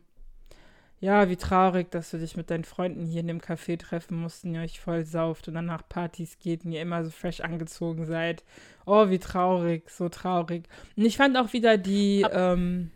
ja, 1.02 1.28
wie 1.30 1.36
traurig, 1.36 1.92
dass 1.92 2.12
du 2.12 2.18
dich 2.20 2.38
mit 2.38 2.50
deinen 2.50 2.64
Freunden 2.64 3.06
hier 3.06 3.20
in 3.20 3.28
dem 3.28 3.42
Café 3.42 3.78
treffen 3.78 4.16
musst 4.22 4.46
und 4.46 4.56
ihr 4.56 4.62
euch 4.62 4.80
voll 4.80 5.04
sauft 5.04 5.50
und 5.50 5.56
dann 5.56 5.66
nach 5.66 5.84
Partys 5.90 6.38
geht 6.40 6.64
und 6.64 6.72
ihr 6.72 6.82
immer 6.82 7.04
so 7.04 7.10
fresh 7.12 7.42
angezogen 7.42 8.06
seid. 8.06 8.46
Oh, 8.86 9.10
wie 9.10 9.20
traurig, 9.20 9.90
so 9.90 10.08
traurig. 10.08 10.64
Und 10.96 11.04
ich 11.04 11.18
fand 11.18 11.36
auch 11.36 11.52
wieder 11.52 11.78
die 11.78 12.26
ähm, 12.32 12.92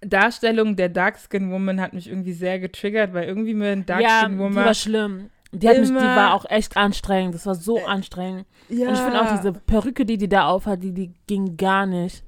Darstellung 0.00 0.76
der 0.76 0.88
Darkskin 0.88 1.50
Woman 1.50 1.80
hat 1.80 1.92
mich 1.92 2.08
irgendwie 2.08 2.32
sehr 2.32 2.58
getriggert, 2.58 3.12
weil 3.12 3.28
irgendwie 3.28 3.54
mit 3.54 3.66
den 3.66 3.78
ja, 3.80 3.84
Darkskin 3.84 4.32
die 4.32 4.38
Woman. 4.38 4.64
war 4.64 4.74
schlimm. 4.74 5.30
Die, 5.52 5.68
hat 5.68 5.78
mich, 5.78 5.88
die 5.88 5.94
war 5.94 6.34
auch 6.34 6.48
echt 6.48 6.76
anstrengend. 6.76 7.34
Das 7.34 7.44
war 7.44 7.56
so 7.56 7.84
anstrengend. 7.84 8.46
ja. 8.68 8.88
Und 8.88 8.94
ich 8.94 9.00
finde 9.00 9.20
auch 9.20 9.36
diese 9.36 9.52
Perücke, 9.52 10.06
die 10.06 10.16
die 10.16 10.28
da 10.28 10.46
aufhat, 10.46 10.82
die, 10.82 10.92
die 10.92 11.12
ging 11.26 11.56
gar 11.56 11.86
nicht. 11.86 12.22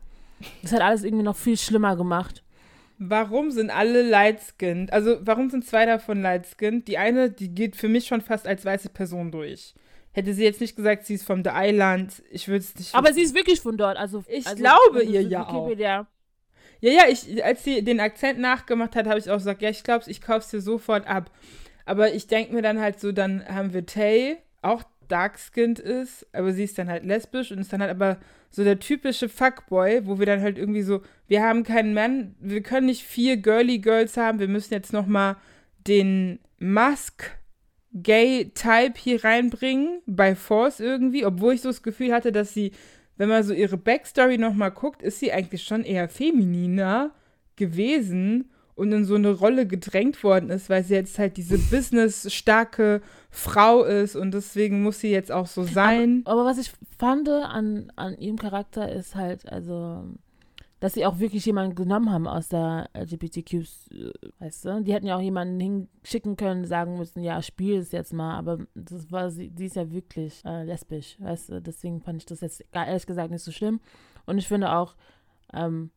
Das 0.62 0.72
hat 0.72 0.80
alles 0.80 1.04
irgendwie 1.04 1.22
noch 1.22 1.36
viel 1.36 1.56
schlimmer 1.56 1.94
gemacht. 1.96 2.42
Warum 2.98 3.50
sind 3.50 3.70
alle 3.70 4.02
light-skinned? 4.02 4.92
Also, 4.92 5.18
warum 5.22 5.50
sind 5.50 5.64
zwei 5.64 5.86
davon 5.86 6.20
light-skinned? 6.20 6.86
Die 6.88 6.98
eine, 6.98 7.30
die 7.30 7.48
geht 7.54 7.76
für 7.76 7.88
mich 7.88 8.06
schon 8.06 8.20
fast 8.20 8.46
als 8.46 8.64
weiße 8.64 8.90
Person 8.90 9.30
durch. 9.30 9.74
Hätte 10.12 10.34
sie 10.34 10.44
jetzt 10.44 10.60
nicht 10.60 10.76
gesagt, 10.76 11.06
sie 11.06 11.14
ist 11.14 11.24
vom 11.24 11.42
The 11.42 11.50
Island, 11.54 12.22
ich 12.30 12.46
würde 12.46 12.58
es 12.58 12.74
nicht. 12.76 12.94
Aber 12.94 13.12
sie 13.12 13.22
ist 13.22 13.34
wirklich 13.34 13.60
von 13.60 13.76
dort. 13.76 13.96
Also, 13.96 14.24
Ich 14.28 14.46
also, 14.46 14.58
glaube 14.58 15.04
ihr 15.04 15.22
ja 15.22 15.48
auch. 15.48 15.70
Ja, 16.82 16.90
ja, 16.90 17.02
ich, 17.08 17.44
als 17.44 17.62
sie 17.62 17.82
den 17.84 18.00
Akzent 18.00 18.40
nachgemacht 18.40 18.96
hat, 18.96 19.06
habe 19.06 19.18
ich 19.18 19.30
auch 19.30 19.36
gesagt, 19.36 19.62
ja, 19.62 19.70
ich 19.70 19.84
glaube, 19.84 20.10
ich 20.10 20.20
kaufe 20.20 20.40
es 20.40 20.48
dir 20.48 20.60
sofort 20.60 21.06
ab. 21.06 21.30
Aber 21.86 22.12
ich 22.12 22.26
denke 22.26 22.52
mir 22.52 22.62
dann 22.62 22.80
halt 22.80 22.98
so, 22.98 23.12
dann 23.12 23.46
haben 23.46 23.72
wir 23.72 23.86
Tay, 23.86 24.36
auch 24.62 24.82
dark-skinned 25.06 25.78
ist, 25.78 26.26
aber 26.32 26.52
sie 26.52 26.64
ist 26.64 26.78
dann 26.78 26.88
halt 26.88 27.04
lesbisch 27.04 27.52
und 27.52 27.58
ist 27.58 27.72
dann 27.72 27.82
halt 27.82 27.90
aber 27.92 28.18
so 28.50 28.64
der 28.64 28.80
typische 28.80 29.28
Fuckboy, 29.28 30.06
wo 30.06 30.18
wir 30.18 30.26
dann 30.26 30.40
halt 30.40 30.58
irgendwie 30.58 30.82
so, 30.82 31.02
wir 31.28 31.42
haben 31.42 31.62
keinen 31.62 31.94
Mann, 31.94 32.34
wir 32.40 32.62
können 32.62 32.86
nicht 32.86 33.04
vier 33.04 33.36
girly 33.36 33.78
Girls 33.78 34.16
haben, 34.16 34.40
wir 34.40 34.48
müssen 34.48 34.74
jetzt 34.74 34.92
noch 34.92 35.06
mal 35.06 35.36
den 35.86 36.40
Musk 36.58 37.30
Gay 37.94 38.50
Type 38.54 38.94
hier 38.96 39.22
reinbringen 39.22 40.00
bei 40.06 40.34
Force 40.34 40.80
irgendwie, 40.80 41.26
obwohl 41.26 41.54
ich 41.54 41.60
so 41.60 41.68
das 41.68 41.82
Gefühl 41.82 42.12
hatte, 42.12 42.32
dass 42.32 42.52
sie, 42.52 42.72
wenn 43.16 43.28
man 43.28 43.42
so 43.42 43.52
ihre 43.52 43.76
Backstory 43.76 44.38
noch 44.38 44.54
mal 44.54 44.70
guckt, 44.70 45.02
ist 45.02 45.20
sie 45.20 45.32
eigentlich 45.32 45.62
schon 45.62 45.84
eher 45.84 46.08
femininer 46.08 47.12
gewesen 47.56 48.50
und 48.74 48.90
in 48.92 49.04
so 49.04 49.14
eine 49.14 49.30
Rolle 49.30 49.66
gedrängt 49.66 50.24
worden 50.24 50.50
ist, 50.50 50.70
weil 50.70 50.82
sie 50.82 50.94
jetzt 50.94 51.18
halt 51.18 51.36
diese 51.36 51.58
business-starke 51.58 53.02
Frau 53.30 53.84
ist 53.84 54.16
und 54.16 54.32
deswegen 54.32 54.82
muss 54.82 55.00
sie 55.00 55.10
jetzt 55.10 55.30
auch 55.30 55.46
so 55.46 55.62
sein. 55.62 56.22
Aber 56.24 56.44
was 56.44 56.58
ich 56.58 56.72
fand 56.98 57.28
an, 57.28 57.92
an 57.96 58.16
ihrem 58.18 58.38
Charakter 58.38 58.90
ist 58.90 59.14
halt, 59.14 59.50
also, 59.50 60.04
dass 60.82 60.94
sie 60.94 61.06
auch 61.06 61.20
wirklich 61.20 61.46
jemanden 61.46 61.76
genommen 61.76 62.10
haben 62.10 62.26
aus 62.26 62.48
der 62.48 62.90
LGBTQ, 62.92 63.64
weißt 64.40 64.64
du? 64.64 64.82
Die 64.82 64.92
hätten 64.92 65.06
ja 65.06 65.16
auch 65.16 65.20
jemanden 65.20 65.60
hinschicken 65.60 66.34
können, 66.34 66.64
sagen 66.64 66.98
müssen, 66.98 67.22
ja, 67.22 67.40
spiel 67.40 67.76
es 67.76 67.92
jetzt 67.92 68.12
mal, 68.12 68.36
aber 68.36 68.66
das 68.74 69.12
war 69.12 69.30
sie, 69.30 69.52
sie 69.56 69.66
ist 69.66 69.76
ja 69.76 69.92
wirklich 69.92 70.44
äh, 70.44 70.64
lesbisch, 70.64 71.20
weißt 71.20 71.50
du? 71.50 71.62
Deswegen 71.62 72.00
fand 72.00 72.18
ich 72.18 72.26
das 72.26 72.40
jetzt 72.40 72.64
ehrlich 72.72 73.06
gesagt 73.06 73.30
nicht 73.30 73.44
so 73.44 73.52
schlimm. 73.52 73.78
Und 74.26 74.38
ich 74.38 74.48
finde 74.48 74.72
auch, 74.72 74.96
ähm, 75.52 75.92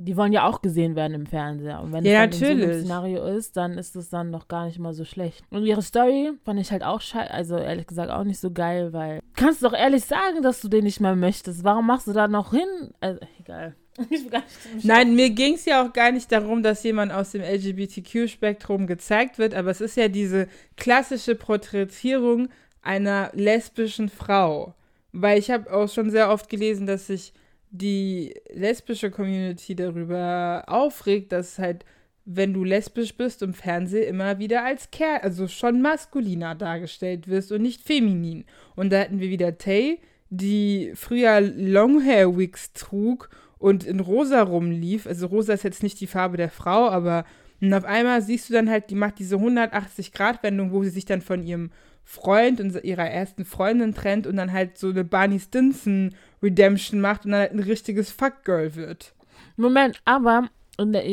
die 0.00 0.16
wollen 0.16 0.32
ja 0.32 0.46
auch 0.48 0.62
gesehen 0.62 0.96
werden 0.96 1.14
im 1.14 1.26
Fernseher. 1.26 1.80
Und 1.80 1.92
wenn 1.92 2.04
Ja, 2.04 2.24
es 2.24 2.38
dann 2.38 2.50
in 2.50 2.58
so 2.58 2.64
natürlich. 2.64 2.80
Szenario 2.80 3.24
ist, 3.26 3.56
dann 3.56 3.78
ist 3.78 3.96
es 3.96 4.08
dann 4.08 4.30
noch 4.30 4.48
gar 4.48 4.66
nicht 4.66 4.78
mal 4.78 4.94
so 4.94 5.04
schlecht. 5.04 5.44
Und 5.50 5.64
ihre 5.64 5.82
Story 5.82 6.32
fand 6.44 6.58
ich 6.60 6.70
halt 6.72 6.82
auch 6.82 7.00
scheiße, 7.00 7.30
also 7.30 7.56
ehrlich 7.56 7.86
gesagt 7.86 8.10
auch 8.10 8.24
nicht 8.24 8.40
so 8.40 8.50
geil, 8.50 8.92
weil 8.92 9.20
kannst 9.34 9.62
du 9.62 9.68
doch 9.68 9.76
ehrlich 9.76 10.04
sagen, 10.04 10.42
dass 10.42 10.60
du 10.60 10.68
den 10.68 10.84
nicht 10.84 11.00
mehr 11.00 11.16
möchtest. 11.16 11.64
Warum 11.64 11.86
machst 11.86 12.06
du 12.06 12.12
da 12.12 12.28
noch 12.28 12.50
hin? 12.52 12.68
Also, 13.00 13.20
egal. 13.38 13.74
Nein, 14.82 15.14
mir 15.14 15.30
ging 15.30 15.54
es 15.54 15.64
ja 15.66 15.84
auch 15.84 15.92
gar 15.92 16.10
nicht 16.12 16.30
darum, 16.32 16.62
dass 16.62 16.82
jemand 16.82 17.12
aus 17.12 17.32
dem 17.32 17.42
LGBTQ-Spektrum 17.42 18.86
gezeigt 18.86 19.38
wird, 19.38 19.54
aber 19.54 19.70
es 19.70 19.80
ist 19.80 19.96
ja 19.96 20.08
diese 20.08 20.48
klassische 20.76 21.34
Porträtierung 21.34 22.48
einer 22.82 23.30
lesbischen 23.34 24.08
Frau. 24.08 24.74
Weil 25.12 25.38
ich 25.38 25.50
habe 25.50 25.72
auch 25.72 25.88
schon 25.88 26.10
sehr 26.10 26.30
oft 26.30 26.48
gelesen, 26.48 26.86
dass 26.86 27.08
sich 27.08 27.32
die 27.70 28.34
lesbische 28.52 29.10
Community 29.10 29.74
darüber 29.76 30.64
aufregt, 30.66 31.32
dass 31.32 31.58
halt, 31.58 31.84
wenn 32.24 32.52
du 32.52 32.64
lesbisch 32.64 33.16
bist 33.16 33.42
im 33.42 33.54
Fernsehen, 33.54 34.08
immer 34.08 34.38
wieder 34.38 34.64
als 34.64 34.90
Kerl, 34.90 35.20
also 35.22 35.48
schon 35.48 35.80
maskuliner 35.80 36.54
dargestellt 36.54 37.28
wirst 37.28 37.52
und 37.52 37.62
nicht 37.62 37.82
feminin. 37.82 38.44
Und 38.76 38.92
da 38.92 39.00
hatten 39.00 39.20
wir 39.20 39.30
wieder 39.30 39.56
Tay, 39.58 40.00
die 40.30 40.92
früher 40.94 41.40
Longhair-Wigs 41.40 42.72
trug 42.72 43.30
und 43.58 43.84
in 43.84 44.00
rosa 44.00 44.42
rumlief. 44.42 45.06
Also 45.06 45.26
rosa 45.26 45.52
ist 45.52 45.64
jetzt 45.64 45.82
nicht 45.82 46.00
die 46.00 46.06
Farbe 46.06 46.36
der 46.36 46.50
Frau, 46.50 46.88
aber 46.88 47.24
und 47.60 47.74
auf 47.74 47.84
einmal 47.84 48.22
siehst 48.22 48.48
du 48.48 48.54
dann 48.54 48.70
halt, 48.70 48.90
die 48.90 48.94
macht 48.94 49.18
diese 49.18 49.36
180-Grad-Wendung, 49.36 50.72
wo 50.72 50.82
sie 50.82 50.90
sich 50.90 51.04
dann 51.04 51.20
von 51.20 51.42
ihrem 51.42 51.70
Freund 52.04 52.60
und 52.60 52.82
ihrer 52.82 53.08
ersten 53.08 53.44
Freundin 53.44 53.94
trennt 53.94 54.26
und 54.26 54.36
dann 54.36 54.52
halt 54.52 54.78
so 54.78 54.88
eine 54.88 55.04
Barney 55.04 55.38
Stinson 55.38 56.14
Redemption 56.42 57.00
macht 57.00 57.24
und 57.24 57.32
dann 57.32 57.40
halt 57.40 57.52
ein 57.52 57.60
richtiges 57.60 58.10
Fuckgirl 58.10 58.74
wird. 58.74 59.14
Moment, 59.56 60.00
aber 60.04 60.48
in, 60.78 60.92
der, 60.92 61.04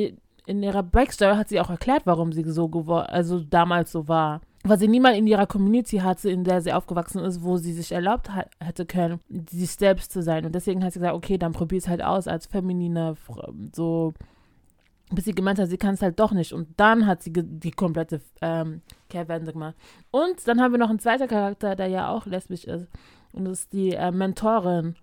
in 0.46 0.64
ihrer 0.64 0.84
Backstory 0.84 1.36
hat 1.36 1.50
sie 1.50 1.60
auch 1.60 1.70
erklärt, 1.70 2.04
warum 2.06 2.32
sie 2.32 2.44
so 2.44 2.70
geworden, 2.70 3.08
also 3.10 3.40
damals 3.40 3.92
so 3.92 4.08
war. 4.08 4.42
Weil 4.64 4.80
sie 4.80 4.88
niemand 4.88 5.18
in 5.18 5.28
ihrer 5.28 5.48
Community 5.48 5.98
hatte, 5.98 6.30
in 6.30 6.44
der 6.44 6.62
sie 6.62 6.74
aufgewachsen 6.74 7.24
ist, 7.24 7.44
wo 7.44 7.58
sie 7.58 7.74
sich 7.74 7.92
erlaubt 7.92 8.30
hätte 8.60 8.86
können, 8.86 9.20
sich 9.50 9.72
selbst 9.72 10.12
zu 10.12 10.22
sein. 10.22 10.46
Und 10.46 10.56
deswegen 10.56 10.84
hat 10.84 10.94
sie 10.94 11.00
gesagt, 11.00 11.16
okay, 11.16 11.38
dann 11.38 11.54
probier 11.54 11.78
es 11.78 11.88
halt 11.88 12.04
aus 12.04 12.28
als 12.28 12.48
feminine, 12.48 13.16
so, 13.74 14.14
bis 15.12 15.26
sie 15.26 15.36
gemeint 15.36 15.60
hat, 15.60 15.70
sie 15.70 15.78
kann 15.78 15.94
es 15.94 16.02
halt 16.02 16.20
doch 16.20 16.34
nicht. 16.34 16.54
Und 16.54 16.68
dann 16.78 17.06
hat 17.06 17.24
sie 17.24 17.32
die 17.34 17.72
komplette 17.72 18.20
ähm, 18.42 18.82
Kehrwende 19.10 19.54
gemacht. 19.54 19.76
Und 20.12 20.48
dann 20.48 20.60
haben 20.60 20.74
wir 20.74 20.80
noch 20.80 20.90
einen 20.90 21.00
zweiten 21.00 21.28
Charakter, 21.28 21.76
der 21.76 21.88
ja 21.88 22.10
auch 22.10 22.26
lesbisch 22.26 22.66
ist. 22.66 22.88
Und 23.32 23.46
das 23.46 23.62
ist 23.62 23.74
die 23.74 23.94
äh, 23.94 24.12
Mentorin. 24.12 24.96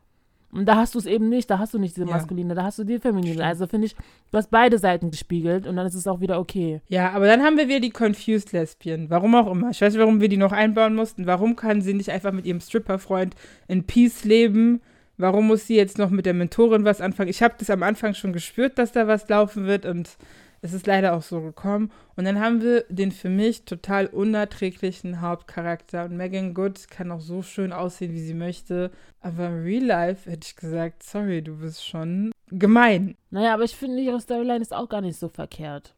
Und 0.54 0.66
da 0.66 0.76
hast 0.76 0.94
du 0.94 0.98
es 0.98 1.06
eben 1.06 1.28
nicht, 1.28 1.50
da 1.50 1.58
hast 1.58 1.74
du 1.74 1.78
nicht 1.78 1.96
diese 1.96 2.06
Ja. 2.06 2.12
maskuline, 2.12 2.54
da 2.54 2.62
hast 2.64 2.78
du 2.78 2.84
die 2.84 2.98
feminine. 2.98 3.34
Stimmt. 3.34 3.46
Also 3.46 3.66
finde 3.66 3.86
ich, 3.86 3.94
du 3.94 4.38
hast 4.38 4.50
beide 4.50 4.78
Seiten 4.78 5.10
gespiegelt 5.10 5.66
und 5.66 5.76
dann 5.76 5.86
ist 5.86 5.94
es 5.94 6.06
auch 6.06 6.20
wieder 6.20 6.38
okay. 6.38 6.80
Ja, 6.88 7.10
aber 7.10 7.26
dann 7.26 7.42
haben 7.42 7.56
wir 7.56 7.68
wieder 7.68 7.80
die 7.80 7.90
Confused 7.90 8.52
Lesbian. 8.52 9.10
Warum 9.10 9.34
auch 9.34 9.50
immer. 9.50 9.70
Ich 9.70 9.80
weiß 9.80 9.92
nicht, 9.92 10.00
warum 10.00 10.20
wir 10.20 10.28
die 10.28 10.36
noch 10.36 10.52
einbauen 10.52 10.94
mussten. 10.94 11.26
Warum 11.26 11.56
kann 11.56 11.80
sie 11.82 11.94
nicht 11.94 12.10
einfach 12.10 12.32
mit 12.32 12.46
ihrem 12.46 12.60
Stripper-Freund 12.60 13.34
in 13.68 13.84
Peace 13.84 14.24
leben? 14.24 14.80
Warum 15.16 15.46
muss 15.46 15.66
sie 15.66 15.76
jetzt 15.76 15.98
noch 15.98 16.10
mit 16.10 16.26
der 16.26 16.34
Mentorin 16.34 16.84
was 16.84 17.00
anfangen? 17.00 17.30
Ich 17.30 17.42
habe 17.42 17.54
das 17.58 17.70
am 17.70 17.82
Anfang 17.82 18.14
schon 18.14 18.32
gespürt, 18.32 18.78
dass 18.78 18.92
da 18.92 19.06
was 19.06 19.28
laufen 19.28 19.66
wird 19.66 19.86
und 19.86 20.16
es 20.64 20.72
ist 20.72 20.86
leider 20.86 21.14
auch 21.14 21.20
so 21.20 21.42
gekommen. 21.42 21.92
Und 22.16 22.24
dann 22.24 22.40
haben 22.40 22.62
wir 22.62 22.86
den 22.88 23.12
für 23.12 23.28
mich 23.28 23.66
total 23.66 24.06
unerträglichen 24.06 25.20
Hauptcharakter. 25.20 26.06
Und 26.06 26.16
Megan 26.16 26.54
Good 26.54 26.88
kann 26.88 27.12
auch 27.12 27.20
so 27.20 27.42
schön 27.42 27.70
aussehen, 27.70 28.14
wie 28.14 28.22
sie 28.22 28.32
möchte. 28.32 28.90
Aber 29.20 29.48
im 29.48 29.62
Real 29.62 29.84
Life 29.84 30.30
hätte 30.30 30.46
ich 30.46 30.56
gesagt, 30.56 31.02
sorry, 31.02 31.42
du 31.42 31.58
bist 31.58 31.86
schon 31.86 32.32
gemein. 32.46 33.14
Naja, 33.28 33.52
aber 33.52 33.64
ich 33.64 33.76
finde, 33.76 34.00
ihre 34.00 34.18
Storyline 34.18 34.62
ist 34.62 34.72
auch 34.72 34.88
gar 34.88 35.02
nicht 35.02 35.18
so 35.18 35.28
verkehrt. 35.28 35.94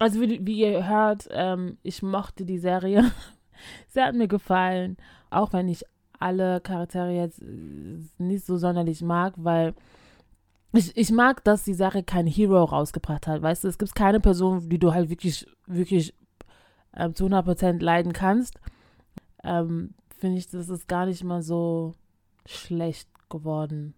Also 0.00 0.20
wie, 0.20 0.44
wie 0.44 0.58
ihr 0.58 0.88
hört, 0.88 1.28
ähm, 1.30 1.78
ich 1.84 2.02
mochte 2.02 2.44
die 2.44 2.58
Serie. 2.58 3.12
Sie 3.90 4.02
hat 4.02 4.16
mir 4.16 4.26
gefallen, 4.26 4.96
auch 5.30 5.52
wenn 5.52 5.68
ich 5.68 5.84
alle 6.18 6.60
Charaktere 6.60 7.12
jetzt 7.12 7.40
nicht 7.40 8.44
so 8.44 8.56
sonderlich 8.56 9.02
mag, 9.02 9.34
weil 9.36 9.72
ich, 10.78 10.96
ich 10.96 11.10
mag, 11.10 11.44
dass 11.44 11.64
die 11.64 11.74
Sache 11.74 12.02
kein 12.02 12.26
Hero 12.26 12.64
rausgebracht 12.64 13.26
hat. 13.26 13.42
Weißt 13.42 13.64
du, 13.64 13.68
es 13.68 13.78
gibt 13.78 13.94
keine 13.94 14.20
Person, 14.20 14.68
die 14.68 14.78
du 14.78 14.92
halt 14.92 15.10
wirklich, 15.10 15.46
wirklich 15.66 16.14
ähm, 16.96 17.14
zu 17.14 17.26
100% 17.26 17.82
leiden 17.82 18.12
kannst. 18.12 18.58
Ähm, 19.42 19.94
Finde 20.18 20.38
ich, 20.38 20.48
das 20.48 20.68
ist 20.68 20.88
gar 20.88 21.06
nicht 21.06 21.24
mal 21.24 21.42
so 21.42 21.94
schlecht 22.46 23.08
geworden. 23.28 23.94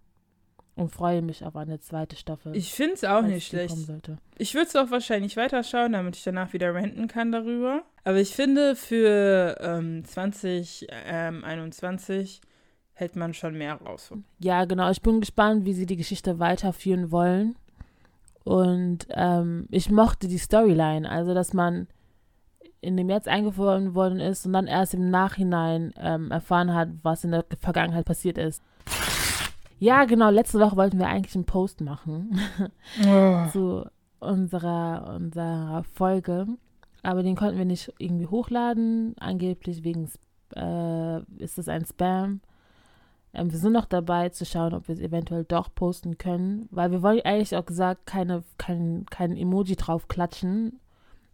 Und 0.74 0.90
freue 0.90 1.22
mich 1.22 1.42
auf 1.42 1.56
eine 1.56 1.80
zweite 1.80 2.16
Staffel. 2.16 2.54
Ich 2.54 2.74
finde 2.74 2.94
es 2.94 3.04
auch 3.04 3.22
nicht 3.22 3.46
schlecht. 3.46 3.74
Ich 4.36 4.52
würde 4.52 4.66
es 4.66 4.76
auch 4.76 4.90
wahrscheinlich 4.90 5.38
weiterschauen, 5.38 5.92
damit 5.92 6.16
ich 6.16 6.22
danach 6.22 6.52
wieder 6.52 6.74
renten 6.74 7.08
kann 7.08 7.32
darüber. 7.32 7.82
Aber 8.04 8.20
ich 8.20 8.34
finde, 8.34 8.76
für 8.76 9.56
ähm, 9.60 10.04
2021 10.04 12.42
hätte 12.96 13.18
man 13.18 13.34
schon 13.34 13.56
mehr 13.56 13.74
raus. 13.74 14.12
Ja, 14.38 14.64
genau. 14.64 14.90
Ich 14.90 15.02
bin 15.02 15.20
gespannt, 15.20 15.64
wie 15.64 15.74
sie 15.74 15.86
die 15.86 15.96
Geschichte 15.96 16.38
weiterführen 16.38 17.10
wollen. 17.10 17.56
Und 18.42 19.06
ähm, 19.10 19.66
ich 19.70 19.90
mochte 19.90 20.28
die 20.28 20.38
Storyline, 20.38 21.08
also 21.08 21.34
dass 21.34 21.52
man 21.52 21.88
in 22.80 22.96
dem 22.96 23.10
jetzt 23.10 23.28
eingeführt 23.28 23.94
worden 23.94 24.20
ist 24.20 24.46
und 24.46 24.52
dann 24.52 24.66
erst 24.66 24.94
im 24.94 25.10
Nachhinein 25.10 25.92
ähm, 25.98 26.30
erfahren 26.30 26.72
hat, 26.72 26.88
was 27.02 27.24
in 27.24 27.32
der 27.32 27.44
Vergangenheit 27.60 28.06
passiert 28.06 28.38
ist. 28.38 28.62
Ja, 29.78 30.04
genau. 30.04 30.30
Letzte 30.30 30.60
Woche 30.60 30.76
wollten 30.76 30.98
wir 30.98 31.08
eigentlich 31.08 31.34
einen 31.34 31.44
Post 31.44 31.80
machen 31.80 32.40
Oh. 33.06 33.46
zu 33.52 33.84
unserer, 34.20 35.14
unserer 35.16 35.84
Folge, 35.94 36.46
aber 37.02 37.22
den 37.22 37.36
konnten 37.36 37.58
wir 37.58 37.64
nicht 37.64 37.92
irgendwie 37.98 38.26
hochladen. 38.26 39.14
Angeblich 39.18 39.84
wegen 39.84 40.08
äh, 40.54 41.18
ist 41.42 41.58
es 41.58 41.68
ein 41.68 41.84
Spam. 41.84 42.40
Ähm, 43.36 43.52
wir 43.52 43.58
sind 43.58 43.72
noch 43.72 43.84
dabei 43.84 44.30
zu 44.30 44.44
schauen, 44.44 44.74
ob 44.74 44.88
wir 44.88 44.94
es 44.94 45.00
eventuell 45.00 45.44
doch 45.44 45.72
posten 45.74 46.18
können, 46.18 46.68
weil 46.70 46.90
wir 46.90 47.02
wollen 47.02 47.20
eigentlich 47.24 47.54
auch 47.54 47.66
gesagt 47.66 48.06
keine, 48.06 48.42
kein, 48.58 49.04
kein 49.10 49.36
Emoji 49.36 49.76
drauf 49.76 50.08
klatschen, 50.08 50.80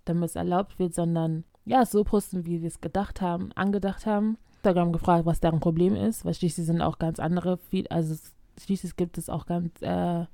damit 0.04 0.30
es 0.30 0.36
erlaubt 0.36 0.78
wird, 0.78 0.94
sondern 0.94 1.44
ja, 1.64 1.86
so 1.86 2.02
posten, 2.02 2.44
wie 2.44 2.60
wir 2.60 2.68
es 2.68 2.80
gedacht 2.80 3.20
haben, 3.20 3.52
angedacht 3.52 4.04
haben. 4.04 4.36
Instagram 4.56 4.92
gefragt, 4.92 5.26
was 5.26 5.40
deren 5.40 5.60
Problem 5.60 5.96
ist, 5.96 6.24
weil 6.24 6.34
schließlich 6.34 6.66
sind 6.66 6.82
auch 6.82 6.98
ganz 6.98 7.18
andere, 7.18 7.56
viel, 7.56 7.86
also 7.88 8.14
schließlich 8.60 8.96
gibt 8.96 9.18
es 9.18 9.28
auch 9.28 9.46
ganz, 9.46 9.70
äh, 9.82 10.26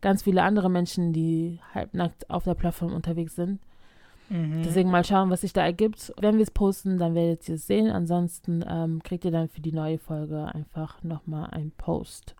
ganz 0.00 0.22
viele 0.22 0.42
andere 0.42 0.70
Menschen, 0.70 1.12
die 1.12 1.60
halbnackt 1.74 2.28
auf 2.30 2.44
der 2.44 2.54
Plattform 2.54 2.92
unterwegs 2.92 3.34
sind. 3.34 3.60
Mhm. 4.28 4.62
Deswegen 4.62 4.90
mal 4.90 5.04
schauen, 5.04 5.30
was 5.30 5.40
sich 5.40 5.52
da 5.52 5.62
ergibt. 5.62 6.12
Wenn 6.20 6.36
wir 6.36 6.42
es 6.42 6.50
posten, 6.50 6.98
dann 6.98 7.14
werdet 7.14 7.48
ihr 7.48 7.54
es 7.54 7.66
sehen. 7.66 7.90
Ansonsten 7.90 8.64
ähm, 8.68 9.02
kriegt 9.02 9.24
ihr 9.24 9.30
dann 9.30 9.48
für 9.48 9.60
die 9.60 9.72
neue 9.72 9.98
Folge 9.98 10.46
einfach 10.54 11.02
nochmal 11.02 11.50
einen 11.50 11.70
Post, 11.72 12.34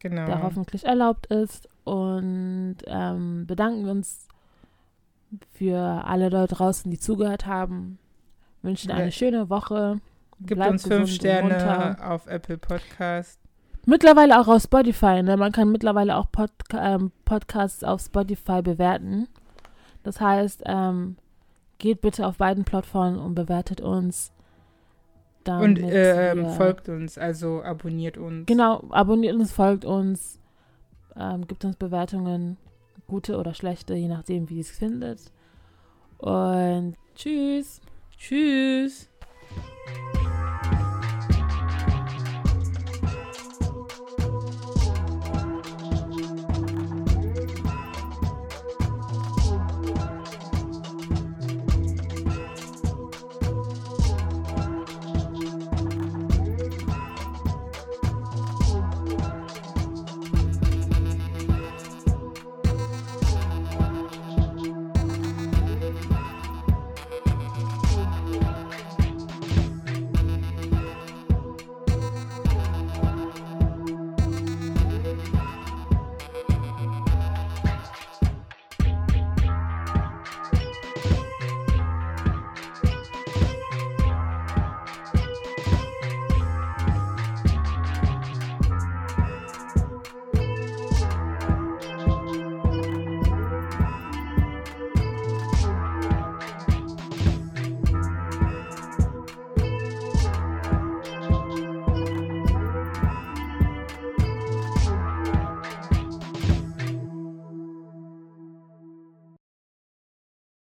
genau. 0.00 0.26
der 0.26 0.42
hoffentlich 0.42 0.84
erlaubt 0.84 1.26
ist. 1.26 1.68
Und 1.84 2.76
ähm, 2.86 3.46
bedanken 3.46 3.88
uns 3.88 4.28
für 5.52 5.78
alle 5.78 6.28
Leute 6.28 6.54
draußen, 6.54 6.90
die 6.90 6.98
zugehört 6.98 7.46
haben. 7.46 7.98
Wünschen 8.62 8.90
eine 8.90 9.06
Ja. 9.06 9.10
schöne 9.10 9.50
Woche. 9.50 10.00
Gibt 10.40 10.56
Bleibt 10.58 10.72
uns 10.72 10.86
fünf. 10.86 11.10
Sterne 11.10 11.96
auf 12.04 12.26
Apple 12.26 12.58
Podcast. 12.58 13.40
Mittlerweile 13.86 14.40
auch 14.40 14.48
auf 14.48 14.62
Spotify. 14.62 15.22
Ne? 15.22 15.36
Man 15.36 15.50
kann 15.52 15.72
mittlerweile 15.72 16.16
auch 16.16 16.30
Pod 16.30 16.50
ähm, 16.78 17.10
Podcasts 17.24 17.82
auf 17.82 18.02
Spotify 18.02 18.62
bewerten. 18.62 19.26
Das 20.08 20.22
heißt, 20.22 20.62
ähm, 20.64 21.16
geht 21.76 22.00
bitte 22.00 22.26
auf 22.26 22.38
beiden 22.38 22.64
Plattformen 22.64 23.18
und 23.18 23.34
bewertet 23.34 23.82
uns. 23.82 24.32
Und 25.44 25.44
damit 25.44 25.78
ähm, 25.82 26.38
wir- 26.44 26.48
folgt 26.52 26.88
uns, 26.88 27.18
also 27.18 27.62
abonniert 27.62 28.16
uns. 28.16 28.46
Genau, 28.46 28.84
abonniert 28.88 29.34
uns, 29.34 29.52
folgt 29.52 29.84
uns, 29.84 30.40
ähm, 31.14 31.46
gibt 31.46 31.62
uns 31.66 31.76
Bewertungen, 31.76 32.56
gute 33.06 33.36
oder 33.36 33.52
schlechte, 33.52 33.92
je 33.94 34.08
nachdem, 34.08 34.48
wie 34.48 34.54
ihr 34.56 34.60
es 34.62 34.70
findet. 34.70 35.30
Und 36.16 36.94
tschüss. 37.14 37.82
Tschüss. 38.16 39.07